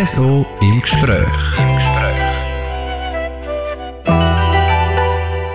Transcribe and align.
Reso 0.00 0.46
im 0.62 0.80
Gespräch. 0.80 1.58
Im 1.58 1.74
Gespräch. 1.74 2.16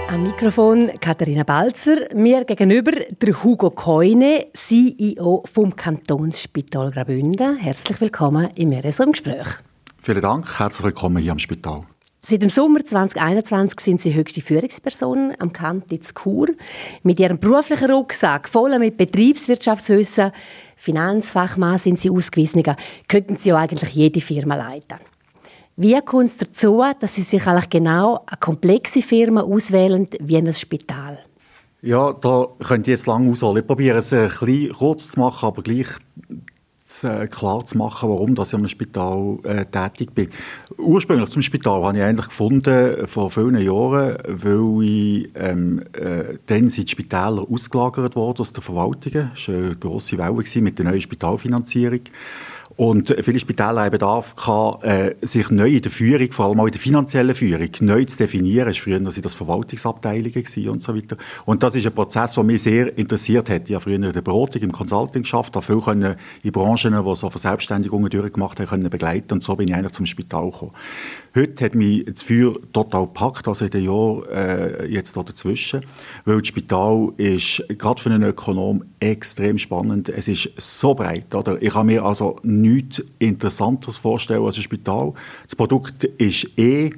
Am 0.08 0.22
Mikrofon 0.22 0.92
Katharina 1.02 1.42
Balzer, 1.42 2.14
mir 2.14 2.46
gegenüber 2.46 2.92
der 2.92 3.44
Hugo 3.44 3.72
Keune, 3.72 4.46
CEO 4.54 5.44
vom 5.52 5.76
Kantonsspital 5.76 6.92
Graubünden. 6.92 7.58
Herzlich 7.58 8.00
willkommen 8.00 8.52
im 8.54 8.72
Reso 8.72 9.02
im 9.02 9.14
Gespräch. 9.14 9.48
Vielen 10.00 10.22
Dank, 10.22 10.60
herzlich 10.60 10.86
willkommen 10.86 11.18
hier 11.18 11.32
am 11.32 11.40
Spital. 11.40 11.80
Seit 12.28 12.42
dem 12.42 12.50
Sommer 12.50 12.84
2021 12.84 13.80
sind 13.80 14.02
Sie 14.02 14.16
höchste 14.16 14.42
Führungsperson 14.42 15.34
am 15.38 15.54
Kantitz 15.54 16.12
Chur. 16.14 16.48
Mit 17.04 17.20
Ihrem 17.20 17.40
beruflichen 17.40 17.92
Rucksack, 17.92 18.50
voll 18.50 18.78
mit 18.80 18.98
Betriebswirtschaftswissen, 18.98 20.32
Finanzfachmann 20.76 21.78
sind 21.78 22.00
Sie 22.00 22.10
ausgewiesen, 22.10 22.64
könnten 23.08 23.38
Sie 23.38 23.50
ja 23.50 23.58
eigentlich 23.58 23.94
jede 23.94 24.22
Firma 24.22 24.56
leiten. 24.56 25.00
Wie 25.78 26.00
kommt 26.02 26.28
es 26.28 26.38
dazu, 26.38 26.84
dass 27.00 27.16
Sie 27.16 27.22
sich 27.22 27.46
eigentlich 27.48 27.70
genau 27.70 28.24
eine 28.26 28.38
komplexe 28.40 29.02
Firma 29.02 29.42
auswählen 29.42 30.08
wie 30.20 30.38
ein 30.38 30.54
Spital? 30.54 31.20
Ja, 31.82 32.14
da 32.14 32.48
könnt 32.64 32.88
ihr 32.88 32.94
jetzt 32.94 33.06
lange 33.06 33.30
ausholen. 33.30 33.62
Ich 33.62 33.68
probiere 33.68 34.00
es 34.00 34.12
ein 34.12 34.30
bisschen 34.30 34.74
kurz 34.74 35.12
zu 35.12 35.20
machen, 35.20 35.46
aber 35.46 35.62
gleich 35.62 35.88
äh, 37.04 37.28
klar 37.28 37.66
zu 37.66 37.78
machen, 37.78 38.10
warum 38.10 38.36
dass 38.36 38.50
ich 38.50 38.60
am 38.60 38.68
Spital 38.68 39.40
äh, 39.44 39.66
tätig 39.66 40.14
bin. 40.14 40.30
Ursprünglich 40.78 41.30
zum 41.32 41.42
Spital 41.42 41.84
habe 41.84 41.98
ich 41.98 42.04
eigentlich 42.04 42.28
gefunden, 42.28 43.08
vor 43.08 43.32
vielen 43.32 43.58
Jahren, 43.58 44.18
weil 44.28 44.84
ich, 44.84 45.30
ähm, 45.36 45.82
äh, 45.94 46.38
dann 46.46 46.70
sind 46.70 46.88
die 46.88 46.92
Spitäler 46.92 47.46
ausgelagert 47.50 48.16
worden 48.16 48.42
aus 48.42 48.54
der 48.54 48.62
Verwaltung. 48.62 49.14
Das 49.14 49.48
war 49.48 49.56
eine 49.56 49.76
grosse 49.76 50.18
Welle 50.20 50.62
mit 50.62 50.78
der 50.78 50.86
neuen 50.86 51.02
Spitalfinanzierung. 51.02 52.02
Und 52.78 53.16
viele 53.24 53.40
Spitäler 53.40 53.84
haben 53.84 53.92
Bedarf 53.92 54.36
gehabt, 54.36 54.84
äh, 54.84 55.16
sich 55.22 55.50
neu 55.50 55.70
in 55.70 55.82
der 55.82 55.92
Führung, 55.92 56.32
vor 56.34 56.48
allem 56.48 56.60
auch 56.60 56.66
in 56.66 56.74
der 56.74 56.82
finanziellen 56.82 57.34
Führung, 57.34 57.70
neu 57.80 58.04
zu 58.04 58.18
definieren. 58.18 58.68
Es 58.68 58.78
früher 58.78 59.02
waren 59.02 59.22
das 59.22 59.34
Verwaltungsabteilungen 59.34 60.46
und 60.70 60.84
so 60.84 60.96
weiter. 60.96 61.16
Und 61.46 61.64
das 61.64 61.76
ist 61.76 61.86
ein 61.86 61.94
Prozess, 61.94 62.34
der 62.34 62.44
mich 62.44 62.64
sehr 62.64 62.98
interessiert 62.98 63.50
hat. 63.50 63.70
Ich 63.70 63.76
habe 63.76 63.84
früher 63.84 63.96
in 63.96 64.02
der 64.12 64.22
Beratung, 64.22 64.62
im 64.62 64.74
Consulting 64.74 65.22
geschafft, 65.22 65.56
habe 65.56 65.66
viel 65.66 66.16
in 66.44 66.52
Branchen, 66.52 66.94
die 66.94 67.16
so 67.16 67.30
Verselbstständigungen 67.30 68.10
durchgemacht 68.10 68.60
haben, 68.60 68.68
können 68.68 68.90
begleiten. 68.90 69.34
Und 69.34 69.44
so 69.44 69.56
bin 69.56 69.70
ich 69.70 69.76
eigentlich 69.76 69.94
zum 69.94 70.06
Spital 70.06 70.52
gekommen. 70.52 70.72
Heute 71.36 71.66
hat 71.66 71.76
mich 71.76 72.06
das 72.06 72.24
Feuer 72.24 72.54
total 72.72 73.08
gepackt, 73.08 73.46
also 73.50 73.66
in 73.66 73.72
den 73.72 73.84
Jahren 73.84 74.24
äh, 74.32 74.86
jetzt 74.86 75.18
da 75.18 75.24
dazwischen, 75.24 75.82
weil 76.24 76.40
das 76.40 76.48
Spital 76.48 77.12
ist 77.18 77.62
gerade 77.78 78.02
für 78.02 78.10
einen 78.10 78.24
Ökonom 78.24 78.86
extrem 79.02 79.58
spannend. 79.58 80.08
Es 80.08 80.30
ist 80.30 80.50
so 80.58 80.94
breit, 80.94 81.36
oder? 81.36 81.62
Ich 81.62 81.74
kann 81.74 81.88
mir 81.88 82.06
also 82.06 82.40
nichts 82.74 83.04
Interessanteres 83.20 83.98
vorstellen 83.98 84.44
als 84.44 84.58
ein 84.58 84.64
Spital. 84.64 85.14
Das 85.46 85.56
Produkt 85.56 86.04
ist 86.04 86.48
eh 86.58 86.92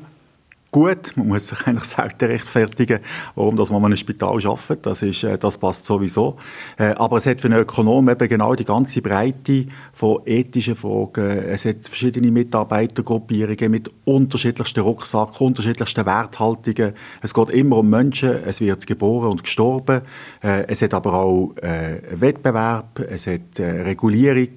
gut. 0.71 1.13
Man 1.15 1.27
muss 1.27 1.47
sich 1.47 1.65
eigentlich 1.65 1.85
selten 1.85 2.25
rechtfertigen, 2.25 2.99
warum 3.35 3.55
dass 3.55 3.69
man 3.69 3.79
in 3.79 3.85
einem 3.85 3.97
Spital 3.97 4.37
arbeitet. 4.45 4.85
Das, 4.85 5.01
ist, 5.01 5.23
äh, 5.23 5.37
das 5.37 5.57
passt 5.57 5.85
sowieso. 5.85 6.37
Äh, 6.77 6.93
aber 6.95 7.17
es 7.17 7.25
hat 7.25 7.41
für 7.41 7.47
einen 7.47 7.59
Ökonom 7.59 8.09
eben 8.09 8.27
genau 8.27 8.55
die 8.55 8.65
ganze 8.65 9.01
Breite 9.01 9.65
von 9.93 10.21
ethischen 10.25 10.75
Fragen. 10.75 11.25
Es 11.25 11.65
hat 11.65 11.87
verschiedene 11.87 12.31
Mitarbeitergruppierungen 12.31 13.71
mit 13.71 13.89
unterschiedlichsten 14.05 14.81
Rucksacken, 14.81 15.47
unterschiedlichsten 15.47 16.05
Werthaltungen. 16.05 16.93
Es 17.21 17.33
geht 17.33 17.49
immer 17.49 17.77
um 17.77 17.89
Menschen. 17.89 18.29
Es 18.45 18.61
wird 18.61 18.85
geboren 18.85 19.31
und 19.31 19.43
gestorben. 19.43 20.01
Äh, 20.43 20.65
es 20.67 20.81
hat 20.81 20.93
aber 20.93 21.13
auch 21.13 21.55
Wettbewerb. 21.57 22.99
Es 22.99 23.27
hat 23.27 23.59
Regulierung. 23.59 24.49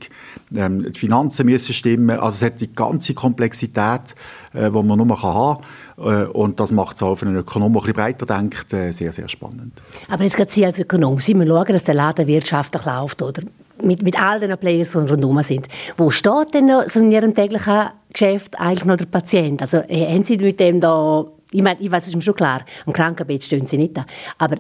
Ähm, 0.55 0.93
die 0.93 0.99
Finanzen 0.99 1.47
müssen 1.47 1.73
stimmen. 1.73 2.19
Also 2.19 2.45
es 2.45 2.53
hat 2.53 2.61
die 2.61 2.73
ganze 2.73 3.15
Komplexität, 3.15 4.15
die 4.53 4.59
man 4.71 4.87
nur 4.99 5.23
haben 5.23 5.57
kann. 5.57 5.65
Äh, 6.01 6.27
und 6.27 6.59
das 6.61 6.73
macht 6.73 6.97
es 6.97 7.03
auch 7.03 7.17
für 7.17 7.27
einen 7.27 7.37
Ökonom, 7.37 7.73
der 7.73 7.85
ein 7.85 7.93
breiter 7.93 8.27
denkt, 8.27 8.73
äh, 8.73 8.93
sehr, 8.93 9.13
sehr 9.13 9.29
spannend. 9.29 9.81
Aber 10.09 10.25
jetzt 10.25 10.37
gerade 10.37 10.51
Sie 10.51 10.65
als 10.65 10.79
Ökonom, 10.79 11.21
Sie 11.21 11.35
müssen 11.35 11.51
schauen, 11.51 11.73
dass 11.73 11.85
der 11.85 11.95
Laden 11.95 12.27
wirtschaftlich 12.27 12.85
läuft, 12.85 13.23
oder? 13.23 13.43
Mit, 13.83 14.03
mit 14.03 14.21
all 14.21 14.41
den 14.41 14.57
Players, 14.59 14.93
die 14.93 14.99
rundherum 14.99 15.43
sind. 15.43 15.67
Wo 15.97 16.11
steht 16.11 16.53
denn 16.53 16.67
noch 16.67 16.89
so 16.89 17.01
in 17.01 17.13
Ihrem 17.13 17.35
täglichen 17.35 17.89
Geschäft 18.13 18.59
eigentlich 18.59 18.85
noch 18.85 18.97
der 18.97 19.07
Patient? 19.07 19.63
Also 19.63 19.79
äh, 19.89 20.07
haben 20.13 20.25
Sie 20.25 20.37
mit 20.37 20.61
dem 20.61 20.81
da, 20.81 21.25
ich 21.51 21.63
meine, 21.63 21.81
ich 21.81 21.91
weiß, 21.91 22.03
es 22.03 22.09
ist 22.11 22.17
mir 22.17 22.23
schon 22.23 22.35
klar, 22.35 22.63
am 22.85 22.93
Krankenbett 22.93 23.43
stehen 23.43 23.67
Sie 23.67 23.79
nicht 23.79 23.97
da, 23.97 24.05
aber 24.39 24.57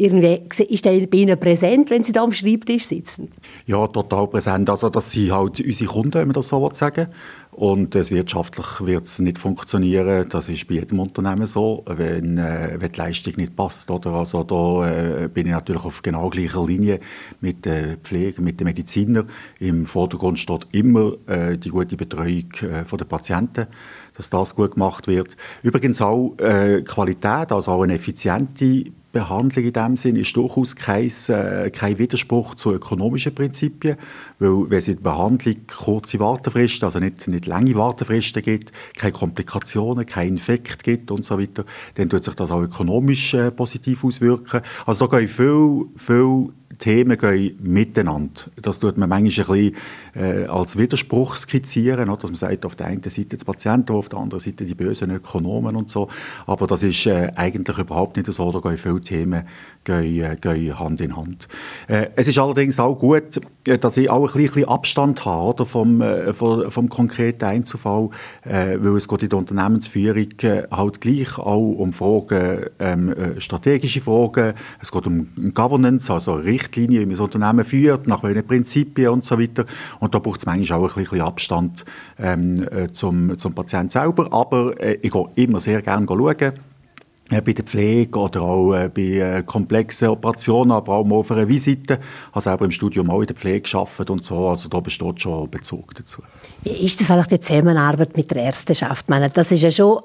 irgendwie 0.00 0.42
ist 0.68 0.84
der 0.84 1.06
bei 1.08 1.18
Ihnen 1.18 1.38
präsent, 1.38 1.90
wenn 1.90 2.04
Sie 2.04 2.12
da 2.12 2.22
am 2.22 2.32
Schreibtisch 2.32 2.84
sitzen? 2.84 3.32
Ja, 3.66 3.84
total 3.88 4.28
präsent. 4.28 4.70
Also 4.70 4.90
das 4.90 5.10
sind 5.10 5.32
halt 5.32 5.60
unsere 5.60 5.90
Kunden, 5.90 6.14
wenn 6.14 6.28
man 6.28 6.34
das 6.34 6.46
so 6.48 6.70
sagen 6.72 7.08
und 7.50 7.96
äh, 7.96 8.08
wirtschaftlich 8.08 8.86
wird 8.86 9.06
es 9.06 9.18
nicht 9.18 9.38
funktionieren. 9.38 10.28
Das 10.28 10.48
ist 10.48 10.68
bei 10.68 10.74
jedem 10.74 11.00
Unternehmen 11.00 11.46
so, 11.46 11.82
wenn, 11.88 12.38
äh, 12.38 12.76
wenn 12.78 12.92
die 12.92 12.98
Leistung 12.98 13.32
nicht 13.36 13.56
passt. 13.56 13.90
Oder? 13.90 14.12
Also 14.12 14.44
da 14.44 14.88
äh, 15.24 15.28
bin 15.28 15.46
ich 15.46 15.52
natürlich 15.52 15.84
auf 15.84 16.00
genau 16.00 16.30
gleicher 16.30 16.64
Linie 16.64 17.00
mit 17.40 17.64
der 17.64 17.96
Pflege, 17.96 18.40
mit 18.40 18.60
den 18.60 18.66
Medizinern. 18.66 19.28
Im 19.58 19.84
Vordergrund 19.86 20.38
steht 20.38 20.68
immer 20.70 21.14
äh, 21.26 21.58
die 21.58 21.70
gute 21.70 21.96
Betreuung 21.96 22.52
äh, 22.62 22.84
der 22.84 23.04
Patienten 23.04 23.66
dass 24.16 24.30
das 24.30 24.56
gut 24.56 24.72
gemacht 24.72 25.06
wird. 25.06 25.36
Übrigens 25.62 26.02
auch 26.02 26.34
äh, 26.38 26.82
Qualität, 26.82 27.52
also 27.52 27.70
auch 27.70 27.82
eine 27.82 27.94
effiziente 27.94 28.86
Behandlung 29.18 29.64
in 29.64 29.72
dem 29.72 29.96
Sinn 29.96 30.16
ist 30.16 30.36
durchaus 30.36 30.76
kein, 30.76 31.10
äh, 31.28 31.70
kein 31.70 31.98
Widerspruch 31.98 32.54
zu 32.54 32.72
ökonomischen 32.72 33.34
Prinzipien, 33.34 33.96
weil 34.38 34.70
wenn 34.70 34.78
es 34.78 34.88
in 34.88 34.96
der 34.96 35.02
Behandlung 35.02 35.56
kurze 35.66 36.20
Wartefristen, 36.20 36.84
also 36.84 36.98
nicht, 36.98 37.26
nicht 37.28 37.46
lange 37.46 37.74
Wartefristen 37.74 38.42
gibt, 38.42 38.72
keine 38.96 39.12
Komplikationen, 39.12 40.06
kein 40.06 40.28
Infekt 40.28 40.84
gibt 40.84 41.10
und 41.10 41.24
so 41.24 41.38
weiter, 41.38 41.64
dann 41.94 42.08
tut 42.08 42.24
sich 42.24 42.34
das 42.34 42.50
auch 42.50 42.62
ökonomisch 42.62 43.34
äh, 43.34 43.50
positiv 43.50 44.04
auswirken. 44.04 44.60
Also 44.86 45.06
da 45.06 45.18
gehen 45.18 45.28
viel, 45.28 45.86
viel 45.96 46.52
Themen 46.78 47.18
gehen 47.18 47.56
miteinander. 47.60 48.42
Das 48.60 48.78
tut 48.78 48.98
man 48.98 49.08
manchmal 49.08 49.56
ein 49.56 49.72
bisschen 49.72 49.76
äh, 50.14 50.44
als 50.46 50.76
Widerspruch 50.76 51.36
skizzieren, 51.36 52.06
dass 52.06 52.22
man 52.22 52.34
sagt, 52.34 52.64
auf 52.64 52.76
der 52.76 52.86
einen 52.86 53.02
Seite 53.02 53.36
die 53.36 53.44
Patienten, 53.44 53.92
auf 53.92 54.08
der 54.08 54.18
anderen 54.18 54.40
Seite 54.40 54.64
die 54.64 54.74
bösen 54.74 55.10
Ökonomen 55.10 55.76
und 55.76 55.90
so. 55.90 56.08
Aber 56.46 56.66
das 56.66 56.82
ist 56.82 57.06
äh, 57.06 57.32
eigentlich 57.34 57.78
überhaupt 57.78 58.16
nicht 58.16 58.30
so. 58.32 58.52
Da 58.52 58.60
gehen 58.60 58.78
viele 58.78 59.00
Themen 59.00 59.44
gehen, 59.84 60.22
äh, 60.22 60.36
gehen 60.36 60.78
Hand 60.78 61.00
in 61.00 61.16
Hand. 61.16 61.48
Äh, 61.88 62.10
es 62.16 62.28
ist 62.28 62.38
allerdings 62.38 62.78
auch 62.78 62.94
gut, 62.96 63.40
äh, 63.66 63.78
dass 63.78 63.96
ich 63.96 64.10
auch 64.10 64.27
ein 64.34 64.42
bisschen 64.42 64.68
Abstand 64.68 65.24
habe 65.24 65.54
oder, 65.54 65.66
vom, 65.66 66.00
äh, 66.00 66.32
vom, 66.32 66.70
vom 66.70 66.88
konkreten 66.88 67.44
Einzelfall, 67.44 68.10
äh, 68.44 68.76
weil 68.78 68.96
es 68.96 69.08
geht 69.08 69.22
in 69.22 69.28
der 69.28 69.38
Unternehmensführung 69.38 70.28
äh, 70.42 70.62
halt 70.70 71.00
gleich 71.00 71.38
auch 71.38 71.72
um 71.78 71.92
Fragen, 71.92 72.66
ähm, 72.78 73.12
äh, 73.12 73.40
strategische 73.40 74.00
Fragen, 74.00 74.54
es 74.80 74.92
geht 74.92 75.06
um 75.06 75.28
Governance, 75.54 76.12
also 76.12 76.34
Richtlinien, 76.34 77.02
wie 77.02 77.06
man 77.06 77.16
das 77.16 77.20
Unternehmen 77.20 77.64
führt, 77.64 78.06
nach 78.06 78.22
welchen 78.22 78.46
Prinzipien 78.46 79.10
und 79.10 79.24
so 79.24 79.38
weiter. 79.38 79.64
Und 80.00 80.14
da 80.14 80.18
braucht 80.18 80.40
es 80.40 80.46
manchmal 80.46 80.80
auch 80.80 80.96
ein 80.96 81.02
bisschen 81.02 81.20
Abstand 81.20 81.84
ähm, 82.18 82.56
äh, 82.70 82.92
zum, 82.92 83.38
zum 83.38 83.54
Patienten 83.54 83.90
selber. 83.90 84.32
Aber 84.32 84.78
äh, 84.80 84.98
ich 85.02 85.10
gehe 85.10 85.28
immer 85.36 85.60
sehr 85.60 85.82
gerne 85.82 86.06
schauen 86.06 86.67
bei 87.28 87.52
der 87.52 87.64
Pflege 87.64 88.18
oder 88.18 88.42
auch 88.42 88.74
äh, 88.74 88.88
bei 88.88 89.02
äh, 89.02 89.42
komplexen 89.42 90.08
Operationen, 90.08 90.72
aber 90.72 90.94
auch 90.94 91.04
mal 91.04 91.16
auf 91.16 91.30
einer 91.30 91.48
Visite. 91.48 91.98
Habe 92.32 92.40
selber 92.40 92.64
im 92.64 92.70
Studium 92.70 93.10
auch 93.10 93.20
in 93.20 93.26
der 93.26 93.36
Pflege 93.36 93.60
gearbeitet 93.60 94.10
und 94.10 94.24
so, 94.24 94.48
also 94.48 94.68
da 94.68 94.80
besteht 94.80 95.20
schon 95.20 95.50
Bezug 95.50 95.94
dazu. 95.94 96.22
Wie 96.62 96.70
ist 96.70 97.00
das 97.00 97.10
eigentlich 97.10 97.26
die 97.26 97.40
Zusammenarbeit 97.40 98.16
mit 98.16 98.30
der 98.30 98.44
Ärzteschaft? 98.44 99.04
Ich 99.06 99.08
meine, 99.08 99.28
das 99.30 99.52
ist 99.52 99.62
ja 99.62 99.70
schon 99.70 100.00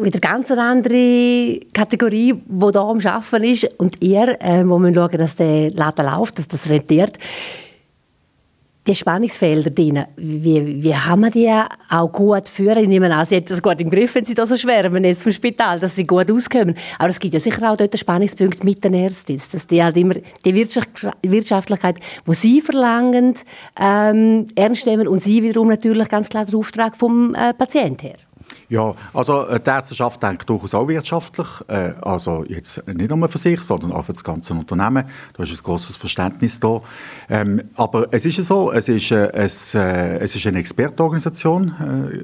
wieder 0.00 0.20
ganz 0.20 0.50
eine 0.50 0.62
andere 0.62 1.60
Kategorie, 1.72 2.34
die 2.34 2.72
da 2.72 2.80
am 2.82 2.98
Arbeiten 2.98 3.44
ist 3.44 3.64
und 3.78 4.00
ihr, 4.02 4.36
äh, 4.40 4.64
wo 4.66 4.78
wir 4.78 4.94
schauen, 4.94 5.18
dass 5.18 5.36
der 5.36 5.70
Laden 5.72 6.06
läuft, 6.06 6.38
dass 6.38 6.48
das 6.48 6.68
rentiert 6.68 7.18
die 8.88 8.94
Spannungsfelder 8.94 9.70
drin, 9.70 10.04
wie, 10.16 10.82
wie 10.82 10.94
haben 10.94 11.20
wir 11.20 11.30
die 11.30 11.52
auch 11.90 12.10
gut 12.10 12.48
führen? 12.48 12.78
Ich 12.78 12.88
nehme 12.88 13.14
an, 13.14 13.26
Sie 13.26 13.36
haben 13.36 13.44
das 13.44 13.62
gut 13.62 13.80
im 13.80 13.90
Griff, 13.90 14.14
wenn 14.14 14.24
Sie 14.24 14.34
da 14.34 14.46
so 14.46 14.56
schwärmen 14.56 15.04
jetzt 15.04 15.22
vom 15.22 15.32
Spital, 15.32 15.78
dass 15.78 15.94
Sie 15.94 16.06
gut 16.06 16.30
auskommen. 16.30 16.74
Aber 16.98 17.10
es 17.10 17.20
gibt 17.20 17.34
ja 17.34 17.40
sicher 17.40 17.70
auch 17.70 17.76
dort 17.76 17.92
einen 17.92 17.98
Spannungspunkt 17.98 18.64
mit 18.64 18.82
den 18.82 18.94
Ärzten, 18.94 19.40
dass 19.52 19.66
die 19.66 19.82
halt 19.82 19.96
immer 19.96 20.14
die 20.44 20.54
Wirtschaftlichkeit, 20.54 21.96
die 22.26 22.34
Sie 22.34 22.60
verlangen, 22.60 23.34
ähm, 23.78 24.46
ernst 24.54 24.86
nehmen 24.86 25.06
und 25.06 25.22
Sie 25.22 25.42
wiederum 25.42 25.68
natürlich 25.68 26.08
ganz 26.08 26.30
klar 26.30 26.46
den 26.46 26.54
Auftrag 26.54 26.96
vom 26.96 27.34
äh, 27.34 27.52
Patienten 27.52 28.06
her. 28.06 28.27
Ja, 28.70 28.94
also 29.14 29.46
äh, 29.46 29.58
die 29.58 29.70
Ärzteschaft 29.70 30.22
denkt 30.22 30.46
durchaus 30.50 30.74
auch 30.74 30.86
wirtschaftlich. 30.88 31.46
Äh, 31.68 31.92
also 32.02 32.44
jetzt 32.46 32.86
nicht 32.86 33.08
nur 33.08 33.28
für 33.30 33.38
sich, 33.38 33.62
sondern 33.62 33.92
auch 33.92 34.04
für 34.04 34.12
das 34.12 34.22
ganze 34.22 34.52
Unternehmen. 34.52 35.04
Da 35.34 35.42
ist 35.42 35.52
ein 35.52 35.62
großes 35.62 35.96
Verständnis 35.96 36.60
da. 36.60 36.82
Ähm, 37.30 37.62
aber 37.76 38.08
es 38.10 38.26
ist 38.26 38.44
so, 38.44 38.70
es 38.70 38.88
ist, 38.88 39.10
äh, 39.10 39.32
es, 39.32 39.74
es 39.74 40.36
ist 40.36 40.46
eine 40.46 40.58
Expertenorganisation, 40.58 41.74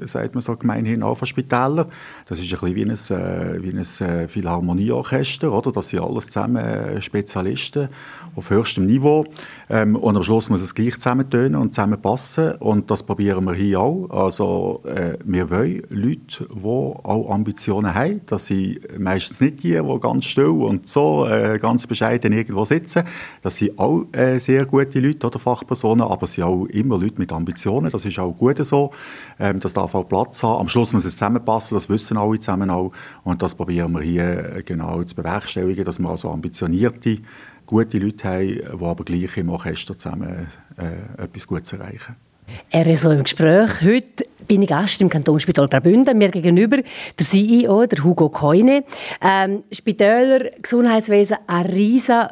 sagt 0.05 0.35
man 0.35 0.41
so 0.41 0.55
gemeinhin 0.55 1.01
auch 1.01 1.15
von 1.15 1.27
Spitälern. 1.27 1.87
Das 2.27 2.39
ist 2.39 2.53
ein 2.53 2.73
bisschen 2.73 2.75
wie 2.75 3.71
ein, 3.71 3.85
wie 3.95 4.13
ein 4.13 4.29
Philharmonieorchester, 4.29 5.51
oder? 5.51 5.71
Das 5.71 5.89
sind 5.89 6.01
alles 6.01 6.27
zusammen 6.27 7.01
Spezialisten 7.01 7.89
auf 8.35 8.49
höchstem 8.51 8.85
Niveau. 8.85 9.25
Ähm, 9.69 9.95
und 9.95 10.15
am 10.15 10.23
Schluss 10.23 10.49
muss 10.49 10.61
es 10.61 10.75
gleich 10.75 10.95
zusammentönen 10.95 11.55
und 11.55 11.73
zusammenpassen. 11.73 12.53
Und 12.55 12.91
das 12.91 13.01
probieren 13.01 13.45
wir 13.45 13.53
hier 13.55 13.79
auch. 13.79 14.09
Also, 14.09 14.81
wir 15.23 15.49
wollen 15.49 15.83
Leute, 15.89 16.34
die 16.39 16.65
auch 16.65 17.29
Ambitionen 17.29 17.93
haben. 17.93 18.21
Das 18.25 18.47
sind 18.47 18.99
meistens 18.99 19.41
nicht 19.41 19.63
die, 19.63 19.79
die 19.79 19.99
ganz 19.99 20.25
still 20.25 20.45
und 20.45 20.87
so 20.87 21.25
äh, 21.27 21.59
ganz 21.59 21.87
bescheiden 21.87 22.33
irgendwo 22.33 22.65
sitzen. 22.65 23.03
Das 23.41 23.57
sind 23.57 23.77
auch 23.77 24.05
äh, 24.11 24.39
sehr 24.39 24.65
gute 24.65 24.99
Leute 24.99 25.27
oder 25.27 25.39
Fachpersonen, 25.39 26.05
aber 26.05 26.23
es 26.23 26.33
sind 26.33 26.43
auch 26.43 26.65
immer 26.65 26.97
Leute 26.97 27.15
mit 27.17 27.31
Ambitionen. 27.31 27.91
Das 27.91 28.05
ist 28.05 28.19
auch 28.19 28.31
gut 28.31 28.63
so. 28.65 28.91
Ähm, 29.39 29.59
das 29.59 29.73
darf 29.73 29.95
auch 29.95 30.07
Platz 30.07 30.43
haben. 30.43 30.61
Am 30.61 30.67
Schluss 30.67 30.93
muss 30.93 31.05
es 31.05 31.13
zusammenpassen, 31.13 31.75
das 31.75 31.89
wissen 31.89 32.17
alle 32.17 32.39
zusammen 32.39 32.69
auch. 32.69 32.91
Und 33.23 33.41
das 33.41 33.55
probieren 33.55 33.91
wir 33.93 34.01
hier 34.01 34.57
äh, 34.57 34.63
genau 34.63 35.03
zu 35.03 35.15
bewerkstelligen, 35.15 35.85
dass 35.85 35.99
wir 35.99 36.09
also 36.09 36.29
ambitionierte 36.29 37.19
gute 37.65 37.97
Leute 37.97 38.27
haben, 38.27 38.47
die 38.47 38.85
aber 38.85 39.03
gleich 39.03 39.37
im 39.37 39.49
Orchester 39.49 39.97
zusammen 39.97 40.47
äh, 40.77 41.23
etwas 41.23 41.47
Gutes 41.47 41.73
erreichen. 41.73 42.24
Er 42.69 42.85
ist 42.87 43.01
so 43.01 43.11
im 43.11 43.23
Gespräch. 43.23 43.81
Heute 43.81 44.25
bin 44.47 44.61
ich 44.61 44.69
Gast 44.69 45.01
im 45.01 45.09
Kantonsspital 45.09 45.67
Graubünden. 45.67 46.17
Mir 46.17 46.29
gegenüber 46.29 46.77
der 46.77 47.25
CEO, 47.25 47.85
der 47.85 48.03
Hugo 48.03 48.29
Keune. 48.29 48.83
Ähm, 49.21 49.63
Spitäler, 49.71 50.51
Gesundheitswesen, 50.61 51.37
ein 51.47 51.65
riesen 51.65 52.27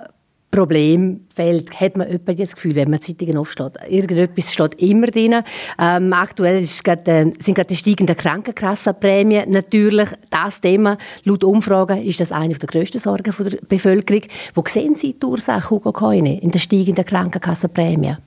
Problemfeld, 0.51 1.79
hat 1.81 1.97
man 1.97 2.07
etwa 2.07 2.31
das 2.31 2.53
Gefühl, 2.53 2.75
wenn 2.75 2.91
man 2.91 3.01
Zeitungen 3.01 3.37
aufsteht. 3.37 3.73
Irgendetwas 3.89 4.53
steht 4.53 4.75
immer 4.75 5.07
drin. 5.07 5.41
Ähm, 5.79 6.13
aktuell 6.13 6.61
ist 6.61 6.83
grad, 6.83 7.07
äh, 7.07 7.31
sind 7.39 7.55
gerade 7.55 7.69
die 7.69 7.75
steigenden 7.75 8.15
Krankenkassenprämien 8.15 9.49
natürlich 9.49 10.09
das 10.29 10.61
Thema. 10.61 10.99
Laut 11.23 11.43
Umfragen 11.43 12.03
ist 12.03 12.19
das 12.19 12.31
eine 12.31 12.53
der 12.53 12.67
grössten 12.67 12.99
Sorgen 12.99 13.33
der 13.35 13.57
Bevölkerung. 13.67 14.21
Wo 14.53 14.63
sehen 14.67 14.93
Sie 14.93 15.13
die 15.13 15.25
Ursache, 15.25 15.71
Hugo 15.71 15.91
Keune, 15.91 16.39
in 16.39 16.51
den 16.51 16.59
steigenden 16.59 17.03
Krankenkassenprämien? 17.03 18.17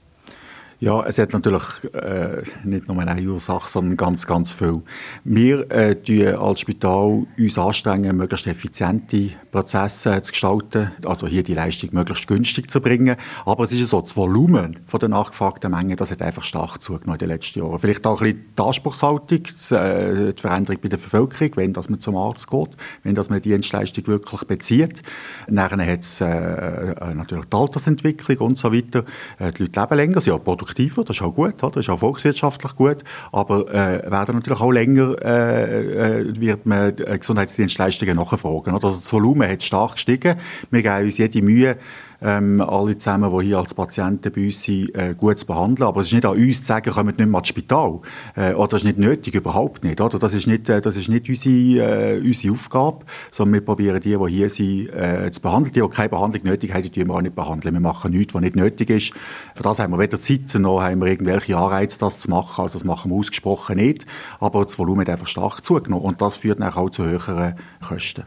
Ja, 0.79 1.03
es 1.07 1.17
hat 1.17 1.33
natürlich 1.33 1.63
äh, 1.95 2.43
nicht 2.65 2.87
nur 2.87 2.99
eine 2.99 3.23
Ursache, 3.23 3.67
sondern 3.67 3.97
ganz, 3.97 4.27
ganz 4.27 4.53
viel. 4.53 4.83
Wir 5.25 5.71
äh, 5.71 5.97
tun 5.97 6.35
als 6.35 6.61
Spital 6.61 7.25
uns 7.39 7.59
anstrengen, 7.59 8.15
möglichst 8.15 8.47
effiziente 8.47 9.31
Prozesse 9.51 10.21
zu 10.21 10.33
gestalten, 10.33 10.93
also 11.07 11.27
hier 11.27 11.43
die 11.43 11.55
Leistung 11.55 11.89
möglichst 11.93 12.27
günstig 12.27 12.71
zu 12.71 12.83
bringen. 12.83 13.17
Aber 13.47 13.65
es 13.65 13.73
ist 13.73 13.81
ja 13.81 13.87
so, 13.87 14.03
das 14.03 14.19
Volumen 14.19 14.81
von 14.85 15.01
der 15.01 15.09
nachgefragten 15.09 15.71
Menge, 15.71 15.97
das 15.97 16.11
hat 16.11 16.21
einfach 16.21 16.45
stark 16.45 16.83
zugenommen 16.83 17.15
in 17.15 17.21
den 17.21 17.29
letzten 17.31 17.61
Jahren. 17.61 17.79
Vielleicht 17.79 18.07
auch 18.07 18.21
ein 18.21 18.35
bisschen 18.35 18.55
die 18.59 18.63
Anspruchshaltung, 18.63 19.39
äh, 19.71 20.35
die 20.35 20.43
Veränderung 20.43 20.81
bei 20.83 20.89
der 20.89 20.99
Bevölkerung, 20.99 21.53
wenn 21.57 21.73
dass 21.73 21.89
man 21.89 22.01
zum 22.01 22.19
Arzt 22.19 22.51
geht, 22.51 22.77
wenn 23.03 23.15
dass 23.15 23.31
man 23.31 23.41
die 23.41 23.49
Dienstleistung 23.49 24.07
wirklich 24.09 24.43
bezieht. 24.43 25.01
Dann 25.49 25.59
hat 25.59 26.01
es 26.01 26.21
äh, 26.21 26.27
äh, 26.27 27.15
natürlich 27.15 27.47
die 27.47 27.57
Altersentwicklung 27.57 28.39
und 28.47 28.59
so 28.59 28.75
weiter. 28.75 29.05
Äh, 29.39 29.53
die 29.53 29.63
Leute 29.63 29.81
leben 29.81 29.97
länger, 29.97 30.21
sie 30.21 30.33
haben 30.33 30.45
produktiver, 30.67 31.05
das 31.05 31.17
ist 31.17 31.23
auch 31.23 31.35
gut, 31.35 31.55
das 31.59 31.77
ist 31.77 31.89
auch 31.89 31.99
volkswirtschaftlich 31.99 32.75
gut, 32.75 32.99
aber 33.33 33.69
äh, 33.73 34.11
werden 34.11 34.37
natürlich 34.37 34.61
auch 34.61 34.71
länger 34.71 35.15
äh, 35.25 36.21
äh, 36.21 36.41
wird 36.41 36.67
man 36.67 36.95
Gesundheitsdienstleistungen 36.97 38.17
nachfragen. 38.17 38.75
Also 38.75 38.91
das 38.91 39.13
Volumen 39.13 39.49
hat 39.49 39.63
stark 39.63 39.93
gestiegen. 39.93 40.37
Wir 40.71 40.83
geben 40.83 41.05
uns 41.05 41.19
jede 41.19 41.43
Mühe, 41.43 41.77
ähm, 42.21 42.61
alle 42.61 42.97
zusammen, 42.97 43.31
die 43.39 43.47
hier 43.47 43.59
als 43.59 43.75
Patienten 43.75 44.33
bei 44.33 44.47
uns 44.47 44.63
sind, 44.63 44.95
äh, 44.95 45.15
gut 45.17 45.39
zu 45.39 45.47
behandeln. 45.47 45.89
Aber 45.89 46.01
es 46.01 46.09
ist 46.09 46.13
nicht 46.13 46.27
an 46.27 46.37
uns 46.37 46.61
zu 46.61 46.67
sagen, 46.67 46.93
kommt 46.93 47.19
nicht 47.19 47.29
mehr 47.29 47.39
ins 47.39 47.49
Spital. 47.49 48.01
Äh, 48.35 48.55
oder 48.55 48.69
das 48.69 48.83
ist 48.83 48.87
nicht 48.87 48.99
nötig, 48.99 49.35
überhaupt 49.35 49.85
nicht. 49.85 50.01
Oder? 50.01 50.19
Das 50.19 50.33
ist 50.33 50.47
nicht, 50.47 50.69
äh, 50.69 50.81
das 50.81 50.97
ist 50.97 51.09
nicht 51.09 51.29
unsere, 51.29 52.17
äh, 52.17 52.21
unsere 52.21 52.53
Aufgabe, 52.53 53.05
sondern 53.31 53.55
wir 53.55 53.61
probieren 53.63 54.01
die, 54.01 54.17
die 54.17 54.33
hier 54.33 54.51
sind, 54.51 54.91
äh, 54.91 55.31
zu 55.31 55.41
behandeln. 55.41 55.73
Die, 55.73 55.81
die 55.81 55.89
keine 55.89 56.09
Behandlung 56.09 56.43
nötig 56.45 56.73
haben, 56.73 56.83
die 56.83 56.91
tun 56.91 57.09
wir 57.09 57.15
auch 57.15 57.23
nicht 57.23 57.35
behandeln. 57.35 57.75
Wir 57.75 57.81
machen 57.81 58.13
nichts, 58.13 58.35
was 58.35 58.43
nicht 58.43 58.57
nötig 58.57 58.91
ist. 58.91 59.13
Für 59.55 59.63
das 59.63 59.79
haben 59.79 59.93
wir 59.93 59.99
weder 59.99 60.21
Zeit, 60.21 60.55
noch 60.59 60.81
haben 60.81 61.01
wir 61.01 61.09
irgendwelche 61.09 61.57
Anreize, 61.57 61.99
das 61.99 62.19
zu 62.19 62.31
machen. 62.31 62.63
Also 62.63 62.79
das 62.79 62.85
machen 62.85 63.11
wir 63.11 63.19
ausgesprochen 63.19 63.77
nicht. 63.77 64.07
Aber 64.41 64.65
das 64.65 64.79
Volumen 64.79 65.03
hat 65.03 65.11
einfach 65.11 65.27
stark 65.27 65.65
zugenommen. 65.65 66.05
Und 66.05 66.21
das 66.21 66.37
führt 66.37 66.61
dann 66.61 66.73
auch 66.73 66.91
zu 66.91 67.05
höheren 67.05 67.55
Kosten. 67.87 68.25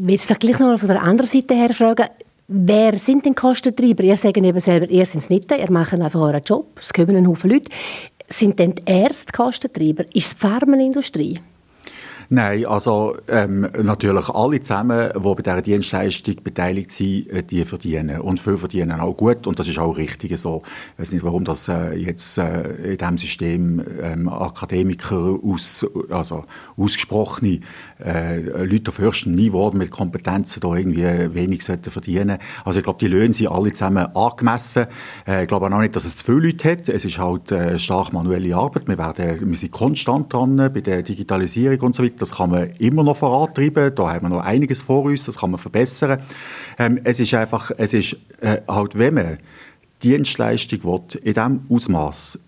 Ich 0.00 0.28
will 0.30 0.36
gleich 0.36 0.58
noch 0.58 0.68
mal 0.68 0.78
von 0.78 0.88
der 0.88 1.02
anderen 1.02 1.28
Seite 1.28 1.54
her 1.54 1.70
fragen. 1.74 2.06
Wer 2.50 2.96
sind 2.96 3.26
denn 3.26 3.34
Kostentreiber? 3.34 4.02
Ihr 4.04 4.16
sagt 4.16 4.38
eben 4.38 4.58
selber, 4.58 4.88
ihr 4.88 5.04
seid 5.04 5.16
es 5.16 5.28
nicht, 5.28 5.52
ihr 5.52 5.70
macht 5.70 5.92
einfach 5.92 6.18
euren 6.18 6.42
Job, 6.42 6.78
es 6.80 6.94
kommen 6.94 7.14
einen 7.14 7.28
Haufen 7.28 7.50
Leute. 7.50 7.70
Sind 8.26 8.58
denn 8.58 8.74
die 8.74 8.90
Ärzte 8.90 9.32
Kostentreiber? 9.32 10.04
Ist 10.14 10.28
es 10.28 10.30
die 10.30 10.36
Pharmaindustrie? 10.38 11.40
Nein, 12.30 12.66
also 12.66 13.16
ähm, 13.26 13.66
natürlich 13.82 14.28
alle 14.28 14.60
zusammen, 14.60 15.10
die 15.14 15.20
bei 15.20 15.42
dieser 15.42 15.62
Dienstleistung 15.62 16.36
beteiligt 16.44 16.92
sind, 16.92 17.26
äh, 17.28 17.42
die 17.42 17.64
verdienen. 17.64 18.20
Und 18.20 18.38
viele 18.38 18.58
verdienen 18.58 19.00
auch 19.00 19.16
gut 19.16 19.46
und 19.46 19.58
das 19.58 19.66
ist 19.66 19.78
auch 19.78 19.96
richtig 19.96 20.38
so. 20.38 20.62
Ich 20.94 21.00
weiß 21.00 21.12
nicht, 21.12 21.24
warum 21.24 21.44
das 21.44 21.68
äh, 21.68 21.94
jetzt 21.94 22.36
äh, 22.36 22.92
in 22.92 22.98
diesem 22.98 23.16
System 23.16 23.82
ähm, 24.02 24.28
Akademiker, 24.28 25.38
aus, 25.42 25.86
also 26.10 26.44
ausgesprochene 26.76 27.60
äh, 28.04 28.40
Leute 28.40 28.90
auf 28.90 28.98
höchstem 28.98 29.34
Niveau 29.34 29.70
mit 29.72 29.90
Kompetenzen 29.90 30.60
da 30.60 30.74
irgendwie 30.74 31.02
wenig 31.34 31.64
sollten 31.64 31.90
verdienen. 31.90 32.38
Also 32.64 32.78
ich 32.78 32.84
glaube, 32.84 32.98
die 33.00 33.08
Löhne 33.08 33.34
sind 33.34 33.48
alle 33.48 33.72
zusammen 33.72 34.06
angemessen. 34.14 34.86
Äh, 35.26 35.42
ich 35.42 35.48
glaube 35.48 35.66
auch 35.66 35.80
nicht, 35.80 35.96
dass 35.96 36.04
es 36.04 36.16
zu 36.16 36.24
viele 36.24 36.48
Leute 36.48 36.70
hat. 36.70 36.88
Es 36.88 37.04
ist 37.04 37.18
halt 37.18 37.50
äh, 37.52 37.78
stark 37.78 38.12
manuelle 38.12 38.54
Arbeit. 38.54 38.88
Wir, 38.88 38.98
werden, 38.98 39.50
wir 39.50 39.56
sind 39.56 39.72
konstant 39.72 40.32
dran 40.32 40.56
bei 40.56 40.80
der 40.80 41.02
Digitalisierung 41.02 41.80
und 41.80 41.96
so 41.96 42.02
weiter. 42.04 42.16
Das 42.18 42.36
kann 42.36 42.50
man 42.50 42.70
immer 42.78 43.02
noch 43.02 43.16
vorantreiben. 43.16 43.94
Da 43.94 44.12
haben 44.12 44.22
wir 44.22 44.28
noch 44.28 44.44
einiges 44.44 44.82
vor 44.82 45.04
uns. 45.04 45.24
Das 45.24 45.38
kann 45.38 45.50
man 45.50 45.58
verbessern. 45.58 46.20
Ähm, 46.78 47.00
es 47.04 47.20
ist 47.20 47.34
einfach, 47.34 47.70
es 47.76 47.92
ist 47.94 48.16
äh, 48.40 48.58
halt, 48.68 48.98
wenn 48.98 49.14
man 49.14 49.38
Dienstleistung 50.02 50.84
will, 50.84 51.20
in 51.22 51.34
diesem 51.34 51.60
Ausmaß 51.68 52.38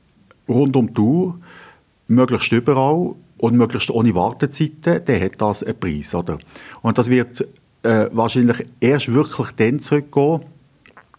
rund 0.48 0.76
um 0.76 0.92
die 0.94 1.00
Uhr, 1.00 1.38
möglichst 2.08 2.52
überall 2.52 3.14
und 3.40 3.56
möglichst 3.56 3.90
ohne 3.90 4.14
Wartezeiten, 4.14 5.00
dann 5.04 5.20
hat 5.20 5.32
das 5.40 5.64
einen 5.64 5.78
Preis. 5.78 6.14
Oder? 6.14 6.38
Und 6.82 6.98
das 6.98 7.08
wird 7.08 7.40
äh, 7.82 8.06
wahrscheinlich 8.12 8.66
erst 8.80 9.12
wirklich 9.12 9.48
dann 9.56 9.80
zurückgehen, 9.80 10.42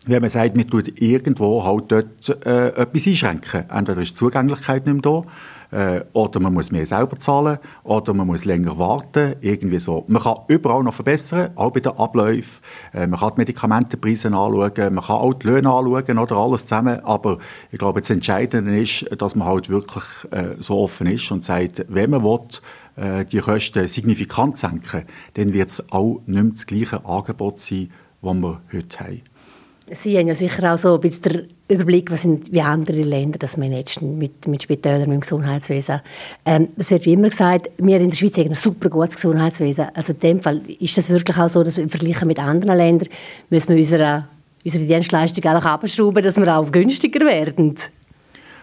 wenn 0.06 0.22
man 0.22 0.30
sagt, 0.30 0.56
man 0.56 0.68
tut 0.68 1.02
irgendwo 1.02 1.64
halt 1.64 1.92
dort 1.92 2.46
äh, 2.46 2.70
etwas 2.70 3.08
einschränken. 3.08 3.70
Entweder 3.70 4.02
ist 4.02 4.12
die 4.12 4.16
Zugänglichkeit 4.16 4.86
nicht 4.86 5.04
mehr 5.04 5.24
da, 5.24 5.24
äh, 5.72 6.02
oder 6.14 6.40
man 6.40 6.54
muss 6.54 6.72
mehr 6.72 6.86
selber 6.86 7.18
zahlen, 7.20 7.58
oder 7.84 8.14
man 8.14 8.28
muss 8.28 8.46
länger 8.46 8.78
warten, 8.78 9.36
irgendwie 9.42 9.80
so. 9.80 10.04
Man 10.08 10.22
kann 10.22 10.38
überall 10.48 10.84
noch 10.84 10.94
verbessern, 10.94 11.52
auch 11.56 11.72
bei 11.72 11.80
den 11.80 11.94
Abläufen. 11.94 12.62
Äh, 12.94 13.08
man 13.08 13.20
kann 13.20 13.32
die 13.36 13.42
Medikamentenpreise 13.42 14.28
anschauen, 14.28 14.94
man 14.94 15.04
kann 15.04 15.16
auch 15.16 15.34
die 15.34 15.48
Löhne 15.48 15.70
anschauen, 15.70 16.18
oder 16.18 16.36
alles 16.36 16.66
zusammen. 16.66 17.00
Aber 17.04 17.38
ich 17.72 17.80
glaube, 17.80 18.02
das 18.02 18.10
Entscheidende 18.10 18.78
ist, 18.80 19.06
dass 19.18 19.36
man 19.36 19.48
halt 19.48 19.70
wirklich 19.70 20.04
äh, 20.32 20.56
so 20.60 20.80
offen 20.80 21.08
ist 21.08 21.32
und 21.32 21.46
sagt, 21.46 21.86
wenn 21.88 22.10
man 22.10 22.24
will, 22.24 22.40
äh, 22.96 23.26
die 23.26 23.40
Kosten 23.40 23.88
signifikant 23.88 24.58
senken, 24.58 25.04
dann 25.36 25.54
wird 25.54 25.70
es 25.70 25.92
auch 25.92 26.22
nicht 26.26 26.44
mehr 26.44 26.52
das 26.54 26.66
gleiche 26.66 27.06
Angebot 27.06 27.60
sein, 27.60 27.92
das 28.22 28.34
wir 28.34 28.62
heute 28.72 29.00
haben. 29.00 29.22
Sie 29.94 30.18
haben 30.18 30.28
ja 30.28 30.36
sicher 30.36 30.74
auch 30.74 30.78
so 30.78 30.96
ein 30.96 31.02
bisschen 31.02 31.48
Überblick, 31.72 32.12
was 32.12 32.24
sind, 32.24 32.52
wie 32.52 32.62
andere 32.62 33.02
Länder 33.02 33.40
das 33.40 33.58
managen 33.58 34.18
mit, 34.18 34.48
mit 34.48 34.64
Spitälern, 34.64 35.02
mit 35.02 35.12
dem 35.12 35.20
Gesundheitswesen. 35.22 36.02
Ähm, 36.46 36.70
es 36.78 36.92
wird 36.92 37.06
wie 37.06 37.14
immer 37.14 37.30
gesagt, 37.30 37.70
wir 37.78 38.00
in 38.00 38.10
der 38.10 38.18
Schweiz 38.18 38.38
haben 38.38 38.50
ein 38.50 38.56
super 38.56 38.90
gutes 38.90 39.16
Gesundheitswesen. 39.16 39.88
Also 39.94 40.14
in 40.14 40.20
dem 40.20 40.40
Fall 40.40 40.62
ist 40.80 40.98
das 40.98 41.10
wirklich 41.10 41.38
auch 41.38 41.50
so, 41.50 41.64
dass 41.64 41.78
wir 41.78 41.84
im 41.84 41.90
Vergleich 41.90 42.24
mit 42.26 42.40
anderen 42.40 42.78
Ländern 42.78 43.10
müssen 43.50 43.70
wir 43.70 43.78
unsere, 43.78 44.28
unsere 44.64 44.86
Dienstleistung 44.86 45.44
eigentlich 45.46 45.66
abschrauben, 45.66 46.24
dass 46.24 46.38
wir 46.38 46.58
auch 46.58 46.72
günstiger 46.72 47.26
werden. 47.26 47.76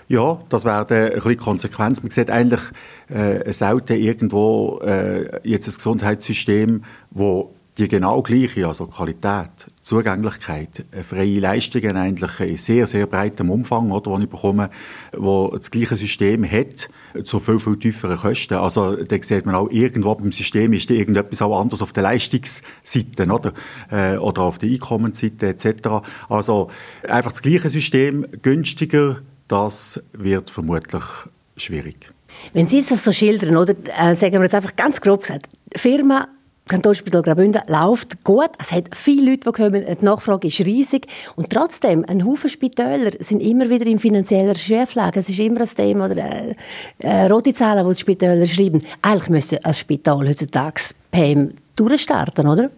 Ja, 0.09 0.41
das 0.49 0.65
wäre 0.65 0.87
eine 0.89 1.11
bisschen 1.11 1.37
Konsequenz. 1.37 2.03
Man 2.03 2.11
sieht 2.11 2.31
eigentlich 2.31 2.63
äh, 3.09 3.53
selten 3.53 3.99
irgendwo 3.99 4.81
äh, 4.83 5.39
jetzt 5.47 5.69
ein 5.69 5.75
Gesundheitssystem, 5.75 6.83
wo 7.11 7.53
die 7.79 7.89
genau 7.89 8.23
gleiche, 8.23 8.67
also 8.67 8.87
Qualität, 8.87 9.51
Zugänglichkeit, 9.81 10.85
äh, 10.91 11.03
freie 11.03 11.39
Leistungen 11.39 11.97
eigentlich 11.97 12.41
in 12.41 12.57
sehr, 12.57 12.87
sehr 12.87 13.07
breitem 13.07 13.51
Umfang, 13.51 13.91
oder, 13.91 14.17
die 14.17 14.25
ich 14.25 14.31
bekomme, 14.31 14.71
wo 15.17 15.49
das 15.57 15.71
gleiche 15.71 15.97
System 15.97 16.45
hat, 16.51 16.89
zu 17.25 17.39
viel, 17.41 17.61
viel 17.61 17.79
tieferen 17.79 18.19
Kosten. 18.19 18.55
Also, 18.55 18.97
da 18.97 19.17
sieht 19.23 19.47
man 19.47 19.55
auch, 19.55 19.71
irgendwo 19.71 20.15
beim 20.15 20.33
System 20.33 20.73
ist 20.73 20.91
irgendetwas 20.91 21.41
auch 21.41 21.59
anders 21.59 21.81
auf 21.81 21.93
der 21.93 22.03
Leistungsseite, 22.03 23.27
oder? 23.31 23.53
Äh, 23.91 24.17
oder 24.17 24.43
auf 24.43 24.59
der 24.59 24.71
Einkommensseite, 24.71 25.49
etc. 25.49 25.89
Also, 26.29 26.71
einfach 27.09 27.33
das 27.33 27.43
gleiche 27.43 27.71
System, 27.71 28.27
günstiger, 28.43 29.21
das 29.47 30.03
wird 30.13 30.51
vermutlich 30.51 31.05
schwierig. 31.57 32.13
Wenn 32.53 32.69
Sie 32.69 32.79
es 32.79 32.89
so 33.05 33.13
schildern, 33.13 33.57
oder 33.57 33.75
äh, 33.99 34.15
sagen 34.15 34.35
wir 34.35 34.43
jetzt 34.43 34.55
einfach 34.55 34.77
ganz 34.77 35.01
grob 35.01 35.23
gesagt, 35.23 35.49
Firma 35.75 36.29
Kantonsspital 36.69 37.23
Graubünden 37.23 37.63
läuft 37.67 38.23
gut. 38.25 38.51
Es 38.59 38.73
hat 38.73 38.95
viele 38.95 39.31
Leute, 39.31 39.51
die 39.51 39.53
kommen. 39.53 39.85
Die 39.85 40.05
Nachfrage 40.05 40.49
ist 40.49 40.61
riesig. 40.61 41.07
Und 41.35 41.51
trotzdem, 41.51 42.05
ein 42.07 42.25
Haufen 42.25 42.51
Spitäler 42.51 43.13
sind 43.21 43.41
immer 43.41 43.69
wieder 43.69 43.87
in 43.87 43.99
finanzieller 43.99 44.55
Schieflage. 44.55 45.21
Es 45.21 45.29
ist 45.29 45.39
immer 45.41 45.63
ein 45.63 45.69
Thema, 45.69 46.07
oder 46.07 46.17
äh, 46.17 46.55
äh, 46.99 47.27
rote 47.27 47.55
Zahlen, 47.55 47.87
die 47.87 47.95
die 47.95 48.01
Spitäler 48.01 48.47
schreiben. 48.47 48.83
Eigentlich 49.03 49.31
müsste 49.31 49.65
ein 49.65 49.75
Spital 49.75 50.29
heutzutage 50.29 50.81
PEM 51.11 51.55
durchstarten, 51.75 52.47
oder? 52.47 52.71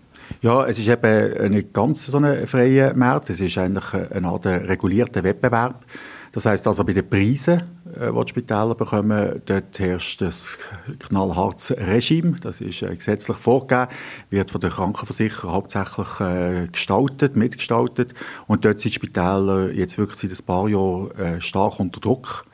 Ja, 0.43 0.67
es 0.67 0.79
ist 0.79 0.89
eben 0.89 1.51
nicht 1.51 1.73
ganz 1.73 2.07
so 2.07 2.19
ein 2.19 2.47
freier 2.47 2.95
Markt. 2.95 3.31
Es 3.31 3.41
ist 3.41 3.59
eigentlich 3.59 3.93
eine 3.93 4.29
Art 4.29 4.47
regulierter 4.47 5.25
Wettbewerb. 5.25 5.85
Das 6.33 6.47
heißt 6.47 6.67
also 6.69 6.85
bei 6.85 6.93
den 6.93 7.09
Preisen, 7.09 7.63
äh, 7.99 8.13
die 8.13 8.25
die 8.25 8.29
Spitäler 8.29 8.75
bekommen, 8.77 9.43
dort 9.47 9.79
herrscht 9.79 10.23
ein 10.23 10.99
knallhartes 10.99 11.73
Regime. 11.77 12.39
Das 12.41 12.61
ist 12.61 12.83
äh, 12.83 12.95
gesetzlich 12.95 13.37
vorgegeben, 13.37 13.89
wird 14.31 14.51
von 14.51 14.61
den 14.61 14.71
Krankenversicherern 14.71 15.53
hauptsächlich 15.53 16.21
äh, 16.21 16.69
gestaltet, 16.71 17.35
mitgestaltet. 17.35 18.15
Und 18.47 18.65
dort 18.65 18.81
sind 18.81 18.95
die 18.95 18.97
Spitäler 18.97 19.73
jetzt 19.73 19.99
wirklich 19.99 20.19
seit 20.19 20.31
ein 20.31 20.47
paar 20.47 20.69
Jahren 20.69 21.41
stark 21.41 21.81
unter 21.81 22.01
Druck. 22.01 22.47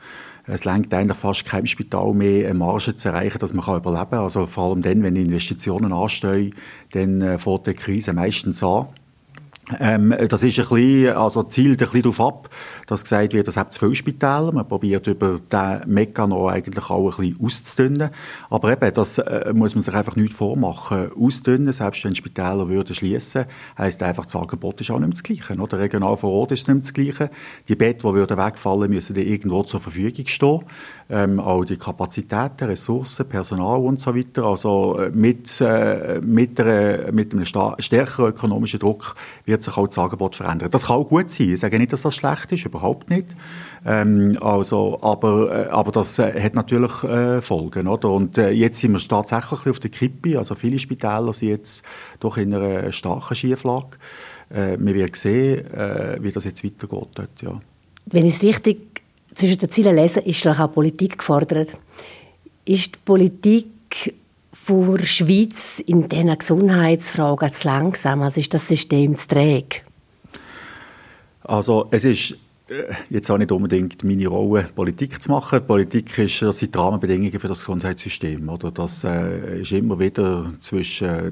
Es 0.49 0.63
lenkt 0.63 0.93
eigentlich 0.93 1.17
fast 1.17 1.45
kein 1.45 1.67
Spital 1.67 2.13
mehr, 2.13 2.45
eine 2.45 2.57
Marge 2.57 2.95
zu 2.95 3.09
erreichen, 3.09 3.37
dass 3.37 3.53
man 3.53 3.65
überleben 3.65 4.09
kann. 4.09 4.19
Also 4.19 4.45
vor 4.45 4.69
allem 4.69 4.81
dann, 4.81 5.03
wenn 5.03 5.17
Investitionen 5.17 5.91
anstehen, 5.91 6.55
dann 6.93 7.37
fährt 7.37 7.67
die 7.67 7.73
Krise 7.73 8.13
meistens 8.13 8.63
an. 8.63 8.87
Ähm, 9.79 10.15
das 10.29 10.43
ist 10.43 10.57
ein 10.59 10.65
bisschen, 10.67 11.15
also 11.15 11.43
zielt 11.43 11.81
ein 11.81 11.89
bisschen 11.89 12.03
darauf 12.03 12.21
ab, 12.21 12.49
dass 12.85 13.03
gesagt 13.03 13.33
wird, 13.33 13.49
es 13.49 13.57
hat 13.57 13.73
zu 13.73 13.79
viele 13.79 13.95
Spitäler. 13.95 14.51
Man 14.53 14.67
probiert 14.67 15.07
über 15.07 15.39
diesen 15.39 15.93
Mechanismus 15.93 16.51
eigentlich 16.51 16.89
auch 16.89 17.19
ein 17.19 17.29
bisschen 17.29 17.45
auszudünnen. 17.45 18.09
Aber 18.49 18.71
eben, 18.71 18.93
das 18.93 19.17
äh, 19.17 19.51
muss 19.53 19.75
man 19.75 19.83
sich 19.83 19.93
einfach 19.93 20.15
nicht 20.15 20.33
vormachen. 20.33 21.11
Ausdünnen, 21.11 21.73
selbst 21.73 22.03
wenn 22.05 22.15
Spitäler 22.15 22.69
würden 22.69 22.95
schließen, 22.95 23.45
heisst 23.77 24.01
einfach, 24.03 24.25
das 24.25 24.37
Angebot 24.37 24.79
ist 24.79 24.89
auch 24.89 24.99
nicht 24.99 25.13
das 25.13 25.23
Gleiche. 25.23 25.59
Oder 25.59 25.79
regional 25.79 26.15
vor 26.15 26.31
Ort 26.31 26.53
ist 26.53 26.67
nicht 26.69 26.83
das 26.85 26.93
Gleiche. 26.93 27.29
Die 27.67 27.75
Betten, 27.75 28.07
die 28.07 28.15
würden 28.15 28.37
wegfallen, 28.37 28.89
müssen 28.89 29.17
irgendwo 29.17 29.63
zur 29.63 29.81
Verfügung 29.81 30.27
stehen. 30.27 30.61
Ähm, 31.09 31.39
auch 31.39 31.63
die 31.63 31.77
Kapazitäten, 31.77 32.65
Ressourcen, 32.65 33.29
Personal 33.29 33.79
und 33.79 34.01
so 34.01 34.13
weiter. 34.13 34.43
Also 34.43 34.99
äh, 34.99 35.09
mit, 35.11 35.61
äh, 35.61 36.19
mit, 36.21 36.59
einer, 36.59 37.13
mit 37.13 37.31
einem 37.31 37.45
stärkeren 37.45 38.31
ökonomischen 38.31 38.79
Druck 38.81 39.15
wird 39.45 39.63
sich 39.63 39.77
auch 39.77 39.87
das 39.87 39.97
Angebot 39.97 40.35
verändern. 40.35 40.69
Das 40.69 40.87
kann 40.87 40.97
auch 40.97 41.07
gut 41.07 41.29
sein. 41.29 41.53
Ich 41.53 41.61
sage 41.61 41.79
nicht, 41.79 41.93
dass 41.93 42.01
das 42.01 42.13
schlecht 42.13 42.51
ist, 42.51 42.65
überhaupt 42.65 43.09
nicht. 43.09 43.37
Ähm, 43.85 44.37
also, 44.41 44.99
aber, 45.01 45.67
äh, 45.67 45.69
aber 45.69 45.93
das 45.93 46.19
äh, 46.19 46.41
hat 46.41 46.55
natürlich 46.55 47.03
äh, 47.05 47.41
Folgen. 47.41 47.87
Oder? 47.87 48.09
Und 48.09 48.37
äh, 48.37 48.49
jetzt 48.49 48.79
sind 48.79 48.91
wir 48.91 48.99
tatsächlich 48.99 49.65
auf 49.65 49.79
der 49.79 49.91
Kippe. 49.91 50.37
Also 50.37 50.55
viele 50.55 50.77
Spitäler 50.77 51.31
sind 51.31 51.49
jetzt 51.49 51.85
doch 52.19 52.35
in 52.35 52.53
einer 52.53 52.91
starken 52.91 53.35
Schieflage. 53.35 53.97
Wir 54.49 54.79
werden 54.95 55.13
sehen, 55.13 55.65
wie 56.21 56.31
das 56.31 56.45
jetzt 56.45 56.63
weitergeht. 56.63 57.09
Dort, 57.15 57.41
ja. 57.41 57.59
Wenn 58.05 58.25
ich 58.25 58.35
es 58.35 58.43
richtig 58.43 59.01
zwischen 59.37 59.59
den 59.59 59.69
Zielen 59.69 59.95
lese, 59.95 60.19
ist 60.19 60.45
auch 60.47 60.73
Politik 60.73 61.19
gefordert. 61.19 61.77
Ist 62.65 62.95
die 62.95 62.99
Politik 63.05 63.67
die 64.67 65.05
Schweiz 65.05 65.79
in 65.85 66.09
diesen 66.09 66.37
Gesundheitsfragen 66.37 67.53
zu 67.53 67.67
langsam? 67.67 68.21
Also 68.21 68.41
ist 68.41 68.53
das 68.53 68.67
System 68.67 69.15
zu 69.15 69.27
träge? 69.27 69.77
Also 71.43 71.87
es 71.91 72.03
ist 72.03 72.35
äh, 72.69 72.93
jetzt 73.09 73.31
auch 73.31 73.37
nicht 73.37 73.51
unbedingt 73.51 74.03
meine 74.03 74.27
Rolle, 74.27 74.65
Politik 74.75 75.21
zu 75.21 75.31
machen. 75.31 75.65
Politik 75.65 76.17
ist, 76.17 76.41
das 76.41 76.59
sind 76.59 76.75
die 76.75 76.77
Rahmenbedingungen 76.77 77.39
für 77.39 77.47
das 77.47 77.61
Gesundheitssystem. 77.61 78.49
Oder? 78.49 78.71
Das 78.71 79.05
äh, 79.05 79.61
ist 79.61 79.71
immer 79.71 79.97
wieder 79.99 80.51
zwischen 80.59 81.07
äh, 81.07 81.31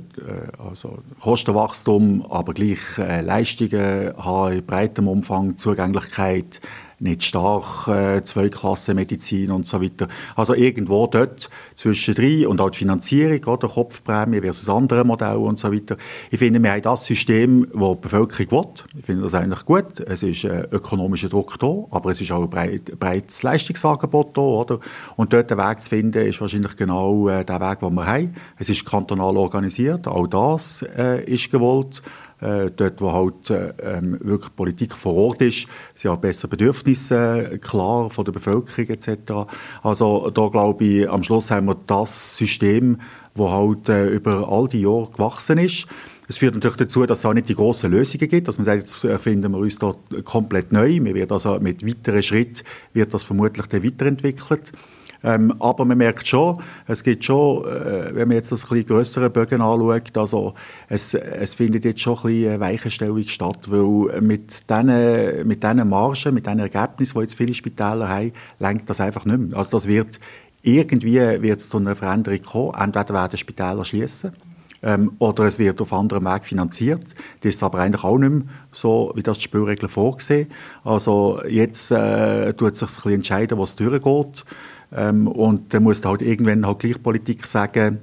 also 0.58 1.00
Kostenwachstum, 1.20 2.26
aber 2.30 2.54
gleich 2.54 2.80
äh, 2.98 3.20
Leistungen 3.20 4.16
haben 4.18 4.54
in 4.54 4.66
breitem 4.66 5.10
Umfang, 5.10 5.58
Zugänglichkeit, 5.58 6.62
nicht 7.00 7.24
stark, 7.24 7.88
äh, 7.88 8.24
Zweiklassenmedizin 8.24 9.52
und 9.52 9.68
so 9.68 9.82
weiter. 9.82 10.08
Also 10.36 10.54
irgendwo 10.54 11.08
dort 11.08 11.50
zwischen 11.76 12.14
drei 12.14 12.48
und 12.48 12.62
auch 12.62 12.70
die 12.70 12.80
Finanzierung, 12.80 13.44
oder 13.46 13.68
Kopfprämie 13.68 14.42
versus 14.42 14.70
andere 14.70 15.04
Modelle 15.04 15.40
und 15.40 15.60
so 15.60 15.72
weiter. 15.74 15.98
Ich 16.32 16.40
finde, 16.40 16.62
wir 16.62 16.72
haben 16.72 16.82
das 16.82 17.06
System, 17.06 17.68
das 17.72 17.82
die 17.82 18.02
Bevölkerung 18.02 18.52
will. 18.52 18.86
Ich 19.00 19.06
finde 19.06 19.24
das 19.24 19.34
eigentlich 19.34 19.66
gut. 19.66 20.00
Es 20.00 20.24
ist 20.24 20.44
äh, 20.44 20.68
ökonomischer 20.72 21.30
Druck 21.30 21.60
da, 21.60 21.86
aber 21.92 22.12
es 22.12 22.22
ist 22.22 22.32
auch 22.32 22.44
ein 22.44 22.50
breit, 22.50 23.00
breites 23.00 23.44
Leistungsangebot 23.44 24.38
da, 24.38 24.42
oder? 24.42 24.80
Und 25.16 25.34
dort 25.34 25.52
den 25.52 25.58
Weg 25.58 25.82
zu 25.82 25.90
finden, 25.90 26.26
ist 26.26 26.40
wahrscheinlich 26.42 26.76
genau 26.76 27.28
äh, 27.30 27.44
der 27.44 27.60
Weg, 27.60 27.80
den 27.80 27.94
wir 27.94 28.06
haben. 28.06 28.36
Es 28.58 28.70
ist 28.70 28.86
kantonal 28.86 29.38
organisiert, 29.38 30.08
auch 30.08 30.28
das 30.28 30.84
äh, 30.98 31.24
ist 31.26 31.52
gewollt 31.52 32.02
äh, 32.46 32.72
dort, 32.76 33.02
wo 33.02 33.12
halt 33.12 33.50
äh, 33.50 33.74
ähm, 33.82 34.18
wirklich 34.22 34.56
Politik 34.56 34.94
vor 34.94 35.16
Ort 35.16 35.42
ist, 35.42 35.68
sind 35.96 36.12
auch 36.12 36.18
besser 36.18 36.48
Bedürfnisse 36.48 37.50
äh, 37.52 37.58
klar 37.58 38.10
von 38.10 38.26
der 38.26 38.32
Bevölkerung 38.32 38.90
etc. 38.90 39.10
Also 39.84 40.30
da 40.30 40.48
glaube 40.48 40.84
ich, 40.84 41.10
am 41.10 41.24
Schluss 41.24 41.52
haben 41.52 41.68
wir 41.68 41.78
das 41.88 42.38
System, 42.38 43.00
das 43.34 43.48
halt 43.48 43.90
äh, 43.90 44.08
über 44.08 44.48
all 44.48 44.68
die 44.68 44.82
Jahre 44.82 45.10
gewachsen 45.12 45.58
ist. 45.58 45.88
Es 46.28 46.38
führt 46.38 46.56
natürlich 46.56 46.78
dazu, 46.78 47.06
dass 47.06 47.20
es 47.20 47.26
auch 47.26 47.34
nicht 47.34 47.50
die 47.50 47.56
grossen 47.56 47.92
Lösungen 47.92 48.28
gibt, 48.28 48.48
dass 48.48 48.58
man 48.58 48.66
sagt, 48.66 48.82
jetzt 48.82 49.04
erfinden 49.04 49.52
wir 49.52 49.60
uns 49.60 49.78
da 49.78 49.94
komplett 50.24 50.72
neu. 50.72 51.00
Wir 51.04 51.14
werden 51.14 51.32
also 51.32 51.60
mit 51.60 51.86
weiteren 51.86 52.24
Schritten 52.24 52.64
wird 52.94 53.14
das 53.14 53.24
vermutlich 53.24 53.68
dann 53.68 53.84
weiterentwickelt. 53.84 54.72
Ähm, 55.26 55.56
aber 55.60 55.86
man 55.86 55.98
merkt 55.98 56.28
schon, 56.28 56.62
es 56.86 57.04
gibt 57.04 57.26
schon, 57.26 57.66
äh, 57.66 58.14
wenn 58.14 58.28
man 58.28 58.38
jetzt 58.38 58.52
das 58.52 58.70
ein 58.70 58.86
größere 58.86 59.32
Bögen 59.32 59.60
anschaut, 59.60 60.16
also 60.16 60.54
es, 60.88 61.16
es 61.16 61.56
findet 61.56 61.84
jetzt 61.84 62.00
schon 62.00 62.18
ein 62.18 62.24
bisschen 62.24 62.60
Weichenstellung 62.60 63.24
statt, 63.24 63.60
weil 63.68 64.22
mit 64.22 64.70
diesen, 64.70 65.48
mit 65.48 65.64
diesen 65.64 65.90
Margen, 65.90 66.34
mit 66.36 66.46
diesen 66.46 66.60
Ergebnissen, 66.60 67.18
die 67.18 67.24
jetzt 67.24 67.36
viele 67.36 67.56
Spitäler 67.56 68.08
haben, 68.08 68.34
lenkt 68.60 68.88
das 68.88 69.02
einfach 69.02 69.26
nicht 69.26 69.40
mehr. 69.40 69.58
Also 69.58 69.72
das 69.72 69.88
wird, 69.88 70.20
irgendwie 70.62 71.16
wird 71.42 71.60
es 71.60 71.70
zu 71.70 71.78
einer 71.78 71.96
Veränderung 71.96 72.42
kommen. 72.44 72.74
Entweder 72.80 73.14
werden 73.16 73.38
Spitäler 73.38 73.84
schließen 73.84 74.32
ähm, 74.86 75.14
oder 75.20 75.46
es 75.46 75.60
wird 75.60 75.82
auf 75.82 75.92
anderem 75.92 76.26
Weg 76.26 76.46
finanziert. 76.46 77.04
Das 77.42 77.56
ist 77.56 77.64
aber 77.64 77.80
eigentlich 77.80 78.04
auch 78.04 78.18
nicht 78.18 78.30
mehr 78.30 78.44
so, 78.72 79.12
wie 79.16 79.24
das 79.24 79.40
die 79.40 79.44
Spielregeln 79.46 79.90
vorgesehen. 79.90 80.48
Also 80.84 81.42
jetzt 81.50 81.92
äh, 81.92 82.54
tut 82.54 82.76
sich 82.76 82.88
ein 82.88 82.94
bisschen 82.94 83.14
entscheiden, 83.14 83.58
was 83.58 83.76
durchgeht. 83.76 84.46
Ähm, 84.96 85.28
und 85.28 85.74
dann 85.74 85.84
muss 85.84 86.04
halt 86.06 86.22
irgendwann 86.22 86.66
halt 86.66 86.80
gleich 86.80 87.02
Politik 87.02 87.46
sagen, 87.46 88.00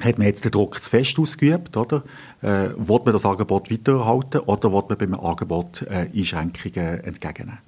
hat 0.00 0.18
man 0.18 0.26
jetzt 0.26 0.44
den 0.44 0.50
Druck 0.50 0.82
zu 0.82 0.90
fest 0.90 1.18
ausgeübt, 1.18 1.76
oder? 1.76 2.02
Äh, 2.42 2.70
will 2.76 3.00
man 3.04 3.12
das 3.12 3.24
Angebot 3.24 3.70
weiterhalten 3.70 4.40
oder 4.40 4.72
will 4.72 4.82
man 4.88 4.98
beim 4.98 5.14
Angebot 5.14 5.82
äh, 5.82 6.08
Einschränkungen 6.14 7.00
entgegennehmen? 7.04 7.60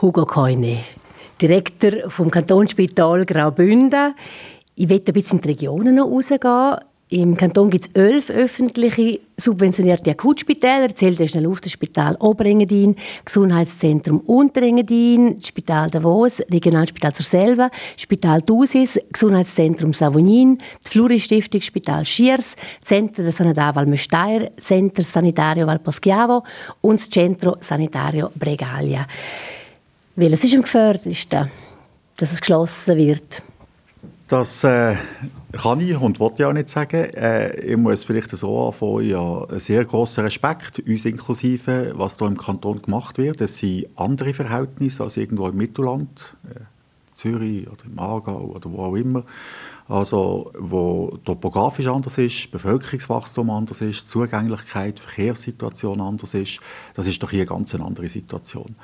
Hugo 0.00 0.26
Keune, 0.26 0.80
Direktor 1.40 2.10
vom 2.10 2.30
Kantonsspital 2.30 3.24
Graubünden. 3.24 4.14
Ich 4.74 4.88
will 4.88 5.02
ein 5.06 5.12
bisschen 5.12 5.38
in 5.38 5.42
die 5.42 5.48
Regionen 5.48 5.94
noch 5.94 6.06
rausgehen. 6.06 6.76
Im 7.10 7.36
Kanton 7.36 7.68
gibt 7.68 7.84
es 7.84 7.92
elf 7.92 8.30
öffentliche 8.30 9.20
subventionierte 9.36 10.10
Akutspitäler. 10.10 10.86
Ich 10.86 10.94
zähle 10.96 11.28
schnell 11.28 11.46
auf 11.46 11.60
das 11.60 11.72
Spital 11.72 12.16
Oberengadin, 12.16 12.96
Gesundheitszentrum 13.26 14.20
Unterengadin, 14.20 15.38
Spital 15.42 15.90
Davos, 15.90 16.40
Regionalspital 16.50 17.12
zur 17.12 17.26
Selva, 17.26 17.70
Spital 17.98 18.40
Dusis, 18.40 18.98
Gesundheitszentrum 19.12 19.92
Savonin, 19.92 20.56
die 20.56 20.88
Fluri-Stiftung 20.88 21.60
Spital 21.60 22.06
Schiers, 22.06 22.56
Center 22.82 23.22
der 23.22 23.32
Sanità 23.32 23.74
Valmesteier, 23.74 24.50
Center 24.58 25.02
Sanitario 25.02 25.66
Valposchiavo 25.66 26.42
und 26.80 26.98
das 26.98 27.10
Centro 27.10 27.56
Sanitario 27.60 28.30
Bregaglia. 28.34 29.06
Welches 30.16 30.44
ist 30.44 30.54
am 30.54 30.62
gefährdesten, 30.62 31.50
dass 32.16 32.32
es 32.32 32.40
geschlossen 32.40 32.96
wird? 32.96 33.42
Das 34.26 34.64
äh, 34.64 34.96
kann 35.56 35.80
ich 35.80 35.96
und 35.98 36.20
wollte 36.20 36.42
ich 36.42 36.46
auch 36.46 36.52
nicht 36.52 36.70
sagen. 36.70 37.04
Äh, 37.14 37.58
ich 37.60 37.76
muss 37.76 38.04
vielleicht 38.04 38.30
so 38.30 38.66
anfangen, 38.66 39.08
ja, 39.08 39.46
sehr 39.58 39.84
grossen 39.84 40.24
Respekt, 40.24 40.80
uns 40.86 41.04
inklusive, 41.04 41.92
was 41.94 42.18
hier 42.18 42.26
im 42.26 42.36
Kanton 42.36 42.82
gemacht 42.82 43.18
wird. 43.18 43.40
Es 43.40 43.58
sind 43.58 43.86
andere 43.96 44.34
Verhältnisse 44.34 45.02
als 45.02 45.16
irgendwo 45.16 45.48
im 45.48 45.56
Mittelland, 45.56 46.36
äh, 46.44 46.60
Zürich 47.14 47.66
oder 47.68 47.84
im 47.84 47.98
Aargau 47.98 48.40
oder 48.40 48.70
wo 48.72 48.84
auch 48.84 48.96
immer. 48.96 49.22
Also, 49.86 50.50
wo 50.58 51.10
topografisch 51.24 51.86
anders 51.86 52.16
ist, 52.16 52.50
Bevölkerungswachstum 52.50 53.50
anders 53.50 53.82
ist, 53.82 54.08
Zugänglichkeit, 54.08 54.98
Verkehrssituation 54.98 56.00
anders 56.00 56.32
ist. 56.32 56.60
Das 56.94 57.06
ist 57.06 57.22
doch 57.22 57.30
hier 57.30 57.40
eine 57.40 57.48
ganz 57.48 57.74
andere 57.74 58.08
Situation. 58.08 58.76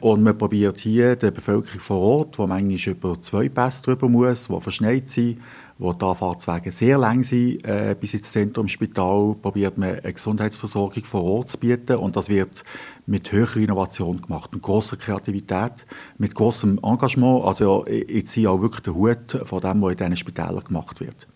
Und 0.00 0.24
man 0.24 0.36
probiert 0.36 0.78
hier 0.78 1.14
der 1.14 1.30
Bevölkerung 1.30 1.80
vor 1.80 2.00
Ort, 2.00 2.38
wo 2.40 2.46
manchmal 2.48 2.92
über 2.92 3.22
zwei 3.22 3.48
Pässe 3.48 3.84
drüber 3.84 4.08
muss, 4.08 4.48
die 4.48 4.60
verschneit 4.60 5.08
sind, 5.08 5.40
wo 5.78 5.92
die 5.92 6.04
Anfahrtswege 6.04 6.72
sehr 6.72 6.98
lang 6.98 7.22
sind, 7.22 7.64
äh, 7.64 7.94
bis 7.98 8.14
ins 8.14 8.32
Zentrumsspital, 8.32 9.36
probiert 9.40 9.78
man 9.78 10.00
eine 10.00 10.12
Gesundheitsversorgung 10.12 11.04
vor 11.04 11.22
Ort 11.22 11.50
zu 11.50 11.58
bieten 11.58 11.96
und 11.96 12.16
das 12.16 12.28
wird 12.28 12.64
mit 13.06 13.30
höherer 13.30 13.58
Innovation 13.58 14.20
gemacht, 14.20 14.52
mit 14.52 14.62
großer 14.62 14.96
Kreativität, 14.96 15.86
mit 16.18 16.34
großem 16.34 16.80
Engagement. 16.82 17.44
Also 17.44 17.86
ich, 17.86 18.08
ich 18.08 18.26
ziehe 18.26 18.50
auch 18.50 18.60
wirklich 18.60 18.82
den 18.82 18.94
Hut 18.94 19.38
von 19.44 19.60
dem, 19.60 19.80
was 19.80 19.92
in 19.92 19.96
diesen 19.98 20.16
Spitälern 20.16 20.64
gemacht 20.64 21.00
wird. 21.00 21.28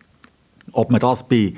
Ob 0.73 0.91
man 0.91 1.01
das 1.01 1.27
bei 1.27 1.55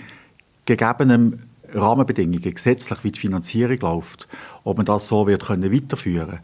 gegebenen 0.67 1.43
Rahmenbedingungen, 1.73 2.55
gesetzlich 2.55 3.03
wie 3.03 3.13
die 3.13 3.21
Finanzierung 3.21 3.81
läuft, 3.81 4.29
ob 4.63 4.77
man 4.77 4.87
das 4.87 5.09
so 5.09 5.27
wird 5.27 5.47
können 5.47 5.73
weiterführen 5.73 6.41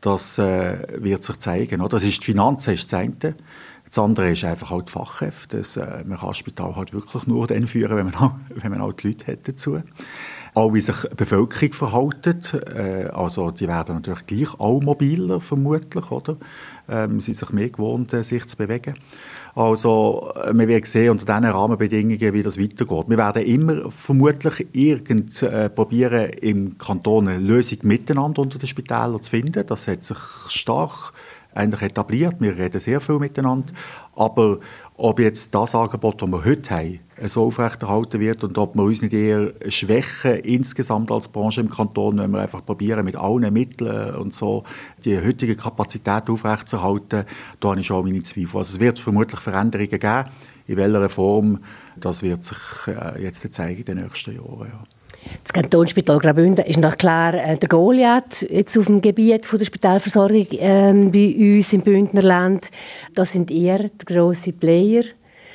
das 0.00 0.38
äh, 0.38 1.02
wird 1.02 1.24
sich 1.24 1.38
zeigen. 1.38 1.80
Oder? 1.80 1.90
Das 1.90 2.04
ist 2.04 2.20
die 2.20 2.26
Finanzen, 2.26 2.74
ist 2.74 2.92
das. 2.92 3.34
Das 3.90 3.98
andere 3.98 4.30
ist 4.30 4.44
einfach 4.44 4.70
halt 4.70 4.90
Fachkräfte. 4.90 5.58
Das, 5.58 5.76
äh, 5.76 6.04
man 6.04 6.18
kann 6.18 6.28
das 6.28 6.38
Spital 6.38 6.76
halt 6.76 6.92
wirklich 6.92 7.26
nur 7.26 7.46
dann 7.46 7.66
führen, 7.66 7.96
wenn 7.96 8.06
man 8.06 8.14
auch, 8.16 8.32
wenn 8.54 8.70
man 8.70 8.80
auch 8.80 8.92
die 8.92 9.08
Leute 9.08 9.32
hat 9.32 9.48
dazu. 9.48 9.80
Auch 10.54 10.74
wie 10.74 10.80
sich 10.80 10.96
die 11.02 11.14
Bevölkerung 11.14 11.72
verhält. 11.72 12.54
Äh, 12.74 13.08
also 13.12 13.50
die 13.50 13.68
werden 13.68 13.96
natürlich 13.96 14.26
gleich 14.26 14.60
auch 14.60 14.80
mobiler, 14.80 15.40
vermutlich. 15.40 16.10
Oder? 16.10 16.36
Ähm, 16.88 17.20
sie 17.20 17.32
sind 17.32 17.36
sich 17.36 17.50
mehr 17.50 17.70
gewohnt, 17.70 18.12
äh, 18.12 18.22
sich 18.22 18.46
zu 18.46 18.56
bewegen. 18.56 18.94
Also 19.54 20.32
äh, 20.36 20.52
wir 20.54 20.68
werden 20.68 20.84
sehen 20.84 21.10
unter 21.10 21.26
diesen 21.26 21.52
Rahmenbedingungen, 21.52 22.32
wie 22.32 22.42
das 22.42 22.58
weitergeht. 22.58 23.08
Wir 23.08 23.18
werden 23.18 23.42
immer 23.42 23.90
vermutlich 23.90 24.66
irgend 24.72 25.42
äh, 25.42 25.68
probieren, 25.68 26.30
im 26.40 26.78
Kanton 26.78 27.28
eine 27.28 27.38
Lösung 27.38 27.78
miteinander 27.82 28.42
unter 28.42 28.58
den 28.58 28.68
Spitälern 28.68 29.22
zu 29.22 29.30
finden. 29.30 29.66
Das 29.66 29.88
hat 29.88 30.04
sich 30.04 30.18
stark 30.48 31.12
eigentlich 31.58 31.82
etabliert. 31.82 32.36
Wir 32.40 32.56
reden 32.56 32.80
sehr 32.80 33.00
viel 33.00 33.18
miteinander. 33.18 33.72
Aber 34.14 34.58
ob 34.96 35.20
jetzt 35.20 35.54
das 35.54 35.74
Angebot, 35.74 36.22
das 36.22 36.28
wir 36.28 36.44
heute 36.44 36.70
haben, 36.70 37.00
so 37.24 37.44
aufrechterhalten 37.44 38.20
wird 38.20 38.44
und 38.44 38.58
ob 38.58 38.74
wir 38.74 38.82
uns 38.82 39.02
nicht 39.02 39.12
eher 39.12 39.52
schwächen 39.68 40.36
insgesamt 40.40 41.10
als 41.10 41.28
Branche 41.28 41.60
im 41.60 41.70
Kanton, 41.70 42.18
wenn 42.18 42.30
wir 42.30 42.40
einfach 42.40 42.64
probieren, 42.64 43.04
mit 43.04 43.16
allen 43.16 43.52
Mitteln 43.52 44.14
und 44.16 44.34
so 44.34 44.64
die 45.04 45.18
heutige 45.18 45.56
Kapazität 45.56 46.28
aufrechtzuerhalten, 46.28 47.24
da 47.60 47.68
habe 47.68 47.80
ich 47.80 47.86
schon 47.86 48.04
meine 48.04 48.22
Zweifel. 48.22 48.58
Also 48.58 48.74
es 48.74 48.80
wird 48.80 48.98
vermutlich 48.98 49.40
Veränderungen 49.40 49.90
geben. 49.90 50.24
In 50.66 50.76
welcher 50.76 51.08
Form, 51.08 51.60
das 51.96 52.22
wird 52.22 52.44
sich 52.44 52.58
äh, 52.88 53.22
jetzt 53.22 53.52
zeigen 53.52 53.78
in 53.78 53.84
den 53.84 54.02
nächsten 54.02 54.34
Jahren. 54.34 54.68
Ja. 54.68 54.97
Das 55.42 55.52
Kantonsspital 55.52 56.18
Graubünden 56.18 56.64
ist 56.64 56.78
noch 56.78 56.96
klar 56.96 57.34
äh, 57.34 57.56
der 57.56 57.68
Goliath 57.68 58.42
jetzt 58.50 58.78
auf 58.78 58.86
dem 58.86 59.00
Gebiet 59.00 59.46
der 59.50 59.64
Spitalversorgung 59.64 60.46
äh, 60.52 60.92
bei 61.10 61.56
uns 61.56 61.72
im 61.72 61.80
Bündnerland. 61.82 62.70
Das 63.14 63.32
sind 63.32 63.50
eher 63.50 63.84
die 63.88 64.04
grossen 64.04 64.58
Player. 64.58 65.04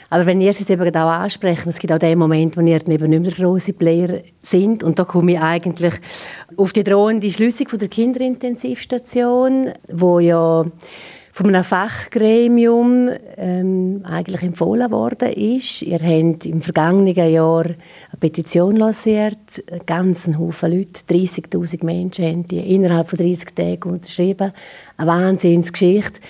Aber 0.10 0.28
wenn 0.28 0.42
ihr 0.42 0.52
es 0.52 0.70
eben 0.70 0.96
auch 0.96 1.10
ansprechen, 1.10 1.70
es 1.70 1.80
gibt 1.80 1.92
auch 1.92 1.98
den 1.98 2.20
Moment, 2.20 2.56
wo 2.56 2.62
ihr 2.62 2.76
eben 2.76 3.10
nicht 3.10 3.24
mehr 3.24 3.34
grosse 3.34 3.74
Player 3.74 4.22
sind. 4.44 4.84
Und 4.84 5.00
da 5.00 5.06
komme 5.06 5.32
ich 5.32 5.40
eigentlich 5.40 5.96
auf 6.56 6.72
die 6.72 6.84
drohende 6.84 7.32
Schließung 7.32 7.68
der 7.80 7.88
Kinderintensivstation, 7.88 9.72
wo 9.92 10.20
ja 10.20 10.66
von 11.34 11.48
einem 11.48 11.64
Fachgremium 11.64 13.10
ähm, 13.38 14.02
eigentlich 14.04 14.44
empfohlen 14.44 14.92
worden 14.92 15.30
ist. 15.30 15.82
Ihr 15.82 15.98
habt 15.98 16.46
im 16.46 16.62
vergangenen 16.62 17.16
Jahr 17.16 17.66
eine 17.66 18.20
Petition 18.20 18.76
lanciert, 18.76 19.64
einen 19.70 19.86
ganzen 19.88 20.38
Haufen 20.38 20.78
Leute, 20.78 21.02
30'000 21.10 21.84
Menschen 21.84 22.26
haben 22.26 22.48
die 22.48 22.60
innerhalb 22.60 23.10
von 23.10 23.18
30 23.18 23.56
Tagen 23.56 23.90
unterschrieben. 23.90 24.54
Eine 24.96 25.08
Wahnsinnsgeschichte. 25.08 26.22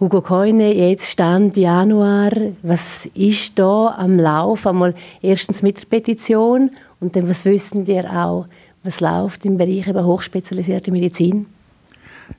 Hugo 0.00 0.22
Koine, 0.22 0.74
jetzt 0.74 1.10
Stand 1.10 1.56
Januar, 1.56 2.30
was 2.62 3.06
ist 3.14 3.58
da 3.58 3.94
am 3.98 4.18
Lauf? 4.18 4.66
Einmal 4.66 4.94
erstens 5.20 5.62
mit 5.62 5.82
der 5.82 5.86
Petition 5.86 6.70
und 6.98 7.14
dann 7.14 7.28
was 7.28 7.44
wissen 7.44 7.86
wir 7.86 8.10
auch, 8.10 8.46
was 8.82 9.00
läuft 9.00 9.44
im 9.44 9.58
Bereich 9.58 9.86
eben 9.86 10.04
hochspezialisierte 10.04 10.90
Medizin? 10.90 11.46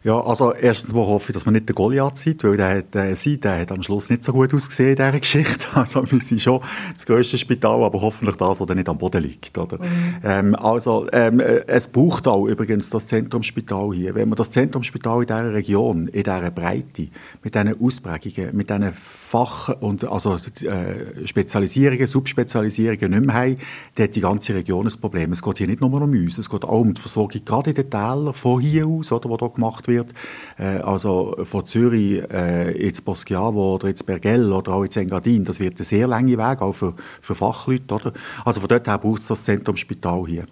Ja, 0.04 0.20
also 0.22 0.54
erstens 0.54 0.94
mal 0.94 1.06
hoffe 1.06 1.32
ich, 1.32 1.34
dass 1.34 1.46
man 1.46 1.54
nicht 1.54 1.68
der 1.68 1.76
Goliath 1.76 2.18
sieht, 2.18 2.44
weil 2.44 2.58
der, 2.58 2.82
der, 2.82 3.14
der 3.16 3.60
hat 3.60 3.72
am 3.72 3.84
Schluss 3.84 4.10
nicht 4.10 4.24
so 4.24 4.34
gut 4.34 4.54
ausgesehen 4.54 4.92
in 4.92 4.96
dieser 4.96 5.20
Geschichte. 5.20 5.66
Also 5.78 6.10
wir 6.12 6.22
sind 6.22 6.42
schon 6.42 6.62
das 6.94 7.06
grösste 7.06 7.38
Spital, 7.38 7.84
aber 7.84 8.02
hoffentlich 8.02 8.36
das, 8.36 8.60
was 8.60 8.70
nicht 8.70 8.90
am 8.90 8.98
Boden 8.98 9.22
liegt. 9.22 9.58
Oder? 9.58 9.78
Mhm. 9.78 10.16
Ähm, 10.24 10.56
also 10.56 11.08
ähm, 11.12 11.40
es 11.40 11.88
braucht 11.88 12.28
auch 12.28 12.46
übrigens 12.48 12.90
das 12.90 13.08
Zentrumsspital 13.08 13.94
hier. 13.94 14.16
Wenn 14.16 14.30
man 14.30 14.38
das 14.38 14.52
Zentrumsspital 14.52 15.22
in 15.22 15.28
dieser 15.28 15.54
Region, 15.54 16.08
in 16.08 16.24
dieser 16.24 16.52
Breite, 16.52 17.10
mit 17.44 17.56
diesen 17.56 17.82
Ausprägungen, 17.82 18.56
mit 18.56 18.70
diesen 18.70 18.94
Fach- 18.94 19.76
und 19.82 20.04
also 20.06 20.36
äh, 20.36 21.28
Spezialisierungen, 21.28 22.08
Subspezialisierungen 22.08 23.12
nicht 23.12 23.26
mehr 23.26 23.36
haben, 23.36 23.58
dann 23.96 24.04
hat 24.06 24.16
die 24.16 24.22
ganze 24.22 24.56
Region 24.56 24.88
ein 24.88 25.02
Problem. 25.02 25.32
Es 25.32 25.42
geht 25.42 25.58
hier 25.58 25.68
nicht 25.68 25.82
nur 25.82 25.92
um 25.94 26.02
uns, 26.12 26.38
es 26.38 26.50
geht 26.50 26.64
auch 26.64 26.82
um 26.82 26.94
die 26.94 27.02
Versorgung 27.02 27.44
gerade 27.44 27.72
in 27.72 27.76
den 27.76 27.90
Tälern 27.90 28.34
von 28.34 28.62
hier 28.62 28.88
aus, 28.88 29.12
oder, 29.12 29.30
wo 29.30 29.38
hier 29.38 29.50
gemacht 29.50 29.77
wird. 29.86 30.14
Äh, 30.58 30.80
also 30.80 31.36
von 31.44 31.66
Zürich 31.66 32.24
äh, 32.32 32.72
ins 32.72 33.02
Boschiavo 33.02 33.76
oder 33.76 33.90
ins 33.90 34.04
Bergell 34.04 34.52
oder 34.52 34.74
auch 34.74 34.84
ins 34.84 34.98
Engadin, 34.98 35.46
das 35.46 35.60
wird 35.60 35.80
ein 35.80 35.84
sehr 35.84 36.08
langer 36.08 36.38
Weg, 36.38 36.62
auch 36.62 36.74
für, 36.74 36.96
für 37.22 37.36
Fachleute. 37.36 37.94
Oder? 37.94 38.14
Also 38.44 38.60
von 38.62 38.70
dort 38.70 38.88
her 38.88 38.98
braucht 38.98 39.22
es 39.22 39.28
das 39.28 39.44
Zentrumsspital 39.44 40.26
hier. 40.26 40.46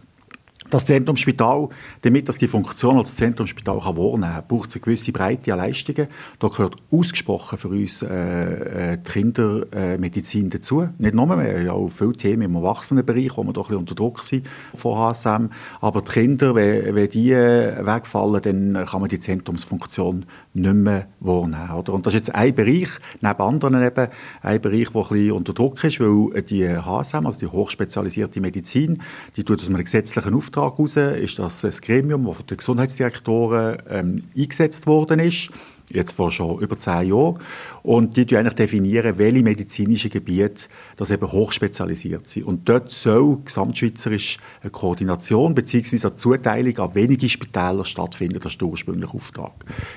Das 0.71 0.83
Zentrumsspital, 0.83 1.69
damit 2.01 2.27
das 2.27 2.39
die 2.39 2.47
Funktion 2.47 2.97
als 2.97 3.15
Zentrumsspital 3.15 3.81
kann 3.81 3.97
wahrnehmen 3.97 4.33
kann, 4.33 4.43
braucht 4.47 4.69
es 4.69 4.75
eine 4.75 4.81
gewisse 4.81 5.11
Breite 5.11 5.53
an 5.53 5.59
Leistungen. 5.59 6.07
Da 6.39 6.47
gehört 6.47 6.77
ausgesprochen 6.91 7.59
für 7.59 7.67
uns 7.67 8.01
äh, 8.01 8.93
äh 8.93 8.97
die 8.97 9.11
Kindermedizin 9.11 10.49
dazu. 10.49 10.89
Nicht 10.97 11.13
nur, 11.13 11.27
wir 11.27 11.35
haben 11.35 11.65
ja 11.65 11.71
auch 11.71 11.89
viele 11.89 12.13
Themen 12.13 12.41
im 12.43 12.55
Erwachsenenbereich, 12.55 13.37
wo 13.37 13.43
wir 13.43 13.53
doch 13.53 13.69
ein 13.69 13.75
unter 13.75 13.93
Druck 13.93 14.23
sind 14.23 14.47
von 14.73 14.97
HSM. 14.97 15.49
Aber 15.81 16.01
die 16.01 16.11
Kinder, 16.11 16.55
wenn, 16.55 16.95
wenn 16.95 17.09
die 17.09 17.31
äh, 17.31 17.85
wegfallen, 17.85 18.41
dann 18.41 18.85
kann 18.87 19.01
man 19.01 19.09
die 19.09 19.19
Zentrumsfunktion 19.19 20.25
nicht 20.55 20.75
mehr 20.75 21.07
wahrnehmen. 21.19 21.71
Oder? 21.71 21.93
Und 21.93 22.07
das 22.07 22.15
ist 22.15 22.27
jetzt 22.27 22.35
ein 22.35 22.55
Bereich, 22.55 22.89
neben 23.21 23.39
anderen 23.39 23.83
eben, 23.83 24.07
ein 24.41 24.61
Bereich, 24.61 24.89
der 24.89 25.01
ein 25.01 25.07
bisschen 25.09 25.31
unter 25.33 25.53
Druck 25.53 25.83
ist, 25.83 25.99
weil 25.99 26.41
die 26.41 26.67
HSM, 26.67 27.25
also 27.25 27.39
die 27.39 27.47
hochspezialisierte 27.47 28.41
Medizin, 28.41 29.01
die 29.35 29.43
tut 29.43 29.61
aus 29.61 29.67
einem 29.67 29.83
gesetzlichen 29.83 30.33
Auftrag 30.57 30.77
heraus, 30.77 30.95
ist 30.95 31.39
das 31.39 31.65
ein 31.65 31.71
Gremium, 31.71 32.25
das 32.25 32.37
von 32.37 32.47
den 32.47 32.57
Gesundheitsdirektoren 32.57 33.77
ähm, 33.89 34.23
eingesetzt 34.37 34.87
worden 34.87 35.19
ist 35.19 35.49
jetzt 35.89 36.13
vor 36.13 36.31
schon 36.31 36.59
über 36.59 36.77
zehn 36.77 37.09
Jahren. 37.09 37.39
Und 37.85 38.17
die 38.17 38.35
eigentlich 38.35 38.55
definieren, 38.55 39.19
welche 39.19 39.43
medizinischen 39.43 40.09
Gebiete 40.09 40.69
das 40.97 41.11
eben 41.11 41.31
hochspezialisiert 41.31 42.27
sind. 42.27 42.47
Und 42.47 42.67
dort 42.67 42.89
soll 42.89 43.37
gesamtschweizerisch 43.45 44.39
eine 44.63 44.71
Koordination 44.71 45.53
bzw. 45.53 46.07
eine 46.07 46.15
Zuteilung 46.15 46.75
an 46.79 46.95
wenige 46.95 47.29
Spitäler 47.29 47.85
stattfinden. 47.85 48.39
Das 48.41 48.53
ist 48.53 48.61
der 48.61 48.69
ursprüngliche 48.69 49.13
Auftrag. 49.13 49.51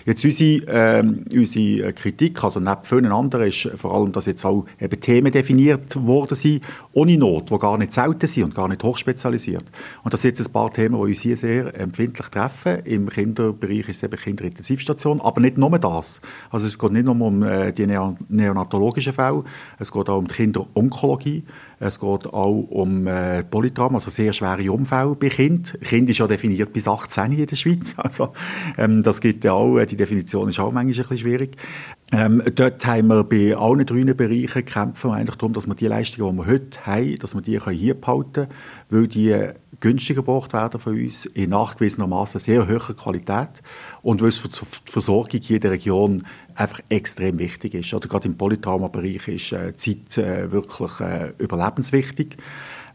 Jetzt 0.04 0.22
unsere, 0.22 0.64
ähm, 0.68 1.24
unsere 1.32 1.94
Kritik, 1.94 2.44
also 2.44 2.60
neben 2.60 2.84
vielen 2.84 3.06
anderen, 3.06 3.48
ist 3.48 3.70
vor 3.76 3.94
allem, 3.94 4.12
dass 4.12 4.26
jetzt 4.26 4.44
auch 4.44 4.66
eben 4.78 5.00
Themen 5.00 5.32
definiert 5.32 5.96
worden 5.96 6.34
sind, 6.34 6.62
ohne 6.92 7.16
Not, 7.16 7.50
die 7.50 7.58
gar 7.58 7.78
nicht 7.78 7.94
selten 7.94 8.26
sind 8.26 8.44
und 8.44 8.54
gar 8.54 8.68
nicht 8.68 8.82
hochspezialisiert. 8.82 9.64
Und 10.04 10.12
das 10.12 10.20
sind 10.20 10.36
jetzt 10.36 10.46
ein 10.46 10.52
paar 10.52 10.70
Themen, 10.70 10.96
die 10.96 11.08
uns 11.08 11.20
hier 11.20 11.38
sehr 11.38 11.74
empfindlich 11.80 12.28
treffen. 12.28 12.80
Im 12.84 13.08
Kinderbereich 13.08 13.88
ist 13.88 13.96
es 13.96 14.02
eben 14.02 14.18
Kinderintensivstation, 14.18 15.22
aber 15.22 15.40
nicht 15.40 15.56
nur 15.56 15.70
das. 15.78 16.20
Also 16.50 16.66
es 16.66 16.78
geht 16.78 16.92
nicht 16.92 17.06
nur 17.06 17.18
um 17.18 17.42
äh, 17.42 17.72
die 17.78 17.86
neonatologischen 17.86 19.12
Fälle, 19.12 19.44
es 19.78 19.92
geht 19.92 20.08
auch 20.08 20.18
um 20.18 20.26
die 20.26 20.34
Kinderonkologie, 20.34 21.44
es 21.80 22.00
geht 22.00 22.26
auch 22.26 22.66
um 22.70 23.06
äh, 23.06 23.44
Polytrauma, 23.44 23.98
also 23.98 24.10
sehr 24.10 24.32
schwere 24.32 24.70
Unfälle 24.72 25.14
bei 25.14 25.28
Kind. 25.28 25.78
Kind 25.82 26.10
ist 26.10 26.18
ja 26.18 26.26
definiert 26.26 26.72
bis 26.72 26.88
18 26.88 27.32
in 27.32 27.46
der 27.46 27.56
Schweiz, 27.56 27.94
also 27.96 28.32
ähm, 28.76 29.02
das 29.02 29.20
gibt 29.20 29.44
ja 29.44 29.52
auch, 29.52 29.78
äh, 29.78 29.86
die 29.86 29.96
Definition 29.96 30.48
ist 30.48 30.58
auch 30.58 30.72
manchmal 30.72 31.04
ein 31.04 31.08
bisschen 31.08 31.18
schwierig. 31.18 31.56
Ähm, 32.10 32.42
dort 32.54 32.84
haben 32.86 33.08
wir 33.08 33.24
bei 33.24 33.54
allen 33.54 33.84
drei 33.84 34.14
Bereichen 34.14 34.64
kämpfen 34.64 35.10
eigentlich 35.10 35.36
darum, 35.36 35.52
dass 35.52 35.66
wir 35.66 35.74
die 35.74 35.86
Leistungen, 35.86 36.36
die 36.36 36.42
wir 36.42 36.46
heute 36.46 36.86
haben, 36.86 37.18
dass 37.18 37.34
wir 37.34 37.42
die 37.42 37.60
hier 37.60 37.94
behalten 37.94 38.32
können, 38.32 38.48
weil 38.88 39.08
die 39.08 39.52
günstiger 39.80 40.22
gebracht 40.22 40.52
werden 40.52 40.80
von 40.80 40.94
uns, 40.94 41.26
in 41.26 41.50
nachgewiesenermaßen 41.50 42.40
sehr 42.40 42.66
hoher 42.66 42.94
Qualität 42.94 43.62
und 44.02 44.20
weil 44.20 44.28
es 44.28 44.38
für 44.38 44.48
die 44.48 44.56
Versorgung 44.90 45.40
hier 45.40 45.56
in 45.56 45.60
der 45.60 45.70
Region 45.70 46.26
einfach 46.58 46.80
extrem 46.88 47.38
wichtig 47.38 47.74
ist. 47.74 47.94
Oder 47.94 48.08
gerade 48.08 48.28
im 48.28 48.36
Polytrauma-Bereich 48.36 49.28
ist 49.28 49.52
äh, 49.52 49.76
Zeit 49.76 50.18
äh, 50.18 50.50
wirklich 50.50 51.00
äh, 51.00 51.32
überlebenswichtig. 51.38 52.36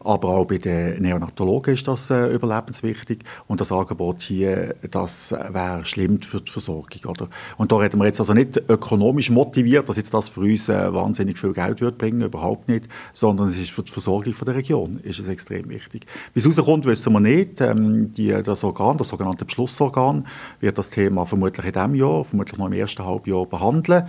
Aber 0.04 0.28
auch 0.28 0.44
bei 0.44 0.58
den 0.58 1.02
Neonatologen 1.02 1.74
ist 1.74 1.88
das 1.88 2.10
äh, 2.10 2.26
überlebenswichtig. 2.26 3.20
Und 3.48 3.60
das 3.60 3.72
Angebot 3.72 4.20
hier, 4.22 4.74
das 4.90 5.32
wäre 5.32 5.84
schlimm 5.84 6.20
für 6.20 6.42
die 6.42 6.52
Versorgung. 6.52 7.00
Oder? 7.06 7.28
Und 7.56 7.72
da 7.72 7.76
reden 7.76 7.98
wir 7.98 8.04
jetzt 8.04 8.20
also 8.20 8.34
nicht 8.34 8.62
ökonomisch 8.68 9.30
motiviert, 9.30 9.88
dass 9.88 9.96
jetzt 9.96 10.12
das 10.12 10.28
für 10.28 10.40
uns 10.40 10.68
äh, 10.68 10.92
wahnsinnig 10.92 11.38
viel 11.38 11.54
Geld 11.54 11.80
wird 11.80 11.96
bringen, 11.96 12.20
überhaupt 12.20 12.68
nicht, 12.68 12.86
sondern 13.14 13.48
es 13.48 13.56
ist 13.56 13.70
für 13.70 13.82
die 13.82 13.92
Versorgung 13.92 14.34
von 14.34 14.44
der 14.44 14.54
Region 14.54 15.00
ist 15.02 15.18
es 15.18 15.28
extrem 15.28 15.68
wichtig. 15.70 16.06
Wie 16.34 16.40
es 16.40 16.46
rauskommt, 16.46 16.84
wissen 16.84 17.12
wir 17.12 17.20
nicht. 17.20 17.60
Ähm, 17.60 18.12
die, 18.12 18.30
das 18.42 18.62
Organ, 18.62 18.98
das 18.98 19.08
sogenannte 19.08 19.44
Beschlussorgan, 19.44 20.26
wird 20.60 20.76
das 20.76 20.90
Thema 20.90 21.24
vermutlich 21.24 21.64
in 21.64 21.72
diesem 21.72 21.94
Jahr, 21.94 22.24
vermutlich 22.24 22.58
noch 22.58 22.66
im 22.66 22.72
ersten 22.72 23.04
Halbjahr 23.04 23.46
behandeln. 23.46 24.04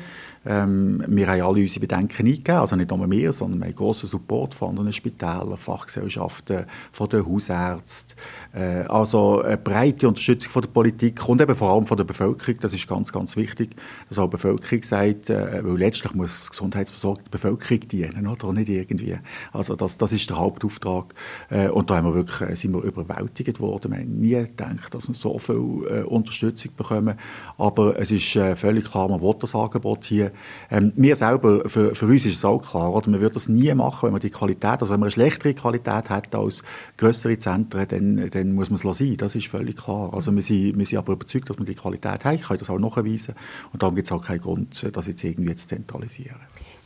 Ähm, 0.46 1.04
wir 1.08 1.28
haben 1.28 1.42
alle 1.42 1.62
unsere 1.62 1.80
Bedenken 1.82 2.26
eingegeben, 2.26 2.60
also 2.60 2.76
nicht 2.76 2.90
nur 2.90 3.10
wir, 3.10 3.34
sondern 3.34 3.60
wir 3.60 3.68
haben 3.68 3.76
grossen 3.76 4.08
Support 4.08 4.54
von 4.54 4.70
anderen 4.70 4.92
Spitälern, 4.92 5.58
Fachgesellschaften, 5.58 6.66
von 6.92 7.10
den 7.10 7.26
Hausärzten. 7.26 8.18
Äh, 8.54 8.86
also 8.88 9.42
eine 9.42 9.58
breite 9.58 10.08
Unterstützung 10.08 10.52
von 10.52 10.62
der 10.64 10.70
Politik 10.70 11.28
und 11.28 11.42
eben 11.42 11.56
vor 11.56 11.72
allem 11.72 11.86
von 11.86 11.98
der 11.98 12.04
Bevölkerung. 12.04 12.60
Das 12.62 12.74
ist 12.74 12.88
ganz, 12.88 13.12
ganz 13.12 13.36
wichtig, 13.36 13.76
dass 14.10 14.18
auch 14.18 14.26
die 14.26 14.32
Bevölkerung 14.32 14.84
sagt, 14.84 15.30
äh, 15.30 15.64
weil 15.64 15.78
letztlich 15.78 16.14
muss 16.14 16.40
das 16.40 16.52
Gesundheitsversorgung 16.52 17.24
der 17.24 17.32
Bevölkerung 17.32 17.88
dienen, 17.88 18.28
oder? 18.28 18.56
nicht 18.56 18.70
irgendwie. 18.70 19.18
Also 19.54 19.76
das, 19.76 19.98
das 19.98 20.12
ist 20.12 20.30
der 20.30 20.38
Hauptauftrag. 20.40 21.14
Äh, 21.50 21.70
und 21.70 21.90
da 21.90 21.98
haben 21.98 22.08
wir 22.08 22.16
wirklich, 22.16 22.50
äh, 22.50 22.56
sind 22.56 22.74
wir 22.74 22.82
überwältigt 22.82 23.60
worden. 23.60 23.92
Wir 23.92 24.00
haben 24.00 24.20
nie 24.20 24.36
gedacht, 24.36 24.94
dass 24.94 25.08
wir 25.08 25.16
so 25.16 25.38
viel 25.38 25.86
äh, 25.90 26.02
Unterstützung 26.04 26.72
bekommen. 26.76 27.16
Aber 27.58 28.00
es 28.00 28.12
ist 28.12 28.36
äh, 28.36 28.56
völlig 28.56 28.86
klar, 28.86 29.08
man 29.08 29.22
will 29.22 29.36
das 29.40 29.54
Angebot 29.54 30.06
hier 30.06 30.32
ähm, 30.72 30.92
wir 30.96 31.16
selber, 31.16 31.68
für, 31.70 31.96
für 31.96 32.06
uns 32.06 32.26
ist 32.26 32.38
es 32.38 32.46
auch 32.46 32.60
klar, 32.60 32.94
oder? 32.94 33.10
man 33.10 33.20
würde 33.20 33.34
das 33.34 33.50
nie 33.50 33.74
machen, 33.74 34.08
wenn 34.08 34.12
man 34.14 34.22
die 34.22 34.30
Qualität, 34.30 34.82
also 34.82 34.90
wenn 34.94 35.00
man 35.00 35.08
eine 35.08 35.12
schlechtere 35.12 35.54
Qualität 35.54 36.10
hat 36.10 36.34
als 36.36 36.64
größere 36.98 37.38
Zentren, 37.38 37.88
dann, 37.88 38.30
dann 38.30 38.54
muss 38.54 38.70
man 38.70 38.80
es 38.80 38.98
sein, 38.98 39.18
das 39.18 39.36
ist 39.36 39.48
völlig 39.48 39.76
klar. 39.76 40.14
Also 40.14 40.34
wir 40.36 40.42
sind, 40.42 40.78
wir 40.78 40.86
sind 40.86 40.98
aber 40.98 41.14
überzeugt, 41.14 41.50
dass 41.50 41.58
wir 41.58 41.66
die 41.66 41.76
Qualität 41.76 42.26
haben, 42.26 42.36
ich 42.36 42.44
kann 42.44 42.58
das 42.58 42.70
auch 42.70 42.80
nachweisen 42.80 43.36
und 43.74 43.82
darum 43.82 43.96
gibt 43.96 44.08
es 44.08 44.12
auch 44.12 44.24
keinen 44.24 44.42
Grund, 44.42 44.90
das 44.92 45.08
jetzt 45.08 45.24
irgendwie 45.24 45.56
zu 45.56 45.68
zentralisieren. 45.68 46.38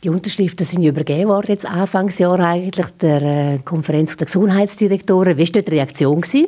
Die 0.02 0.08
Unterschriften 0.08 0.64
sind 0.64 0.82
übergeben 0.82 1.28
worden 1.28 1.48
jetzt 1.48 1.66
Anfangsjahr 1.66 2.40
eigentlich 2.40 2.86
der 3.02 3.22
äh, 3.22 3.58
Konferenz 3.58 4.16
der 4.16 4.24
Gesundheitsdirektoren. 4.24 5.36
Wie 5.36 5.42
war 5.42 5.52
dort 5.52 5.66
die 5.66 5.70
Reaktion? 5.72 6.22
Gewesen? 6.22 6.46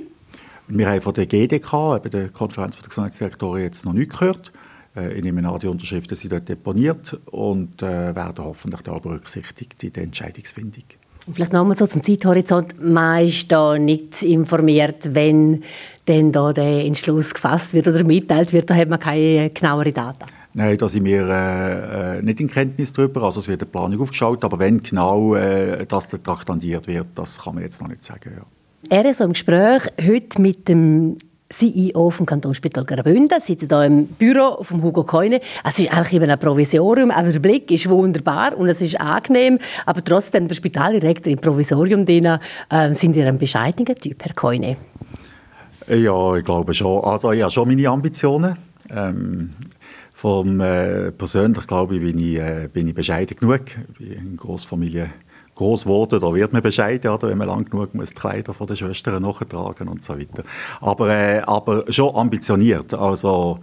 Wir 0.69 0.89
haben 0.89 1.03
von 1.03 1.13
der 1.13 1.27
GDK, 1.27 1.97
eben 1.97 2.11
der 2.11 2.29
Konferenz 2.31 2.77
der 2.77 2.89
Gesundheitsdirektoren, 2.89 3.61
jetzt 3.61 3.85
noch 3.85 3.93
nichts 3.93 4.19
gehört. 4.19 4.53
Äh, 4.97 5.15
ich 5.15 5.23
nehme 5.23 5.49
an, 5.49 5.59
die 5.59 5.67
Unterschriften 5.67 6.17
sind 6.17 6.33
dort 6.33 6.49
deponiert 6.49 7.19
und 7.31 7.83
äh, 7.83 8.15
werden 8.15 8.45
hoffentlich 8.45 8.83
da 8.83 8.99
berücksichtigt 8.99 9.83
in 9.83 9.93
der 9.93 10.03
Entscheidungsfindung. 10.05 10.85
Und 11.27 11.35
vielleicht 11.35 11.53
nochmal 11.53 11.77
so 11.77 11.87
zum 11.87 12.03
Zeithorizont. 12.03 12.75
Man 12.83 13.25
ist 13.25 13.51
da 13.53 13.79
nicht 13.79 14.23
informiert, 14.23 15.15
wenn 15.15 15.63
denn 16.09 16.33
da 16.33 16.53
der 16.53 16.85
Entschluss 16.85 17.33
gefasst 17.33 17.75
wird 17.75 17.87
oder 17.87 18.03
mitteilt 18.03 18.53
wird. 18.53 18.69
Da 18.69 18.75
hat 18.75 18.89
man 18.89 18.99
keine 18.99 19.51
genaueren 19.51 19.95
Daten. 19.95 20.25
Nein, 20.55 20.77
da 20.77 20.89
sind 20.89 21.05
wir 21.05 21.29
äh, 21.29 22.19
äh 22.19 22.23
nicht 22.23 22.41
in 22.41 22.51
Kenntnis 22.51 22.93
darüber. 22.93 23.23
Also 23.23 23.41
es 23.41 23.49
wird 23.49 23.63
eine 23.63 23.71
Planung 23.71 24.01
aufgeschaut, 24.01 24.45
aber 24.45 24.59
wenn 24.59 24.81
genau 24.81 25.35
äh, 25.35 25.87
das 25.87 26.09
traktandiert 26.09 26.87
wird, 26.89 27.07
das 27.15 27.41
kann 27.41 27.55
man 27.55 27.65
jetzt 27.65 27.81
noch 27.81 27.89
nicht 27.89 28.05
sagen. 28.05 28.33
Ja. 28.37 28.45
Er 28.91 29.09
ist 29.09 29.19
so 29.19 29.25
im 29.25 29.33
Gespräch 29.33 29.83
heute 30.05 30.43
mit 30.43 30.69
dem 30.69 31.17
CEO 31.53 32.11
vom 32.11 32.27
Kantonsspital 32.27 32.85
Graubünden, 32.85 33.41
sitzt 33.41 33.69
hier 33.69 33.85
im 33.85 34.07
Büro 34.07 34.63
von 34.63 34.83
Hugo 34.83 35.05
Keune. 35.05 35.41
Es 35.65 35.79
ist 35.79 35.93
eigentlich 35.93 36.15
eben 36.15 36.31
ein 36.31 36.39
Provisorium, 36.39 37.11
aber 37.11 37.31
der 37.31 37.41
Blick 37.41 37.71
ist 37.71 37.89
wunderbar 37.89 38.57
und 38.57 38.69
es 38.69 38.81
ist 38.81 39.01
angenehm, 39.01 39.59
aber 39.87 40.03
trotzdem, 40.03 40.49
der 40.49 40.55
Spitaldirektor 40.55 41.33
im 41.33 41.39
Provisorium 41.39 42.07
drin, 42.07 42.25
äh, 42.71 42.95
sind 42.95 43.17
ihr 43.17 43.27
ein 43.29 43.39
bescheidener 43.39 43.95
Typ, 43.95 44.25
Herr 44.25 44.35
Keune? 44.35 44.77
Ja, 45.89 46.37
ich 46.37 46.45
glaube 46.45 46.75
schon. 46.75 47.05
Also 47.05 47.33
ich 47.33 47.43
habe 47.43 47.51
schon 47.51 47.69
meine 47.69 47.89
Ambitionen. 47.89 48.57
Ähm, 48.91 49.51
vom, 50.13 50.61
äh, 50.61 51.11
persönlich 51.11 51.67
glaube 51.67 51.97
ich, 51.97 52.01
bin 52.01 52.19
ich, 52.19 52.39
äh, 52.39 52.69
bin 52.73 52.87
ich 52.87 52.95
bescheiden 52.95 53.37
genug. 53.37 53.63
Ich 53.99 53.99
bin 53.99 54.13
in 54.13 54.37
Großfamilie 54.37 55.11
groß 55.55 55.87
wurde, 55.87 56.19
da 56.19 56.35
wird 56.35 56.53
man 56.53 56.63
bescheiden, 56.63 57.11
oder, 57.11 57.29
wenn 57.29 57.39
man 57.39 57.49
lang 57.49 57.65
genug 57.65 57.95
muss 57.95 58.11
die 58.11 58.15
Kleider 58.15 58.55
von 58.55 58.67
den 58.67 58.77
Schwestern 58.77 59.23
nachtragen 59.23 59.89
und 59.89 60.03
so 60.03 60.19
weiter. 60.19 60.45
Aber, 60.81 61.11
äh, 61.11 61.41
aber 61.41 61.85
schon 61.93 62.15
ambitioniert. 62.15 62.95
Also 62.95 63.59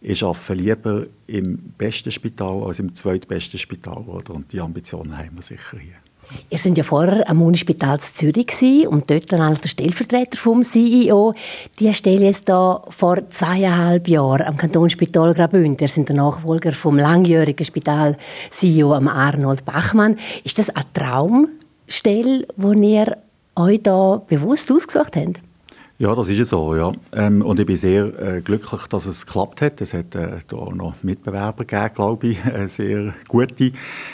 ich 0.00 0.22
arbeite 0.22 0.54
lieber 0.54 1.06
im 1.26 1.56
besten 1.76 2.12
Spital 2.12 2.62
als 2.64 2.78
im 2.78 2.94
zweitbesten 2.94 3.58
Spital. 3.58 4.04
Oder? 4.06 4.34
Und 4.34 4.52
die 4.52 4.60
Ambitionen 4.60 5.16
haben 5.16 5.36
wir 5.36 5.42
sicher 5.42 5.78
hier. 5.78 5.96
Ihr 6.50 6.58
seid 6.58 6.76
ja 6.76 6.84
vorher 6.84 7.28
am 7.28 7.42
Unispital 7.42 7.98
Zürich 8.00 8.86
und 8.88 9.10
dort 9.10 9.32
dann 9.32 9.54
der 9.54 9.68
Stellvertreter 9.68 10.36
vom 10.36 10.62
CEO. 10.62 11.34
Die 11.78 11.92
stelle 11.92 12.26
jetzt 12.26 12.48
da 12.48 12.82
vor 12.88 13.28
zweieinhalb 13.30 14.08
Jahren 14.08 14.46
am 14.46 14.56
Kantonsspital 14.56 15.34
Graubünden. 15.34 15.78
Ihr 15.80 15.88
seid 15.88 16.08
der 16.08 16.16
Nachfolger 16.16 16.72
vom 16.72 16.98
langjährigen 16.98 17.64
Spital-CEO 17.64 18.92
Arnold 19.08 19.64
Bachmann. 19.64 20.18
Ist 20.44 20.58
das 20.58 20.70
eine 20.70 20.84
Traumstelle, 20.92 22.46
die 22.56 22.92
ihr 22.94 23.16
euch 23.54 23.82
da 23.82 24.22
bewusst 24.26 24.70
ausgesucht 24.70 25.16
habt? 25.16 25.45
Ja, 25.98 26.14
das 26.14 26.28
ist 26.28 26.50
so, 26.50 26.76
ja. 26.76 26.92
Ähm, 27.14 27.40
und 27.40 27.58
ich 27.58 27.64
bin 27.64 27.78
sehr 27.78 28.04
äh, 28.20 28.42
glücklich, 28.42 28.82
dass 28.88 29.06
es 29.06 29.24
geklappt 29.24 29.62
hat. 29.62 29.80
Es 29.80 29.94
hat 29.94 30.14
äh, 30.14 30.40
da 30.46 30.68
noch 30.70 31.02
Mitbewerber 31.02 31.64
gegeben, 31.64 31.94
glaube 31.94 32.26
ich, 32.26 32.44
äh, 32.44 32.68
sehr 32.68 33.14
gute. 33.28 33.72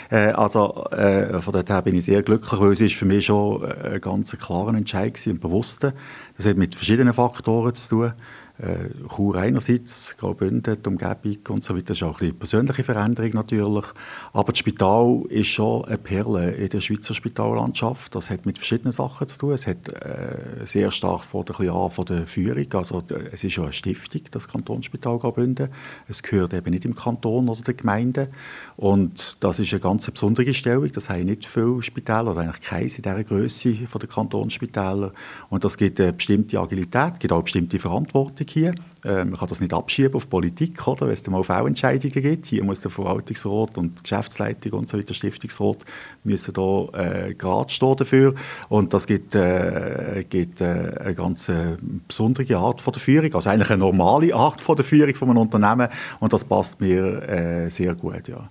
Äh, 0.09 0.27
also 0.27 0.85
äh, 0.91 1.41
von 1.41 1.53
daher 1.53 1.81
bin 1.81 1.97
ich 1.97 2.05
sehr 2.05 2.23
glücklich, 2.23 2.57
weil 2.57 2.71
es 2.71 2.79
ist 2.79 2.95
für 2.95 3.03
mich 3.03 3.25
schon 3.25 3.63
äh, 3.63 3.95
ein 3.95 4.01
ganz 4.01 4.31
klarer 4.31 4.73
Entscheid 4.75 5.19
und 5.27 5.41
bewusster. 5.41 5.91
Das 6.37 6.45
hat 6.45 6.55
mit 6.55 6.73
verschiedenen 6.73 7.13
Faktoren 7.13 7.75
zu 7.75 7.89
tun 7.89 8.13
äh, 8.59 8.89
Chur 9.15 9.35
einerseits, 9.35 10.15
Graubünden, 10.17 10.77
die 10.81 10.87
Umgebung 10.87 11.37
und 11.49 11.63
so 11.63 11.75
weiter. 11.75 11.87
Das 11.87 11.97
ist 11.97 12.03
auch 12.03 12.21
eine 12.21 12.33
persönliche 12.33 12.83
Veränderung 12.83 13.31
natürlich. 13.31 13.85
Aber 14.31 14.51
das 14.51 14.59
Spital 14.59 15.23
ist 15.29 15.47
schon 15.47 15.85
eine 15.85 15.97
Perle 15.97 16.51
in 16.51 16.69
der 16.69 16.81
Schweizer 16.81 17.15
Spitallandschaft. 17.15 18.13
Das 18.13 18.29
hat 18.29 18.45
mit 18.45 18.59
verschiedenen 18.59 18.91
Sachen 18.91 19.27
zu 19.27 19.39
tun. 19.39 19.53
Es 19.53 19.65
hat 19.65 19.89
äh, 19.89 20.65
sehr 20.65 20.91
stark 20.91 21.25
von 21.25 21.45
der, 21.45 21.59
an 21.73 21.89
von 21.89 22.05
der 22.05 22.27
Führung. 22.27 22.67
Also, 22.73 23.03
es 23.31 23.43
ist 23.43 23.55
ja 23.55 23.63
eine 23.63 23.73
Stiftung, 23.73 24.21
das 24.29 24.47
Kantonsspital 24.47 25.17
Graubünden. 25.17 25.69
Es 26.07 26.21
gehört 26.21 26.53
eben 26.53 26.69
nicht 26.69 26.85
im 26.85 26.95
Kanton 26.95 27.49
oder 27.49 27.61
der 27.61 27.73
Gemeinde. 27.73 28.29
Und 28.75 29.43
das 29.43 29.57
ist 29.57 29.73
eine 29.73 29.79
ganz 29.79 30.09
besondere 30.09 30.53
Stellung. 30.53 30.91
Das 30.91 31.09
haben 31.09 31.25
nicht 31.25 31.47
viele 31.47 31.81
Spitäler, 31.81 32.31
oder 32.31 32.41
eigentlich 32.41 32.61
keins 32.61 32.97
in 32.97 33.01
dieser 33.01 33.23
Größe 33.23 33.73
der 33.73 34.09
Kantonsspitäler. 34.09 35.11
Und 35.49 35.63
das 35.63 35.77
gibt 35.77 35.99
eine 35.99 36.13
bestimmte 36.13 36.59
Agilität, 36.59 37.19
gibt 37.19 37.31
auch 37.31 37.37
eine 37.37 37.43
bestimmte 37.43 37.79
Verantwortung 37.79 38.42
hier. 38.49 38.75
Äh, 39.03 39.25
man 39.25 39.37
kann 39.37 39.49
das 39.49 39.59
nicht 39.59 39.73
abschieben 39.73 40.15
auf 40.15 40.29
Politik, 40.29 40.87
oder? 40.87 41.07
wenn 41.07 41.13
es 41.13 41.27
mal 41.27 41.43
V-Entscheidungen 41.43 42.13
gibt. 42.13 42.45
Hier 42.45 42.63
muss 42.63 42.81
der 42.81 42.91
Verwaltungsrat 42.91 43.77
und 43.77 43.99
die 43.99 44.03
Geschäftsleitung 44.03 44.79
und 44.79 44.89
so 44.89 44.97
weiter, 44.97 45.13
Stiftungsrat, 45.13 45.77
müssen 46.23 46.53
da 46.53 46.85
äh, 46.93 47.33
gerade 47.33 47.69
stehen 47.69 47.97
dafür. 47.97 48.35
Und 48.69 48.93
das 48.93 49.07
gibt, 49.07 49.35
äh, 49.35 50.25
gibt 50.29 50.61
äh, 50.61 50.95
eine 50.99 51.15
ganz 51.15 51.49
äh, 51.49 51.77
besondere 52.07 52.57
Art 52.57 52.81
von 52.81 52.93
der 52.93 53.01
Führung, 53.01 53.33
also 53.33 53.49
eigentlich 53.49 53.69
eine 53.69 53.79
normale 53.79 54.33
Art 54.33 54.61
von 54.61 54.75
der 54.75 54.85
Führung 54.85 55.15
von 55.15 55.29
einem 55.29 55.39
Unternehmen. 55.39 55.89
Und 56.19 56.33
das 56.33 56.43
passt 56.43 56.79
mir 56.79 57.27
äh, 57.27 57.67
sehr 57.67 57.95
gut, 57.95 58.27
ja. 58.27 58.45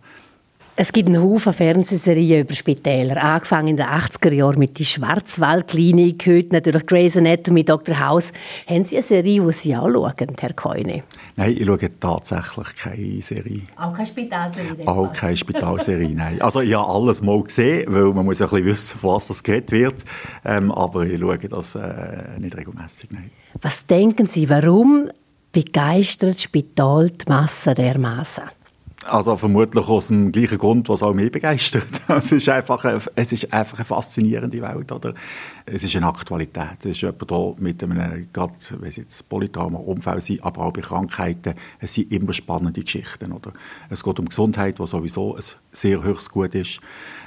Es 0.75 0.91
gibt 0.91 1.09
einen 1.09 1.23
Haufen 1.23 1.53
Fernsehserien 1.53 2.41
über 2.41 2.55
Spitäler. 2.55 3.23
Angefangen 3.23 3.69
in 3.69 3.77
den 3.77 3.85
80er 3.85 4.33
Jahren 4.33 4.59
mit 4.59 4.79
«Die 4.79 4.87
Schwarzwaldklinik», 4.87 6.27
heute 6.27 6.49
natürlich 6.51 6.87
«Grey's 6.87 7.15
Anatomy», 7.15 7.63
«Dr. 7.63 8.01
House». 8.01 8.33
Haben 8.67 8.87
Sie 8.87 8.97
eine 8.97 9.03
Serie, 9.03 9.45
die 9.45 9.53
Sie 9.53 9.77
auch 9.77 9.91
schauen, 9.91 10.35
Herr 10.41 10.55
Keune? 10.55 11.03
Nein, 11.37 11.57
ich 11.59 11.67
schaue 11.67 12.01
tatsächlich 12.01 12.77
keine 12.77 13.21
Serie. 13.21 13.61
Auch 13.77 13.93
keine 13.93 14.07
Spitalserie? 14.07 14.89
Auch 14.89 15.13
keine 15.13 15.37
Spitalserie, 15.37 16.15
nein. 16.15 16.41
Also 16.41 16.63
ich 16.63 16.73
habe 16.73 16.91
alles 16.91 17.21
mal 17.21 17.43
gesehen, 17.43 17.93
weil 17.93 18.05
man 18.15 18.25
muss 18.25 18.41
ein 18.41 18.49
bisschen 18.49 18.65
wissen, 18.65 18.99
von 18.99 19.11
was 19.17 19.27
das 19.27 19.43
geredet 19.43 19.73
wird. 19.73 20.05
Ähm, 20.43 20.73
aber 20.73 21.05
ich 21.05 21.21
schaue 21.21 21.39
das 21.39 21.75
äh, 21.75 22.39
nicht 22.39 22.57
regelmäßig, 22.57 23.11
nein. 23.11 23.31
Was 23.61 23.85
denken 23.87 24.27
Sie, 24.27 24.49
warum 24.49 25.11
begeistert 25.53 26.41
Spital 26.41 27.11
die 27.11 27.29
Masse 27.29 27.75
dermaßen? 27.75 28.45
Also 29.05 29.37
vermutlich 29.37 29.89
aus 29.89 30.09
dem 30.09 30.33
gleichen 30.33 30.59
Grund, 30.59 30.89
was 30.89 31.03
auch 31.03 31.15
mich 31.15 31.31
begeistert. 31.31 31.87
Es 32.09 32.33
ist 32.33 32.49
einfach 32.49 32.85
es 33.15 33.33
ist 33.33 33.53
einfach 33.53 33.79
eine 33.79 33.85
faszinierende 33.85 34.61
Welt, 34.63 34.93
oder? 34.93 35.15
Es 35.65 35.85
ist 35.85 35.95
eine 35.97 36.07
Aktualität. 36.07 36.79
Es 36.81 36.87
ist 36.87 37.01
jemand 37.03 37.31
da 37.31 37.55
mit 37.59 37.83
einem, 37.83 38.29
gerade, 38.33 38.55
wenn 38.79 38.91
jetzt 38.91 39.29
Polytrauma, 39.29 39.79
Unfall 39.79 40.21
sind, 40.21 40.43
aber 40.43 40.63
auch 40.63 40.73
bei 40.73 40.81
Krankheiten, 40.81 41.55
es 41.79 41.95
sind 41.95 42.13
immer 42.13 42.33
spannende 42.33 42.83
Geschichten, 42.83 43.33
oder? 43.33 43.53
Es 43.89 44.03
geht 44.03 44.19
um 44.19 44.29
Gesundheit, 44.29 44.81
was 44.81 44.91
sowieso 44.91 45.37
ein 45.37 45.43
sehr 45.73 46.03
höchst 46.03 46.31
Gut 46.31 46.55
ist, 46.55 46.81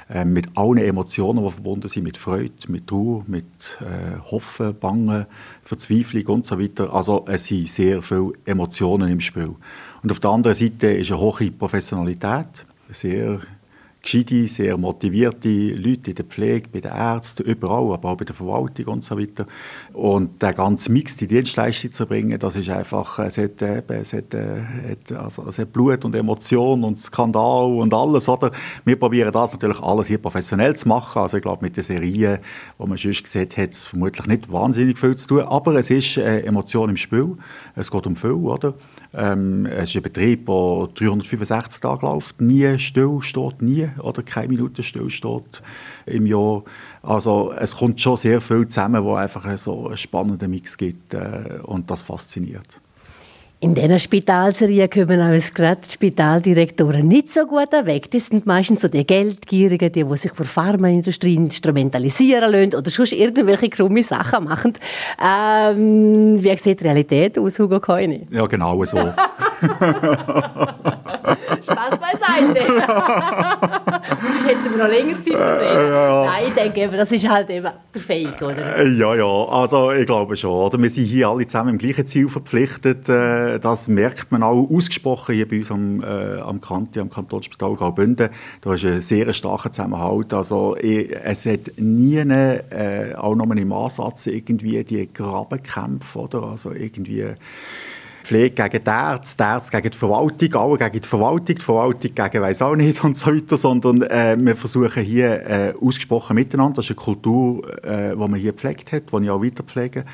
äh, 0.08 0.24
mit 0.24 0.56
allen 0.56 0.78
Emotionen, 0.78 1.44
die 1.44 1.50
verbunden 1.50 1.88
sind, 1.88 2.04
mit 2.04 2.16
Freude, 2.16 2.52
mit 2.68 2.86
Trauer, 2.86 3.24
mit 3.26 3.78
äh, 3.80 4.18
Hoffen, 4.30 4.78
Bangen, 4.78 5.26
Verzweiflung 5.62 6.26
und 6.26 6.46
so 6.46 6.60
weiter. 6.60 6.92
Also 6.92 7.24
es 7.28 7.46
sind 7.46 7.68
sehr 7.68 8.02
viele 8.02 8.32
Emotionen 8.44 9.10
im 9.10 9.20
Spiel. 9.20 9.54
Und 10.02 10.12
auf 10.12 10.20
der 10.20 10.30
anderen 10.30 10.54
Seite 10.54 10.88
ist 10.88 11.10
eine 11.10 11.20
hohe 11.20 11.50
Professionalität, 11.50 12.66
sehr 12.88 13.40
gescheite, 14.06 14.46
sehr 14.46 14.76
motivierte 14.76 15.48
Leute 15.74 16.10
in 16.10 16.16
der 16.16 16.24
Pflege, 16.24 16.68
bei 16.72 16.80
den 16.80 16.92
Ärzten, 16.92 17.42
überall, 17.42 17.92
aber 17.92 18.10
auch 18.10 18.16
bei 18.16 18.24
der 18.24 18.34
Verwaltung 18.34 18.86
und 18.86 19.04
so 19.04 19.18
weiter. 19.18 19.46
Und 19.92 20.40
der 20.40 20.52
ganze 20.52 20.90
Mix, 20.92 21.16
die 21.16 21.26
Dienstleistung 21.26 21.92
zu 21.92 22.06
bringen, 22.06 22.38
das 22.38 22.56
ist 22.56 22.70
einfach, 22.70 23.18
es 23.18 23.36
hat, 23.36 23.60
es 23.60 24.12
hat, 24.12 24.34
also, 25.14 25.46
es 25.48 25.58
hat 25.58 25.72
Blut 25.72 26.04
und 26.04 26.14
Emotion 26.14 26.84
und 26.84 26.98
Skandal 26.98 27.66
und 27.66 27.92
alles, 27.92 28.28
oder? 28.28 28.52
Wir 28.84 28.96
probieren 28.96 29.32
das 29.32 29.52
natürlich 29.52 29.80
alles 29.80 30.06
hier 30.06 30.18
professionell 30.18 30.74
zu 30.76 30.88
machen. 30.88 31.20
Also 31.20 31.36
ich 31.36 31.42
glaube, 31.42 31.64
mit 31.64 31.76
den 31.76 31.84
Serien, 31.84 32.38
die 32.78 32.86
man 32.86 32.96
schon 32.96 33.12
sieht, 33.12 33.56
hat 33.56 33.72
es 33.72 33.88
vermutlich 33.88 34.26
nicht 34.26 34.50
wahnsinnig 34.50 34.98
viel 34.98 35.16
zu 35.16 35.28
tun, 35.28 35.40
aber 35.40 35.74
es 35.74 35.90
ist 35.90 36.16
äh, 36.16 36.40
Emotion 36.40 36.90
im 36.90 36.96
Spiel. 36.96 37.36
Es 37.74 37.90
geht 37.90 38.06
um 38.06 38.16
viel, 38.16 38.30
oder? 38.30 38.74
Ähm, 39.14 39.66
es 39.66 39.90
ist 39.90 39.96
ein 39.96 40.02
Betrieb, 40.02 40.46
der 40.46 40.88
365 40.94 41.80
Tage 41.80 42.06
läuft, 42.06 42.40
nie 42.40 42.78
still 42.78 43.18
steht, 43.20 43.62
nie 43.62 43.88
oder 44.00 44.22
keine 44.22 44.48
Minute 44.48 44.82
still 44.82 45.10
steht 45.10 45.62
im 46.06 46.26
Jahr. 46.26 46.64
Also 47.02 47.52
es 47.52 47.76
kommt 47.76 48.00
schon 48.00 48.16
sehr 48.16 48.40
viel 48.40 48.68
zusammen, 48.68 49.04
wo 49.04 49.14
einfach 49.14 49.56
so 49.58 49.88
einen 49.88 49.96
spannenden 49.96 50.50
Mix 50.50 50.76
gibt 50.76 51.14
äh, 51.14 51.58
und 51.62 51.90
das 51.90 52.02
fasziniert. 52.02 52.80
In 53.58 53.74
dieser 53.74 53.98
Spitalserie 53.98 54.86
kommen 54.86 55.18
uns 55.18 55.54
gerade 55.54 55.80
die 55.82 55.90
Spitaldirektoren 55.90 57.08
nicht 57.08 57.32
so 57.32 57.46
gut 57.46 57.72
weg. 57.72 58.10
Das 58.10 58.26
sind 58.26 58.44
meistens 58.44 58.82
so 58.82 58.88
die 58.88 59.06
Geldgierigen, 59.06 59.90
die, 59.90 60.04
die 60.04 60.16
sich 60.18 60.32
für 60.32 60.42
die 60.42 60.48
Pharmaindustrie 60.48 61.36
instrumentalisieren 61.36 62.52
lassen 62.52 62.74
oder 62.74 62.90
sonst 62.90 63.14
irgendwelche 63.14 63.70
krumme 63.70 64.02
Sachen 64.02 64.44
machen. 64.44 64.74
Ähm, 65.18 66.42
wie 66.42 66.56
sieht 66.58 66.80
die 66.80 66.84
Realität 66.84 67.38
aus, 67.38 67.58
Hugo 67.58 67.80
Koine? 67.80 68.26
Ja, 68.30 68.44
genau 68.46 68.84
so. 68.84 68.98
Spaß 71.62 71.96
beiseite. 71.98 72.60
Sonst 74.08 74.46
hätten 74.46 74.70
wir 74.70 74.84
noch 74.84 74.90
länger 74.90 75.16
Zeit 75.16 75.24
zu 75.24 75.60
reden. 75.60 75.90
Ja. 75.90 76.24
Nein, 76.26 76.44
ich 76.48 76.54
denke, 76.54 76.96
das 76.96 77.12
ist 77.12 77.28
halt 77.28 77.50
eben 77.50 77.68
der 77.94 78.02
Fake, 78.02 78.42
oder? 78.42 78.82
Ja, 78.84 79.14
ja, 79.14 79.44
also 79.48 79.92
ich 79.92 80.06
glaube 80.06 80.36
schon. 80.36 80.50
Oder? 80.50 80.80
Wir 80.80 80.90
sind 80.90 81.04
hier 81.04 81.28
alle 81.28 81.46
zusammen 81.46 81.70
im 81.70 81.78
gleichen 81.78 82.06
Ziel 82.06 82.28
verpflichtet. 82.28 83.08
Äh, 83.08 83.58
das 83.58 83.88
merkt 83.88 84.30
man 84.32 84.42
auch 84.42 84.68
ausgesprochen 84.70 85.34
hier 85.34 85.48
bei 85.48 85.58
uns 85.58 85.70
am, 85.70 86.02
äh, 86.02 86.40
am 86.40 86.60
Kanti, 86.60 87.00
am 87.00 87.10
Kantonsspital 87.10 87.74
Graubünden. 87.76 88.30
Da 88.60 88.74
ist 88.74 88.84
ein 88.84 89.00
sehr 89.00 89.32
starker 89.32 89.72
Zusammenhalt. 89.72 90.32
Also 90.34 90.76
ich, 90.80 91.10
es 91.24 91.46
hat 91.46 91.72
nie, 91.78 92.16
äh, 92.16 93.14
auch 93.16 93.34
noch 93.34 93.50
im 93.50 93.72
Ansatz, 93.72 94.26
irgendwie 94.26 94.82
die 94.84 95.12
Grabenkämpfe, 95.12 96.18
oder? 96.18 96.42
Also 96.42 96.72
irgendwie 96.72 97.24
Pflege 98.26 98.68
gegen 98.68 98.82
die 98.82 98.90
Ärzte, 98.90 99.36
die 99.44 99.48
Ärzte 99.48 99.76
gegen 99.76 99.90
die 99.90 99.98
Verwaltung, 99.98 100.54
alle 100.54 100.78
gegen 100.78 101.00
die 101.00 101.08
Verwaltung, 101.08 101.54
die 101.54 101.62
Verwaltung 101.62 102.14
gegen 102.14 102.42
weiss 102.42 102.60
auch 102.60 102.74
nicht 102.74 103.04
und 103.04 103.16
so 103.16 103.26
weiter, 103.26 103.56
sondern 103.56 104.02
äh, 104.02 104.36
wir 104.36 104.56
versuchen 104.56 105.02
hier 105.04 105.48
äh, 105.48 105.74
ausgesprochen 105.80 106.34
miteinander, 106.34 106.76
das 106.76 106.86
ist 106.86 106.90
eine 106.90 106.96
Kultur, 106.96 107.84
äh, 107.84 108.10
die 108.10 108.16
man 108.16 108.34
hier 108.34 108.50
gepflegt 108.50 108.90
hat, 108.90 109.12
die 109.12 109.22
ich 109.22 109.30
auch 109.30 109.40
weiter 109.40 109.62
pflege, 109.62 110.04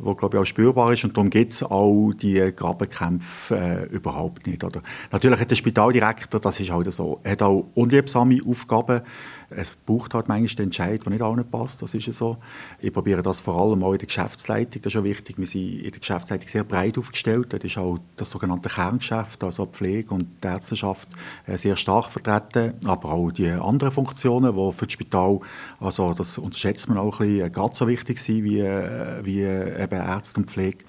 wo 0.00 0.16
glaube 0.16 0.36
ich 0.36 0.42
auch 0.42 0.46
spürbar 0.46 0.92
ist 0.92 1.04
und 1.04 1.16
darum 1.16 1.30
gibt 1.30 1.52
es 1.52 1.62
auch 1.62 2.12
die 2.12 2.52
Grabenkämpfe 2.56 3.56
äh, 3.56 3.94
überhaupt 3.94 4.48
nicht. 4.48 4.64
Oder? 4.64 4.82
Natürlich 5.12 5.38
hat 5.38 5.50
der 5.50 5.56
Spitaldirektor, 5.56 6.40
das 6.40 6.58
ist 6.58 6.72
halt 6.72 6.92
so, 6.92 7.20
hat 7.24 7.40
auch 7.40 7.66
unliebsame 7.74 8.40
Aufgaben, 8.44 9.02
es 9.50 9.74
braucht 9.74 10.14
halt 10.14 10.28
manchmal 10.28 10.56
den 10.56 10.66
Entscheid, 10.66 11.04
der 11.04 11.10
nicht 11.10 11.22
allen 11.22 11.44
passt, 11.50 11.82
das 11.82 11.94
ist 11.94 12.06
ja 12.06 12.12
so. 12.12 12.36
Ich 12.80 12.92
probiere 12.92 13.22
das 13.22 13.40
vor 13.40 13.60
allem 13.60 13.82
auch 13.82 13.92
in 13.92 13.98
der 13.98 14.06
Geschäftsleitung, 14.06 14.82
das 14.82 14.94
ist 14.94 15.00
auch 15.00 15.04
wichtig, 15.04 15.38
wir 15.38 15.46
sind 15.46 15.80
in 15.80 15.90
der 15.90 16.00
Geschäftsleitung 16.00 16.48
sehr 16.48 16.64
breit 16.64 16.96
aufgestellt, 16.96 17.52
das 17.52 17.64
ist 17.64 17.78
auch 17.78 17.98
das 18.16 18.30
sogenannte 18.30 18.68
Kerngeschäft, 18.68 19.42
also 19.42 19.66
Pflege 19.66 20.14
und 20.14 20.26
die 20.42 20.46
Ärzteschaft 20.46 21.08
äh, 21.46 21.56
sehr 21.56 21.76
stark 21.76 22.10
vertreten, 22.10 22.74
aber 22.84 23.12
auch 23.12 23.30
die 23.30 23.48
anderen 23.48 23.92
Funktionen, 23.92 24.54
die 24.54 24.72
für 24.72 24.86
das 24.86 24.92
Spital, 24.92 25.40
also 25.80 26.14
das 26.14 26.38
unterschätzt 26.38 26.88
man 26.88 26.98
auch 26.98 27.20
ein 27.20 27.26
bisschen, 27.26 27.46
äh, 27.46 27.50
ganz 27.50 27.78
so 27.78 27.88
wichtig 27.88 28.18
sind 28.18 28.44
wie, 28.44 28.60
äh, 28.60 29.24
wie 29.24 29.40
eben 29.42 30.00
Ärzte 30.00 30.40
und 30.40 30.50
Pflege. 30.50 30.84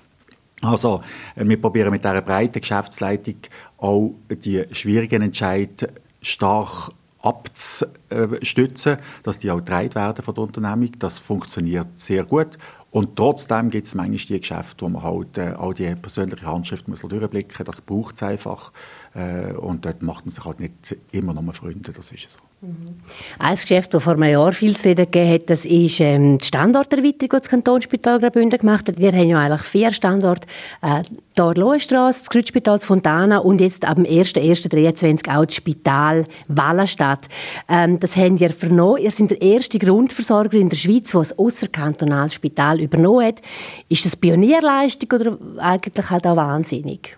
Also, 0.62 1.02
wir 1.36 1.60
probieren 1.60 1.90
mit 1.90 2.04
dieser 2.04 2.22
breiten 2.22 2.62
Geschäftsleitung 2.62 3.38
auch 3.78 4.14
die 4.30 4.64
schwierigen 4.72 5.24
Entscheidungen 5.24 5.92
stark 6.22 6.92
abzustützen, 7.22 8.98
dass 9.24 9.40
die 9.40 9.52
auch 9.52 9.58
getragen 9.58 9.96
werden 9.96 10.24
von 10.24 10.34
der 10.36 10.44
Unternehmung. 10.44 10.92
Das 11.00 11.20
funktioniert 11.20 11.88
sehr 12.00 12.24
gut. 12.24 12.58
Und 12.92 13.16
trotzdem 13.16 13.70
gibt 13.70 13.88
es 13.88 13.96
manchmal 13.96 14.18
die 14.18 14.40
Geschäfte, 14.42 14.84
wo 14.84 14.90
man 14.90 15.02
halt 15.04 15.38
äh, 15.38 15.54
all 15.58 15.74
die 15.74 15.96
persönliche 15.96 16.46
Handschrift 16.46 16.90
muss 16.90 17.00
durchblicken 17.02 17.56
muss. 17.58 17.66
Das 17.66 17.82
braucht 17.82 18.16
es 18.16 18.24
einfach. 18.24 18.74
Äh, 19.14 19.54
und 19.54 19.84
dort 19.86 20.02
macht 20.02 20.26
man 20.26 20.34
sich 20.34 20.46
halt 20.46 20.60
nicht 20.60 20.96
immer 21.12 21.34
noch 21.34 21.54
Freunde, 21.54 21.92
das 21.92 22.12
ist 22.12 22.30
so. 22.30 22.40
Mhm. 22.62 23.02
Ein 23.40 23.56
Geschäft, 23.56 23.94
das 23.94 24.04
vor 24.04 24.14
einem 24.14 24.32
Jahr 24.32 24.54
viel 24.54 24.78
zu 24.78 24.90
reden 24.90 25.06
gegeben 25.06 25.34
hat, 25.34 25.50
das 25.50 25.66
ist 25.66 26.00
ähm, 26.00 26.38
die 26.38 26.46
Standorterweiterung, 26.46 27.18
die 27.20 27.28
das 27.28 27.50
Kantonsspital 27.50 28.20
Graubünden 28.20 28.60
gemacht 28.60 28.88
hat. 28.88 29.00
Wir 29.00 29.12
haben 29.12 29.28
ja 29.28 29.40
eigentlich 29.40 29.64
vier 29.64 29.92
Standorte. 29.92 30.48
Äh, 30.82 31.02
hier 31.36 31.54
Lohenstrasse, 31.56 32.20
das 32.20 32.30
Kreuzspital 32.30 32.80
Fontana 32.80 33.40
und 33.40 33.62
jetzt 33.62 33.84
ab 33.84 33.96
dem 33.96 34.06
1.1.23 34.06 35.36
auch 35.36 35.46
das 35.46 35.56
Spital 35.56 36.26
Wallenstadt. 36.48 37.28
Ähm, 37.68 38.00
das 38.00 38.16
haben 38.16 38.40
wir 38.40 38.52
vernommen. 38.52 39.02
Ihr 39.02 39.12
seid 39.12 39.32
der 39.32 39.42
erste 39.42 39.80
Grundversorger 39.80 40.58
in 40.58 40.70
der 40.70 40.78
Schweiz, 40.78 41.12
der 41.12 41.22
ein 41.22 41.28
ausserkantonales 41.38 42.36
Spital 42.36 42.80
übernommen 42.80 43.26
hat. 43.26 43.42
Ist 43.90 44.06
das 44.06 44.16
Pionierleistung 44.16 45.20
oder 45.20 45.38
eigentlich 45.58 46.10
halt 46.10 46.28
auch 46.28 46.36
wahnsinnig? 46.36 47.18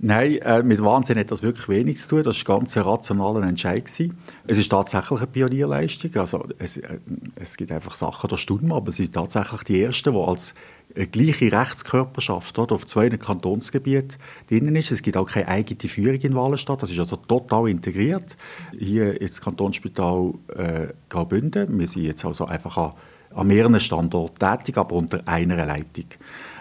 Nein, 0.00 0.36
äh, 0.36 0.62
mit 0.62 0.80
Wahnsinn 0.80 1.18
hat 1.18 1.32
das 1.32 1.42
wirklich 1.42 1.68
wenig 1.68 1.98
zu 1.98 2.08
tun. 2.08 2.22
Das 2.22 2.46
war 2.46 2.58
ganz 2.58 2.76
ein 2.76 2.84
rationaler 2.84 3.42
Entscheid. 3.42 3.84
Gewesen. 3.84 4.16
Es 4.46 4.56
ist 4.56 4.68
tatsächlich 4.68 5.18
eine 5.18 5.26
Pionierleistung. 5.26 6.14
Also, 6.16 6.46
es, 6.58 6.76
äh, 6.76 7.00
es 7.34 7.56
gibt 7.56 7.72
einfach 7.72 7.96
Sachen, 7.96 8.30
da 8.30 8.38
staunen 8.38 8.70
aber 8.70 8.90
es 8.90 8.96
sind 8.96 9.12
tatsächlich 9.12 9.62
die 9.64 9.82
Ersten, 9.82 10.12
die 10.12 10.20
als 10.20 10.54
eine 10.94 11.08
gleiche 11.08 11.50
Rechtskörperschaft 11.50 12.58
oder, 12.60 12.76
auf 12.76 12.86
zwei 12.86 13.08
Kantonsgebieten 13.10 14.18
drin 14.48 14.76
ist. 14.76 14.92
Es 14.92 15.02
gibt 15.02 15.16
auch 15.16 15.28
keine 15.28 15.48
eigene 15.48 15.88
Führung 15.88 16.20
in 16.20 16.34
Wallenstadt. 16.36 16.80
Das 16.80 16.90
ist 16.90 16.98
also 17.00 17.16
total 17.16 17.68
integriert. 17.68 18.36
Hier 18.78 19.18
das 19.18 19.40
Kantonsspital 19.40 20.32
äh, 20.54 20.88
Graubünden. 21.08 21.76
Wir 21.76 21.88
sind 21.88 22.04
jetzt 22.04 22.24
also 22.24 22.46
einfach 22.46 22.76
an, 22.76 22.92
an 23.34 23.48
mehreren 23.48 23.80
Standorten 23.80 24.38
tätig, 24.38 24.76
aber 24.76 24.94
unter 24.94 25.26
einer 25.26 25.66
Leitung. 25.66 26.06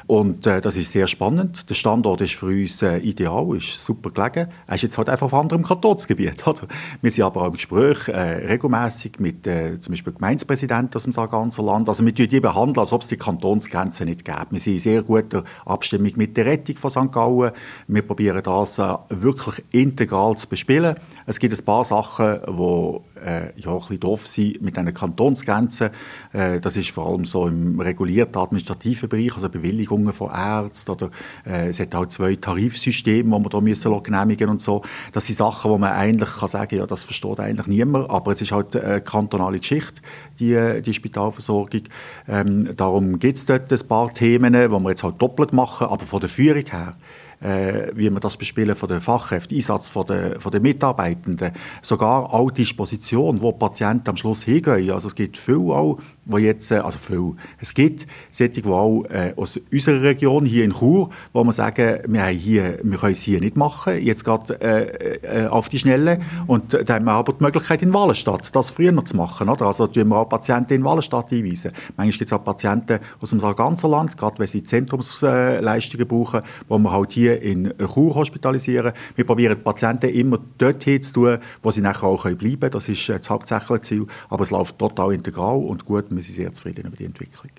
Und 0.07 0.47
äh, 0.47 0.61
das 0.61 0.77
ist 0.77 0.93
sehr 0.93 1.05
spannend. 1.05 1.69
Der 1.69 1.75
Standort 1.75 2.21
ist 2.21 2.35
für 2.35 2.45
uns 2.45 2.81
äh, 2.81 2.97
ideal, 2.99 3.57
ist 3.57 3.83
super 3.83 4.09
gelegen. 4.09 4.47
Er 4.65 4.75
ist 4.75 4.83
jetzt 4.83 4.97
halt 4.97 5.09
einfach 5.09 5.25
auf 5.25 5.33
anderem 5.33 5.63
Kantonsgebiet. 5.63 6.47
Oder? 6.47 6.61
Wir 7.01 7.11
sind 7.11 7.25
aber 7.25 7.41
auch 7.41 7.47
im 7.47 7.53
Gespräch 7.53 8.07
äh, 8.07 8.47
regelmäßig 8.47 9.19
mit 9.19 9.45
äh, 9.45 9.81
zum 9.81 9.91
Beispiel 9.91 10.13
Gemeindepräsidenten 10.13 10.95
aus 10.95 11.03
dem 11.03 11.11
ganzen 11.11 11.65
Land. 11.65 11.89
Also 11.89 12.05
wir 12.05 12.13
behandeln 12.13 12.29
die 12.29 12.39
behandeln, 12.39 12.79
als 12.79 12.93
ob 12.93 13.01
es 13.01 13.09
die 13.09 13.17
Kantonsgrenzen 13.17 14.07
nicht 14.07 14.23
gäbe. 14.23 14.47
Wir 14.49 14.59
sind 14.61 14.75
in 14.75 14.79
sehr 14.79 15.03
guter 15.03 15.43
Abstimmung 15.65 16.13
mit 16.15 16.37
der 16.37 16.45
Rettung 16.45 16.77
von 16.77 16.89
St. 16.89 17.11
Gallen. 17.11 17.51
Wir 17.87 18.01
probieren 18.01 18.41
das 18.41 18.79
äh, 18.79 18.95
wirklich 19.09 19.65
integral 19.71 20.37
zu 20.37 20.47
bespielen. 20.47 20.95
Es 21.25 21.37
gibt 21.37 21.53
ein 21.53 21.65
paar 21.65 21.83
Sachen, 21.83 22.39
die 22.47 23.16
äh, 23.23 23.60
ja, 23.60 23.71
ein 23.71 23.80
bisschen 23.80 23.99
doof 23.99 24.27
sind 24.27 24.62
mit 24.62 24.77
den 24.77 24.93
Kantonsgrenzen. 24.93 25.89
Äh, 26.34 26.60
das 26.60 26.75
ist 26.75 26.91
vor 26.91 27.08
allem 27.08 27.25
so 27.25 27.47
im 27.47 27.80
regulierten 27.80 28.38
administrativen 28.38 29.10
Bereich, 29.10 29.34
also 29.36 29.49
Bewilligungen 29.49 30.13
von 30.13 30.32
Ärzten 30.32 30.91
oder 30.91 31.10
äh, 31.45 31.69
es 31.69 31.80
hat 31.80 31.93
auch 31.95 32.06
zwei 32.08 32.36
Tarifsysteme, 32.36 33.23
die 33.23 33.30
man 33.30 33.49
da 33.49 33.62
müssen 33.62 34.03
genehmigen 34.03 34.49
und 34.49 34.62
so. 34.62 34.82
Das 35.12 35.25
sind 35.25 35.36
Sachen, 35.36 35.71
wo 35.71 35.77
man 35.77 35.91
eigentlich 35.91 36.30
kann 36.30 36.49
sagen, 36.49 36.77
ja, 36.77 36.86
das 36.86 37.03
versteht 37.03 37.39
eigentlich 37.39 37.67
niemand, 37.67 38.10
aber 38.10 38.32
es 38.32 38.41
ist 38.41 38.51
halt 38.51 38.75
eine 38.75 39.01
kantonale 39.01 39.60
Geschichte, 39.60 40.01
die, 40.39 40.82
die 40.82 40.93
Spitalversorgung. 40.93 41.84
Ähm, 42.27 42.75
darum 42.75 43.19
gibt 43.19 43.38
es 43.38 43.45
dort 43.45 43.71
ein 43.71 43.88
paar 43.88 44.13
Themen, 44.13 44.53
die 44.53 44.69
wir 44.69 44.89
jetzt 44.89 45.03
halt 45.03 45.21
doppelt 45.21 45.53
machen, 45.53 45.88
aber 45.88 46.06
von 46.06 46.19
der 46.19 46.30
Führung 46.30 46.65
her 46.65 46.95
äh, 47.39 47.91
wie 47.93 48.10
wir 48.10 48.19
das 48.19 48.38
bespielen 48.38 48.76
von 48.76 48.89
den 48.89 49.02
Fachkräften, 49.02 49.56
Einsatz 49.58 49.89
von 49.89 50.06
den, 50.08 50.39
von 50.39 50.52
den 50.52 50.62
Mitarbeitenden, 50.62 51.52
sogar 51.82 52.34
all 52.34 52.47
die 52.47 52.63
Disposition, 52.63 53.41
wo 53.41 53.52
Patienten 53.52 54.10
am 54.10 54.17
Schluss 54.17 54.43
hingehen. 54.43 54.91
Also 54.91 55.08
es 55.08 55.15
gibt 55.15 55.38
viel 55.38 55.56
auch 55.56 55.97
wo 56.28 56.38
jetzt, 56.38 56.71
äh, 56.71 56.76
also 56.76 57.00
viel, 57.00 57.34
es 57.60 57.73
gibt 57.73 58.06
solche, 58.32 58.62
die 58.62 58.69
auch 58.69 59.04
äh, 59.06 59.34
aus 59.36 59.60
unserer 59.71 60.02
Region, 60.02 60.45
hier 60.45 60.65
in 60.65 60.73
Chur, 60.73 61.10
wo 61.34 61.43
man 61.43 61.54
sagen, 61.54 62.00
wir, 62.08 62.23
haben 62.23 62.36
hier, 62.36 62.80
wir 62.84 62.97
können 62.97 63.13
es 63.13 63.21
hier 63.21 63.39
nicht 63.39 63.56
machen, 63.56 64.02
jetzt 64.04 64.23
gerade 64.23 64.60
äh, 64.62 65.45
äh, 65.45 65.47
auf 65.47 65.69
die 65.69 65.80
Schnelle. 65.80 66.19
Und 66.45 66.78
da 66.86 66.95
haben 66.95 67.06
wir 67.06 67.13
aber 67.13 67.34
die 67.34 67.43
Möglichkeit 67.43 67.82
in 67.82 67.93
Wallenstadt, 67.93 68.54
das 68.56 68.69
früher 68.69 68.91
noch 68.91 69.04
zu 69.04 69.15
machen. 69.15 69.50
Oder? 69.50 69.67
Also 69.67 69.88
tun 69.88 70.10
wir 70.10 70.17
auch 70.17 70.30
Patienten 70.30 70.73
in 70.73 70.84
Wallenstadt 70.84 71.32
einweisen. 71.32 71.71
Manchmal 71.95 72.17
gibt 72.17 72.32
es 72.32 72.34
auch 72.34 72.43
Patienten 72.43 73.00
aus 73.21 73.30
dem 73.30 73.39
ganzen 73.39 73.89
Land, 73.89 74.17
gerade 74.17 74.39
wenn 74.39 74.47
sie 74.47 74.63
Zentrumsleistungen 74.63 76.08
brauchen, 76.08 76.41
wo 76.67 76.78
wir 76.78 76.91
halt 76.91 77.13
hier 77.13 77.26
in 77.35 77.73
Chur 77.77 78.15
hospitalisieren. 78.15 78.93
Wir 79.15 79.25
probieren 79.25 79.57
die 79.57 79.63
Patienten 79.63 80.09
immer 80.09 80.39
dort 80.57 80.83
zu 80.83 81.13
tun, 81.13 81.37
wo 81.61 81.71
sie 81.71 81.81
nachher 81.81 82.07
auch 82.07 82.23
bleiben 82.23 82.59
können. 82.59 82.71
Das 82.71 82.89
ist 82.89 83.09
äh, 83.09 83.17
das 83.17 83.29
hauptsächliche 83.29 83.81
Ziel. 83.81 84.07
Aber 84.29 84.43
es 84.43 84.51
läuft 84.51 84.77
total 84.77 85.13
integral 85.13 85.57
und 85.57 85.85
gut 85.85 86.05
wir 86.09 86.23
sind 86.23 86.35
sehr 86.35 86.51
zufrieden 86.51 86.87
über 86.87 86.95
die 86.95 87.05
Entwicklung. 87.05 87.51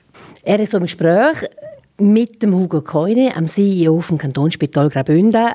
Er 0.43 0.61
ist 0.61 0.75
im 0.75 0.83
Gespräch 0.83 1.37
mit 1.99 2.43
dem 2.43 2.55
Hugo 2.55 2.81
Keune, 2.81 3.37
am 3.37 3.47
CEO 3.47 4.01
vom 4.01 4.19
Kantonsspital 4.19 4.89
Graubünden. 4.89 5.49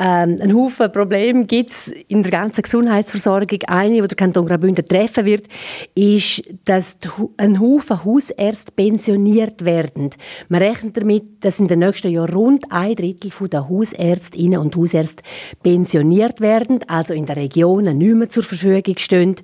Ähm, 0.00 0.38
ein 0.40 0.54
Haufen 0.54 0.90
Probleme 0.90 1.44
gibt 1.44 1.88
in 2.08 2.22
der 2.22 2.32
ganzen 2.32 2.62
Gesundheitsversorgung. 2.62 3.60
Eine, 3.66 4.00
die 4.00 4.08
der 4.08 4.16
Kanton 4.16 4.46
Graubünden 4.46 4.86
treffen 4.86 5.26
wird, 5.26 5.46
ist, 5.94 6.42
dass 6.64 6.96
ein 7.36 7.60
Haufen 7.60 8.02
Hausärzte 8.02 8.72
pensioniert 8.72 9.62
werden. 9.64 10.10
Man 10.48 10.62
rechnet 10.62 10.96
damit, 10.96 11.44
dass 11.44 11.60
in 11.60 11.68
den 11.68 11.80
nächsten 11.80 12.10
Jahren 12.10 12.32
rund 12.32 12.64
ein 12.70 12.96
Drittel 12.96 13.30
der 13.48 13.68
Hausärztinnen 13.68 14.58
und 14.58 14.74
Hausärzte 14.74 15.22
pensioniert 15.62 16.40
werden, 16.40 16.80
also 16.88 17.12
in 17.12 17.26
den 17.26 17.36
Regionen 17.36 17.98
nicht 17.98 18.14
mehr 18.14 18.28
zur 18.30 18.42
Verfügung 18.42 18.96
stehen, 18.96 19.36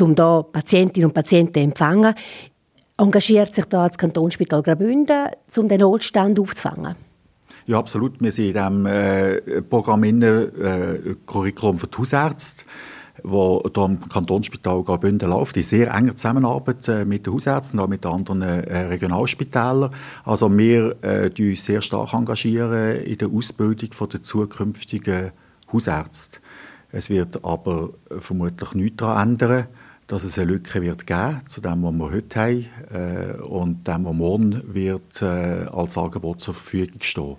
um 0.00 0.14
da 0.14 0.42
Patientinnen 0.42 1.10
und 1.10 1.14
Patienten 1.14 1.54
zu 1.54 1.60
empfangen. 1.60 2.14
Engagiert 2.96 3.54
sich 3.54 3.66
da 3.66 3.86
das 3.86 3.98
Kantonsspital 3.98 4.62
Graubünden, 4.62 5.28
um 5.56 5.68
den 5.68 5.80
Notstand 5.80 6.40
aufzufangen? 6.40 7.07
Ja, 7.68 7.78
absolut. 7.78 8.18
Wir 8.18 8.32
sind 8.32 8.46
in 8.46 8.52
diesem 8.54 8.86
äh, 8.86 9.60
Programm 9.60 10.02
innen, 10.02 10.58
äh, 10.58 11.14
Curriculum 11.26 11.76
für 11.76 11.86
die 11.86 11.98
Hausärzte, 11.98 12.64
wo 13.22 13.62
hier 13.62 13.82
am 13.82 14.08
Kantonsspital 14.08 14.82
Graubünden 14.82 15.28
läuft, 15.28 15.54
in 15.58 15.62
sehr 15.62 15.92
enger 15.92 16.16
Zusammenarbeit 16.16 16.88
äh, 16.88 17.04
mit 17.04 17.26
den 17.26 17.34
Hausärzten, 17.34 17.78
und 17.78 17.90
mit 17.90 18.04
den 18.06 18.12
anderen 18.12 18.40
äh, 18.40 18.86
Regionalspitälern. 18.86 19.90
Also 20.24 20.50
wir 20.56 20.96
äh, 21.02 21.30
uns 21.38 21.62
sehr 21.62 21.82
stark 21.82 22.14
engagieren 22.14 23.02
in 23.02 23.18
der 23.18 23.28
Ausbildung 23.28 23.90
der 24.12 24.22
zukünftigen 24.22 25.32
Hausärzte. 25.70 26.40
Es 26.90 27.10
wird 27.10 27.44
aber 27.44 27.90
vermutlich 28.18 28.72
nichts 28.72 28.96
daran 28.96 29.32
ändern, 29.32 29.66
dass 30.08 30.24
es 30.24 30.38
eine 30.38 30.50
Lücke 30.50 30.82
wird 30.82 31.06
geben 31.06 31.42
zu 31.46 31.60
dem, 31.60 31.82
was 31.82 31.92
wir 31.92 32.10
heute 32.10 32.40
haben 32.40 32.66
äh, 32.90 33.40
und 33.42 33.86
dem, 33.86 34.04
was 34.06 34.14
morgen 34.14 34.62
wird 34.74 35.22
äh, 35.22 35.66
als 35.70 35.96
Angebot 35.96 36.40
zur 36.40 36.54
Verfügung 36.54 37.00
stehen. 37.02 37.36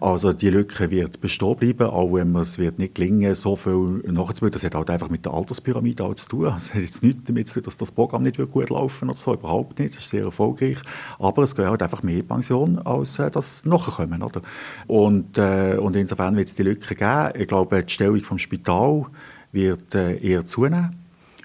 Also 0.00 0.32
die 0.32 0.48
Lücke 0.48 0.90
wird 0.90 1.20
bestehen 1.20 1.56
bleiben, 1.56 1.86
auch 1.86 2.14
wenn 2.14 2.34
es 2.36 2.56
wird 2.56 2.78
nicht 2.78 2.94
gelingen, 2.94 3.34
so 3.34 3.54
viel 3.54 4.02
nachzubilden. 4.10 4.54
Das 4.54 4.64
hat 4.64 4.74
halt 4.74 4.88
einfach 4.88 5.10
mit 5.10 5.26
der 5.26 5.34
Alterspyramide 5.34 6.02
auch 6.02 6.14
zu 6.14 6.28
tun. 6.28 6.52
Es 6.56 6.74
hat 6.74 6.80
jetzt 6.80 7.02
nichts 7.02 7.24
damit 7.26 7.48
zu 7.48 7.54
tun, 7.54 7.64
dass 7.64 7.76
das 7.76 7.92
Programm 7.92 8.22
nicht 8.22 8.38
gut 8.50 8.70
laufen 8.70 9.10
oder 9.10 9.18
so, 9.18 9.34
überhaupt 9.34 9.78
nicht. 9.78 9.92
Es 9.92 9.98
ist 9.98 10.08
sehr 10.08 10.24
erfolgreich. 10.24 10.78
Aber 11.18 11.42
es 11.42 11.54
geht 11.54 11.66
halt 11.66 11.82
einfach 11.82 12.02
mehr 12.02 12.22
Pension, 12.22 12.78
als 12.78 13.18
äh, 13.18 13.30
das 13.30 13.66
nachkommen. 13.66 14.22
Oder? 14.22 14.40
Und, 14.86 15.36
äh, 15.36 15.76
und 15.78 15.94
insofern 15.94 16.34
wird 16.34 16.48
es 16.48 16.54
die 16.54 16.62
Lücke 16.62 16.94
geben. 16.94 17.32
Ich 17.38 17.46
glaube, 17.46 17.84
die 17.84 17.92
Stellung 17.92 18.20
vom 18.20 18.38
Spital 18.38 19.04
wird 19.52 19.94
äh, 19.94 20.16
eher 20.16 20.46
zunehmen. 20.46 20.99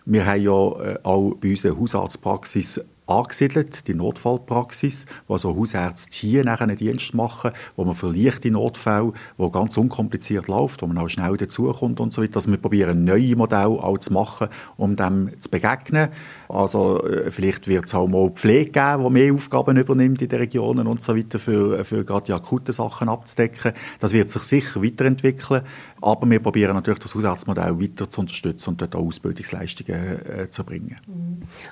Wir 0.05 0.25
haben 0.25 0.41
ja 0.41 0.51
äh, 0.51 0.99
auch 1.03 1.33
bei 1.35 1.51
uns 1.51 1.65
eine 1.65 1.77
Hausarztpraxis 1.79 2.81
angesiedelt, 3.07 3.87
die 3.87 3.93
Notfallpraxis, 3.93 5.05
wo 5.27 5.33
also 5.33 5.55
Hausärzte 5.55 6.17
hier 6.17 6.43
nachher 6.43 6.63
einen 6.63 6.77
Dienst 6.77 7.13
machen, 7.13 7.51
wo 7.75 7.85
man 7.85 7.95
für 7.95 8.11
leichte 8.11 8.51
Notfälle, 8.51 9.13
wo 9.37 9.49
ganz 9.49 9.77
unkompliziert 9.77 10.47
läuft, 10.47 10.81
wo 10.81 10.87
man 10.87 10.97
auch 10.97 11.09
schnell 11.09 11.37
dazukommt 11.37 11.99
und 11.99 12.13
so 12.13 12.21
weiter, 12.21 12.33
dass 12.33 12.47
wir 12.47 12.57
probieren, 12.57 13.03
neue 13.03 13.35
Modelle 13.35 13.67
auch 13.67 13.97
zu 13.99 14.13
machen, 14.13 14.47
um 14.77 14.95
dem 14.95 15.29
zu 15.39 15.49
begegnen. 15.49 16.09
Also 16.49 17.03
äh, 17.03 17.31
vielleicht 17.31 17.67
wird 17.67 17.85
es 17.85 17.95
auch 17.95 18.07
mal 18.07 18.29
Pflege 18.31 18.71
geben, 18.71 19.03
die 19.03 19.09
mehr 19.09 19.33
Aufgaben 19.33 19.77
übernimmt 19.77 20.21
in 20.21 20.29
den 20.29 20.39
Regionen 20.39 20.87
und 20.87 21.03
so 21.03 21.15
weiter, 21.15 21.39
für, 21.39 21.83
für 21.85 22.03
gerade 22.03 22.25
die 22.25 22.33
akuten 22.33 22.73
Sachen 22.73 23.09
abzudecken. 23.09 23.73
Das 23.99 24.13
wird 24.13 24.29
sich 24.29 24.43
sicher 24.43 24.83
weiterentwickeln, 24.83 25.61
aber 26.01 26.29
wir 26.29 26.39
probieren 26.39 26.73
natürlich 26.73 26.99
das 26.99 27.15
Hausarztmodell 27.15 27.79
weiter 27.79 28.09
zu 28.09 28.21
unterstützen 28.21 28.69
und 28.69 28.81
dort 28.81 28.95
auch 28.95 29.05
Ausbildungsleistungen 29.05 30.25
äh, 30.25 30.49
zu 30.49 30.63
bringen. 30.63 30.95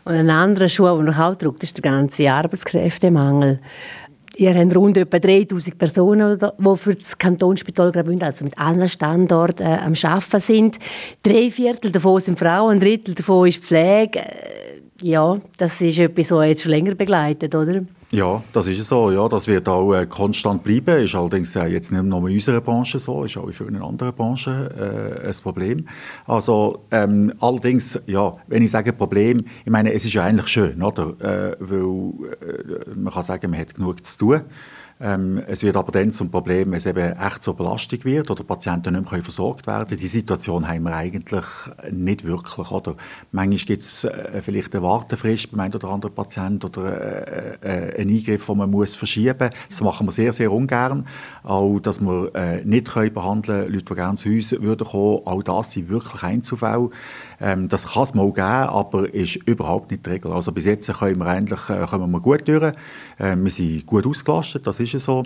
Und 0.06 0.14
ein 0.14 0.30
anderer 0.30 0.70
Schuh, 0.70 1.02
der 1.02 1.18
drückt, 1.32 1.64
ist 1.64 1.78
der 1.78 1.92
ganze 1.92 2.32
Arbeitskräftemangel. 2.32 3.60
Ihr 4.36 4.56
habt 4.56 4.76
rund 4.76 4.98
etwa 4.98 5.20
3000 5.20 5.78
Personen, 5.78 6.40
die 6.40 6.78
für 6.78 6.96
das 6.96 7.18
Kantonsspital 7.18 7.92
Graubünden, 7.92 8.24
also 8.24 8.44
mit 8.44 8.58
allen 8.58 8.88
Standorten, 8.88 9.64
äh, 9.64 9.78
am 9.86 9.94
Arbeiten 10.02 10.40
sind. 10.40 10.80
Drei 11.22 11.52
Viertel 11.52 11.92
davon 11.92 12.20
sind 12.20 12.40
Frauen, 12.40 12.74
ein 12.74 12.80
Drittel 12.80 13.14
davon 13.14 13.48
ist 13.48 13.64
Pflege. 13.64 14.20
Äh, 14.20 14.82
ja, 15.02 15.40
das 15.58 15.80
ist 15.82 16.00
etwas, 16.00 16.32
was 16.32 16.48
jetzt 16.48 16.64
schon 16.64 16.72
länger 16.72 16.96
begleitet, 16.96 17.54
oder? 17.54 17.84
Ja, 18.14 18.44
das 18.54 18.68
ist 18.68 18.88
so. 18.88 19.10
Ja, 19.10 19.28
das 19.28 19.48
wird 19.48 19.68
auch 19.68 19.92
äh, 19.92 20.06
konstant 20.06 20.64
bleiben. 20.64 21.04
Ist 21.04 21.16
allerdings 21.16 21.56
äh, 21.56 21.66
jetzt 21.66 21.92
nicht 21.92 22.04
nur 22.04 22.30
in 22.30 22.36
unserer 22.36 22.62
Branche 22.62 23.00
so, 23.00 23.24
ist 23.24 23.38
auch 23.38 23.48
in 23.48 23.54
vielen 23.54 23.82
anderen 23.82 24.14
Branchen 24.14 24.70
äh, 24.78 25.30
ein 25.30 25.36
Problem. 25.42 25.88
Also 26.28 26.86
ähm, 26.92 27.34
allerdings, 27.40 28.00
ja, 28.06 28.38
wenn 28.46 28.62
ich 28.62 28.70
sage 28.70 28.94
Problem, 28.94 29.46
ich 29.66 29.72
meine, 29.72 29.92
es 29.94 30.06
ist 30.06 30.14
ja 30.14 30.26
eigentlich 30.26 30.48
schön, 30.48 30.84
oder? 30.84 31.08
Äh, 31.22 31.56
weil 31.60 32.30
äh, 32.40 32.94
man 32.96 33.12
kann 33.12 33.24
sagen, 33.24 33.50
man 33.50 33.60
hat 33.60 33.74
genug 33.74 34.06
zu 34.06 34.18
tun. 34.20 34.42
Ähm, 35.04 35.38
es 35.48 35.64
wird 35.64 35.76
aber 35.76 35.92
dann 35.92 36.14
zum 36.14 36.32
Problem, 36.32 36.72
wenn 36.72 36.78
es 36.78 36.86
eben 36.86 37.12
echt 37.12 37.44
zur 37.44 37.58
Belastung 37.58 38.00
wird 38.06 38.32
oder 38.32 38.46
Patienten 38.46 38.94
nicht 38.94 39.12
mehr 39.12 39.22
versorgt 39.22 39.68
werden 39.68 39.86
können. 39.90 40.00
Die 40.00 40.08
Situation 40.08 40.66
haben 40.66 40.84
wir 40.84 40.96
eigentlich 40.96 41.44
nicht 41.92 42.24
wirklich. 42.24 42.72
Oder? 42.72 42.96
Manchmal 43.34 43.58
gibt 43.58 43.82
es 43.82 44.06
äh, 44.06 44.42
vielleicht 44.42 44.74
eine 44.74 44.82
Wartefrist 44.84 45.52
beim 45.52 45.60
einen 45.60 45.74
oder 45.74 45.90
anderen 45.90 46.16
Patienten 46.16 46.68
oder 46.68 47.58
äh, 47.62 47.90
äh, 47.90 48.00
einen 48.00 48.12
Eingriff, 48.12 48.46
den 48.46 48.58
man 48.58 48.72
muss 48.72 48.96
verschieben 48.96 49.50
muss. 49.50 49.50
Das 49.70 49.82
machen 49.82 50.08
wir 50.08 50.14
sehr, 50.14 50.32
sehr 50.32 50.50
ungern. 50.54 51.06
Auch, 51.44 51.82
dass 51.82 52.00
wir 52.00 52.34
äh, 52.34 52.64
nicht 52.64 52.90
können 52.90 53.14
behandeln 53.14 53.64
können, 53.64 53.74
Leute, 53.74 53.86
die 53.86 53.96
gerne 53.96 54.18
zu 54.18 54.30
uns 54.30 54.52
würden 54.54 54.88
kommen, 54.88 55.20
auch 55.26 55.44
das 55.44 55.74
sind 55.74 55.90
wirklich 55.90 56.24
Einzelfälle. 56.24 56.90
Ähm, 57.42 57.68
das 57.68 57.92
kann 57.92 58.04
es 58.04 58.14
mal 58.14 58.32
geben, 58.32 58.48
aber 58.48 59.14
ist 59.14 59.36
überhaupt 59.36 59.92
nicht 59.92 60.06
die 60.06 60.12
Regel. 60.12 60.32
Also 60.32 60.54
bis 60.54 60.64
jetzt 60.64 60.88
können 60.94 61.20
wir 61.20 61.26
eigentlich 61.26 61.70
äh, 61.70 61.86
kommen 61.88 62.10
wir 62.10 62.22
gut 62.22 62.48
durch. 62.48 62.72
Wir 63.18 63.52
sind 63.52 63.86
gut 63.86 64.08
ausgelastet, 64.08 64.66
das 64.66 64.80
ist 64.80 64.93
so. 65.00 65.24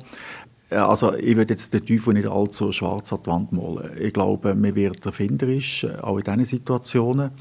Äh, 0.69 0.75
also 0.75 1.13
ich 1.13 1.36
würde 1.36 1.53
jetzt 1.53 1.73
den 1.73 1.86
Teufel 1.86 2.13
nicht 2.13 2.27
allzu 2.27 2.71
schwarz 2.71 3.12
an 3.13 3.19
die 3.23 3.30
Wand 3.30 3.51
malen. 3.51 3.89
Ich 3.99 4.13
glaube, 4.13 4.56
man 4.56 4.75
wird 4.75 5.06
erfinderisch, 5.06 5.84
äh, 5.84 5.97
auch 6.01 6.17
in 6.17 6.23
diesen 6.23 6.45
Situationen. 6.45 7.32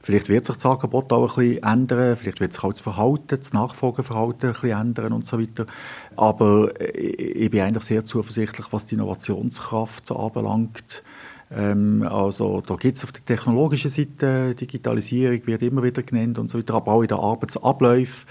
Vielleicht 0.00 0.28
wird 0.28 0.46
sich 0.46 0.54
das 0.54 0.66
Angebot 0.66 1.12
auch 1.12 1.36
ein 1.36 1.44
bisschen 1.44 1.62
ändern, 1.64 2.16
vielleicht 2.16 2.38
wird 2.38 2.52
sich 2.52 2.62
auch 2.62 2.72
das 2.72 2.80
Verhalten, 2.80 3.38
das 3.40 3.52
Nachfolgeverhalten 3.52 4.50
ein 4.50 4.52
bisschen 4.52 4.80
ändern 4.80 5.12
und 5.12 5.26
so 5.26 5.40
weiter. 5.40 5.66
Aber 6.14 6.70
ich 6.80 7.50
bin 7.50 7.60
eigentlich 7.60 7.84
sehr 7.84 8.04
zuversichtlich, 8.04 8.66
was 8.70 8.86
die 8.86 8.94
Innovationskraft 8.94 10.12
anbelangt. 10.12 11.02
Ähm, 11.50 12.06
also 12.08 12.60
da 12.60 12.76
gibt 12.76 12.98
es 12.98 13.04
auf 13.04 13.10
der 13.12 13.24
technologischen 13.24 13.90
Seite, 13.90 14.54
Digitalisierung 14.54 15.44
wird 15.46 15.62
immer 15.62 15.82
wieder 15.82 16.02
genannt 16.02 16.38
und 16.38 16.50
so 16.50 16.58
weiter, 16.58 16.74
aber 16.74 16.92
auch 16.92 17.02
in 17.02 17.08
den 17.08 17.18
Arbeitsabläufen, 17.18 18.28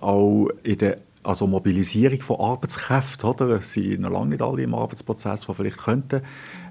auch 0.00 0.48
in 0.62 0.78
der 0.78 0.96
also 1.28 1.46
Mobilisierung 1.46 2.22
von 2.22 2.40
Arbeitskräften, 2.40 3.28
oder? 3.28 3.48
Es 3.58 3.74
sind 3.74 4.00
noch 4.00 4.10
lange 4.10 4.30
nicht 4.30 4.40
alle 4.40 4.62
im 4.62 4.74
Arbeitsprozess, 4.74 5.44
die 5.46 5.54
vielleicht 5.54 5.76
könnten. 5.76 6.22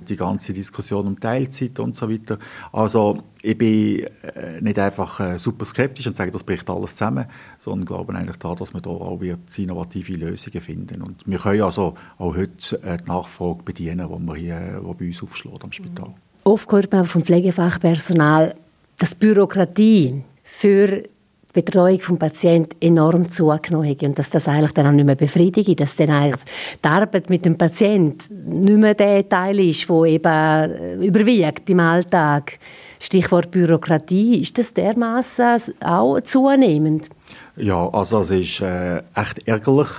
Die 0.02 0.16
ganze 0.16 0.52
Diskussion 0.52 1.06
um 1.06 1.20
Teilzeit 1.20 1.80
und 1.80 1.96
so 1.96 2.10
weiter. 2.10 2.40
Also 2.72 3.20
ich 3.44 3.56
bin 3.56 4.08
äh, 4.24 4.60
nicht 4.62 4.80
einfach 4.80 5.20
äh, 5.20 5.38
super 5.38 5.64
skeptisch 5.64 6.08
und 6.08 6.18
sage, 6.18 6.32
das 6.32 6.44
bricht 6.44 6.68
alles 6.72 6.96
zusammen, 6.96 7.28
sondern 7.60 7.86
glaube 7.86 8.16
eigentlich 8.16 8.38
daran, 8.38 8.58
dass 8.58 8.74
wir 8.74 8.82
da 8.82 8.90
auch 8.90 9.22
wird 9.22 9.60
innovative 9.60 10.14
Lösungen 10.14 10.62
finden. 10.62 11.04
Und 11.04 11.22
wir 11.28 11.38
können 11.38 11.62
also 11.62 11.94
auch 12.18 12.36
heute 12.36 12.82
äh, 12.82 12.98
die 12.98 13.08
Nachfrage 13.08 13.62
bedienen, 13.64 14.08
die 14.08 14.26
wir 14.26 14.36
hier, 14.36 14.82
die 14.82 14.94
bei 14.96 15.06
uns 15.06 15.22
aufschlägt 15.22 15.64
am 15.64 15.72
Spital. 15.72 16.16
Oft 16.46 16.72
hört 16.72 16.92
man 16.92 17.06
vom 17.06 17.22
Pflegefachpersonal, 17.22 18.56
dass 18.98 19.14
Bürokratie 19.14 20.24
für 20.44 21.04
Betreuung 21.54 21.98
des 21.98 22.20
Patienten 22.20 22.76
enorm 22.82 23.30
zugenommen 23.30 23.90
hat 23.90 24.04
und 24.04 24.20
dass 24.20 24.30
das 24.30 24.48
eigentlich 24.48 24.74
dann 24.74 24.88
auch 24.88 24.92
nicht 24.92 25.06
mehr 25.06 25.16
befriedigt, 25.16 25.80
dass 25.80 25.96
dann 25.96 26.10
eigentlich 26.10 26.42
die 26.84 26.88
Arbeit 26.88 27.30
mit 27.30 27.46
dem 27.46 27.58
Patienten 27.58 28.60
nicht 28.60 28.78
mehr 28.78 28.94
der 28.94 29.28
Teil 29.28 29.60
ist, 29.60 29.90
der 29.90 30.04
eben 30.04 30.26
äh, 30.26 30.96
überwiegt 31.06 31.70
im 31.70 31.80
Alltag. 31.80 32.60
Stichwort 33.00 33.52
Bürokratie, 33.52 34.42
ist 34.42 34.58
das 34.58 34.74
dermaßen 34.74 35.62
auch 35.82 36.20
zunehmend? 36.22 37.10
Ja, 37.56 37.88
also 37.90 38.22
es 38.22 38.32
ist 38.32 38.62
äh, 38.62 39.04
echt 39.16 39.48
ärgerlich. 39.48 39.90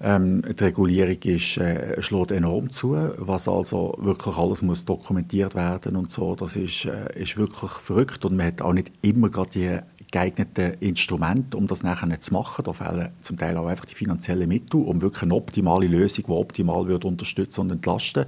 Ähm, 0.00 0.42
die 0.42 0.64
Regulierung 0.64 1.18
ist, 1.22 1.56
äh, 1.56 2.02
schlägt 2.02 2.32
enorm 2.32 2.70
zu, 2.70 2.96
was 3.16 3.48
also 3.48 3.94
wirklich 3.98 4.36
alles 4.36 4.60
muss 4.62 4.84
dokumentiert 4.84 5.54
werden 5.54 5.96
und 5.96 6.10
so. 6.10 6.34
Das 6.34 6.56
ist, 6.56 6.84
äh, 6.84 7.20
ist 7.20 7.36
wirklich 7.36 7.70
verrückt 7.70 8.24
und 8.24 8.36
man 8.36 8.46
hat 8.48 8.60
auch 8.60 8.72
nicht 8.72 8.90
immer 9.02 9.30
gerade 9.30 9.50
die 9.50 9.78
geeigneten 10.14 10.74
Instrumente, 10.78 11.56
um 11.56 11.66
das 11.66 11.82
nachher 11.82 12.20
zu 12.20 12.32
machen. 12.32 12.64
Da 12.64 12.72
fehlen 12.72 13.08
zum 13.20 13.36
Teil 13.36 13.56
auch 13.56 13.66
einfach 13.66 13.84
die 13.84 13.96
finanziellen 13.96 14.48
Mittel, 14.48 14.80
um 14.80 15.02
wirklich 15.02 15.24
eine 15.24 15.34
optimale 15.34 15.88
Lösung, 15.88 16.26
die 16.28 16.32
optimal 16.32 16.86
wird 16.86 17.04
unterstützen 17.04 17.62
und 17.62 17.72
entlasten. 17.72 18.24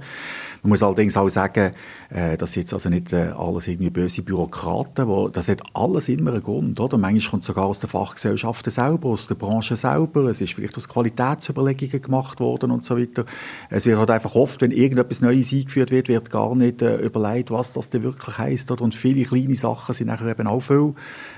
Man 0.63 0.71
muss 0.71 0.83
allerdings 0.83 1.15
auch 1.15 1.29
sagen, 1.29 1.71
äh, 2.09 2.35
das 2.35 2.51
sind 2.51 2.63
jetzt 2.63 2.73
also 2.73 2.89
nicht 2.89 3.13
äh, 3.13 3.31
alles 3.37 3.69
irgendwie 3.69 3.89
böse 3.89 4.21
Bürokraten, 4.21 5.07
wo, 5.07 5.29
das 5.29 5.47
hat 5.47 5.61
alles 5.73 6.09
immer 6.09 6.33
einen 6.33 6.43
Grund, 6.43 6.77
oder? 6.77 6.97
Manchmal 6.97 7.31
kommt 7.31 7.43
es 7.43 7.47
sogar 7.47 7.65
aus 7.65 7.79
den 7.79 7.89
Fachgesellschaften 7.89 8.69
selber, 8.69 9.07
aus 9.07 9.27
der 9.27 9.35
Branche 9.35 9.77
selber. 9.77 10.25
Es 10.25 10.41
ist 10.41 10.53
vielleicht 10.53 10.75
aus 10.75 10.89
Qualitätsüberlegungen 10.89 12.01
gemacht 12.01 12.41
worden 12.41 12.71
und 12.71 12.83
so 12.83 12.97
weiter. 12.97 13.23
Es 13.69 13.85
wird 13.85 13.97
halt 13.97 14.11
einfach 14.11 14.35
oft, 14.35 14.59
wenn 14.59 14.71
irgendetwas 14.71 15.21
Neues 15.21 15.53
eingeführt 15.53 15.91
wird, 15.91 16.09
wird 16.09 16.31
gar 16.31 16.53
nicht 16.53 16.81
äh, 16.81 16.97
überlegt, 16.97 17.49
was 17.49 17.71
das 17.71 17.89
denn 17.89 18.03
wirklich 18.03 18.37
heisst, 18.37 18.71
oder? 18.71 18.81
Und 18.81 18.93
viele 18.93 19.23
kleine 19.23 19.55
Sachen 19.55 19.95
sind 19.95 20.07
nachher 20.07 20.27
eben 20.27 20.47
auch 20.47 20.59
viel. 20.59 20.93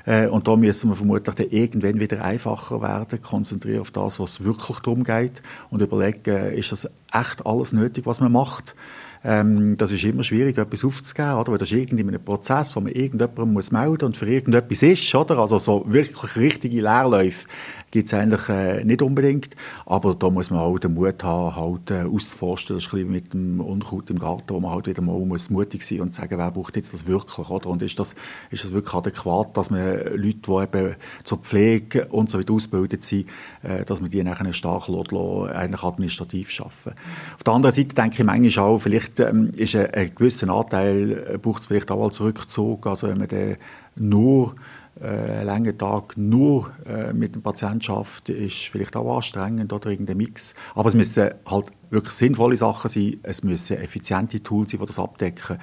Äh, 0.10 0.26
und 0.26 0.48
da 0.48 0.56
müssen 0.56 0.90
wir 0.90 0.96
vermutlich 0.96 1.36
dann 1.36 1.52
irgendwann 1.52 2.00
wieder 2.00 2.24
einfacher 2.26 2.82
werden, 2.82 3.22
konzentrieren 3.22 3.82
auf 3.82 3.92
das, 3.92 4.20
was 4.20 4.44
wirklich 4.44 4.80
darum 4.80 5.04
geht 5.04 5.44
und 5.70 5.84
überlegen, 5.84 6.48
ist 6.48 6.72
das 6.72 6.90
echt 7.14 7.46
alles 7.46 7.74
nötig, 7.74 8.08
was 8.08 8.20
man 8.20 8.32
macht. 8.32 8.76
Ähm, 9.24 9.78
das 9.78 9.92
ist 9.92 10.04
immer 10.04 10.24
schwierig, 10.24 10.58
etwas 10.58 10.86
aufzugeben, 10.86 11.34
oder? 11.34 11.52
Weil 11.52 11.58
das 11.58 11.72
ist 11.72 11.78
irgendwie 11.78 12.04
ein 12.04 12.24
Prozess, 12.24 12.76
wo 12.76 12.80
man 12.80 12.94
irgendjemandem 12.94 13.54
muss 13.54 13.72
melden 13.72 14.06
und 14.06 14.18
für 14.18 14.30
irgendetwas 14.30 14.82
ist, 14.82 15.14
oder? 15.14 15.40
Also 15.40 15.60
so 15.60 15.84
wirklich 15.88 16.36
richtige 16.36 16.82
Leerläufe 16.82 17.48
gibt 17.92 18.08
es 18.08 18.14
eigentlich 18.14 18.48
äh, 18.50 18.84
nicht 18.84 19.02
unbedingt. 19.02 19.56
Aber 19.86 20.16
da 20.16 20.30
muss 20.30 20.50
man 20.50 20.60
auch 20.60 20.78
den 20.80 20.94
Mut 20.94 21.24
haben, 21.24 21.56
halt, 21.56 21.92
äh, 21.92 22.04
auszuforsten. 22.04 22.76
Das 22.76 22.86
ist 22.86 22.94
ein 22.94 22.98
bisschen 22.98 23.12
mit 23.12 23.34
dem 23.34 23.60
Unkraut 23.60 24.10
im 24.10 24.20
Garten, 24.20 24.50
wo 24.50 24.60
man 24.60 24.72
halt 24.72 24.88
wieder 24.88 25.02
mal 25.02 25.20
muss 25.20 25.50
mutig 25.50 25.84
sein 25.84 26.02
und 26.02 26.14
sagen, 26.14 26.38
wer 26.38 26.52
braucht 26.52 26.76
jetzt 26.76 26.94
das 26.94 27.08
wirklich, 27.08 27.50
oder? 27.50 27.68
Und 27.68 27.82
ist 27.82 28.00
das, 28.00 28.16
ist 28.52 28.64
das 28.64 28.74
wirklich 28.74 28.94
adäquat, 28.94 29.58
dass 29.58 29.70
man 29.70 29.98
Leute, 30.16 30.40
die 30.48 30.64
eben 30.64 30.96
zur 31.24 31.40
Pflege 31.40 32.06
und 32.08 32.30
so 32.30 32.40
weiter 32.40 32.54
ausgebildet 32.54 33.04
sind, 33.04 33.28
äh, 33.64 33.86
dass 33.86 34.00
man 34.02 34.10
die 34.10 34.24
nachher 34.24 34.54
stark 34.54 34.88
lässt, 34.88 35.14
eigentlich 35.14 35.84
administrativ 35.84 36.50
arbeiten. 36.60 37.00
Auf 37.36 37.44
der 37.44 37.54
anderen 37.54 37.76
Seite 37.76 37.96
denke 37.96 38.18
ich 38.20 38.24
manchmal 38.24 38.66
auch, 38.66 38.80
vielleicht 38.80 39.09
ähm, 39.20 39.52
ist 39.56 39.76
ein, 39.76 39.94
ein 39.94 40.14
gewisser 40.14 40.50
Anteil, 40.50 41.26
äh, 41.34 41.38
braucht 41.38 41.62
es 41.62 41.68
vielleicht 41.68 41.92
auch 41.92 42.04
als 42.04 42.22
Rückzug, 42.22 42.86
also 42.88 43.08
wenn 43.08 43.18
man 43.18 43.28
den 43.28 43.58
nur 43.96 44.56
äh, 45.02 45.44
langen 45.44 45.78
Tag 45.78 46.18
nur 46.18 46.72
äh, 46.86 47.14
mit 47.14 47.36
dem 47.36 47.42
Patienten 47.42 47.82
schafft, 47.82 48.30
ist 48.30 48.68
vielleicht 48.68 48.96
auch 48.96 49.18
anstrengend 49.18 49.72
oder 49.72 49.90
irgendein 49.90 50.18
Mix. 50.18 50.56
Aber 50.76 50.90
es 50.90 50.96
müssen 50.96 51.30
halt 51.46 51.66
wirklich 51.90 52.14
sinnvolle 52.14 52.58
Sachen 52.58 52.90
sein, 52.90 53.20
es 53.24 53.44
müssen 53.44 53.78
effiziente 53.78 54.44
Tools 54.44 54.72
sein, 54.72 54.80
die 54.80 54.86
das 54.86 55.00
abdecken 55.00 55.58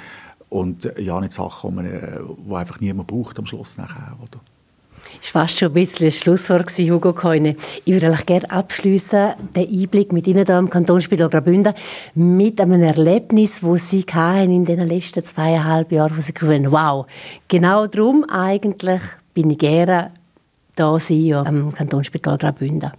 und 0.48 0.84
äh, 0.84 1.02
ja 1.02 1.20
nicht 1.20 1.32
Sachen, 1.32 1.70
die, 1.70 1.76
man, 1.76 1.86
die 1.86 2.54
einfach 2.54 2.80
niemand 2.80 3.08
braucht 3.08 3.38
am 3.38 3.46
Schluss 3.46 3.76
nachher. 3.76 4.16
Oder? 4.22 4.40
Das 5.20 5.34
war 5.34 5.42
fast 5.42 5.58
schon 5.58 5.68
ein 5.68 5.74
bisschen 5.74 6.06
ein 6.06 6.12
Schlusswort, 6.12 6.70
Hugo 6.70 7.12
Keune. 7.12 7.56
Ich 7.84 7.92
würde 7.92 8.16
gerne 8.24 8.50
abschließen, 8.50 9.34
den 9.54 9.68
Einblick 9.68 10.12
mit 10.12 10.26
Ihnen 10.26 10.46
hier 10.46 10.58
im 10.58 10.70
Kantonsspital 10.70 11.28
Graubünden 11.28 11.74
mit 12.14 12.60
einem 12.60 12.82
Erlebnis, 12.82 13.60
das 13.60 13.90
Sie 13.90 14.04
hatten 14.12 14.52
in 14.52 14.64
den 14.64 14.86
letzten 14.86 15.24
zweieinhalb 15.24 15.92
Jahren, 15.92 16.16
wo 16.16 16.20
Sie 16.20 16.32
gefunden 16.32 16.70
wow, 16.70 17.06
genau 17.48 17.86
darum 17.86 18.24
eigentlich 18.28 19.00
bin 19.34 19.50
ich 19.50 19.58
gerne 19.58 20.12
da 20.74 20.98
sein 20.98 21.32
am 21.32 21.72
Kantonsspital 21.72 22.38
Graubünden. 22.38 22.92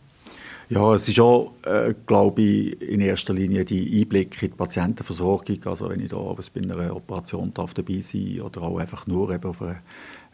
Ja, 0.69 0.93
es 0.93 1.07
ist 1.07 1.19
auch, 1.21 1.53
äh, 1.63 1.93
glaube 2.05 2.41
ich, 2.41 2.81
in 2.81 2.99
erster 2.99 3.33
Linie 3.33 3.63
die 3.63 4.01
Einblick 4.01 4.41
in 4.43 4.49
die 4.49 4.55
Patientenversorgung. 4.55 5.59
Also 5.63 5.89
wenn 5.89 6.01
ich 6.01 6.09
da 6.09 6.17
bei 6.17 6.81
einer 6.81 6.95
Operation 6.95 7.53
darf 7.53 7.73
dabei 7.73 8.01
sein 8.01 8.41
oder 8.41 8.63
auch 8.63 8.77
einfach 8.77 9.07
nur 9.07 9.31
eben 9.31 9.45
auf 9.45 9.61
eine, 9.61 9.77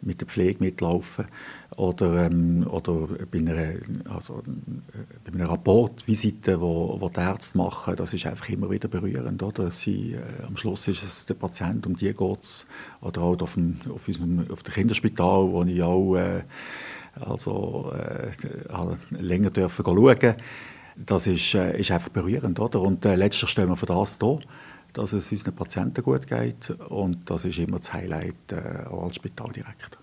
mit 0.04 0.20
der 0.20 0.28
Pflege 0.28 0.62
mitlaufen 0.62 1.26
oder, 1.76 2.26
ähm, 2.26 2.66
oder 2.70 3.08
bei 3.30 3.38
einer, 3.38 3.74
also, 4.14 4.42
äh, 4.46 5.00
bei 5.24 5.32
einer 5.32 5.48
Rapportvisite, 5.48 6.60
wo, 6.60 6.96
wo 7.00 7.08
die 7.08 7.20
Ärzte 7.20 7.58
machen, 7.58 7.96
das 7.96 8.14
ist 8.14 8.26
einfach 8.26 8.48
immer 8.48 8.70
wieder 8.70 8.88
berührend. 8.88 9.42
Oder? 9.42 9.70
Sie, 9.70 10.12
äh, 10.14 10.44
am 10.46 10.56
Schluss 10.56 10.86
ist 10.88 11.02
es 11.02 11.26
der 11.26 11.34
Patient, 11.34 11.86
um 11.86 11.96
die 11.96 12.12
geht 12.12 12.42
es. 12.42 12.66
Oder 13.00 13.22
auch 13.22 13.40
auf 13.40 13.54
dem, 13.54 13.80
auf 13.92 14.06
unserem, 14.06 14.44
auf 14.50 14.62
dem 14.62 14.74
Kinderspital, 14.74 15.50
wo 15.50 15.64
ich 15.64 15.82
auch 15.82 16.16
äh, 16.16 16.42
also 17.20 17.92
äh, 17.92 19.20
länger 19.22 19.50
dürfen 19.50 19.84
schauen. 19.84 20.34
Das 20.96 21.26
ist, 21.26 21.54
äh, 21.54 21.78
ist 21.78 21.90
einfach 21.90 22.10
berührend, 22.10 22.60
oder? 22.60 22.80
Und 22.80 23.04
äh, 23.04 23.16
letztlich 23.16 23.50
stellen 23.50 23.68
wir 23.68 23.76
für 23.76 23.86
das 23.86 24.18
da, 24.18 24.38
dass 24.94 25.12
es 25.12 25.30
unseren 25.30 25.54
Patienten 25.54 26.02
gut 26.02 26.26
geht 26.26 26.70
und 26.88 27.30
das 27.30 27.44
ist 27.44 27.58
immer 27.58 27.78
das 27.78 27.92
Highlight 27.92 28.52
äh, 28.52 28.88
als 28.90 29.16
Spitaldirektor. 29.16 30.00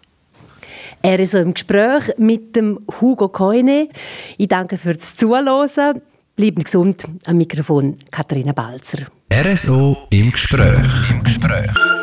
Er 1.02 1.20
ist 1.20 1.32
so 1.32 1.40
im 1.40 1.54
Gespräch 1.54 2.14
mit 2.18 2.56
dem 2.56 2.80
Hugo 3.00 3.28
Keune. 3.30 3.90
Ich 4.38 4.48
danke 4.48 4.78
fürs 4.78 5.16
Zuhören. 5.16 6.02
Bleiben 6.36 6.64
gesund. 6.64 7.06
Am 7.26 7.38
Mikrofon 7.38 7.98
Katharina 8.10 8.54
Balzer. 8.54 9.08
RSO 9.34 10.08
im 10.10 10.32
Gespräch. 10.32 11.10
Im 11.10 11.24
Gespräch. 11.24 12.01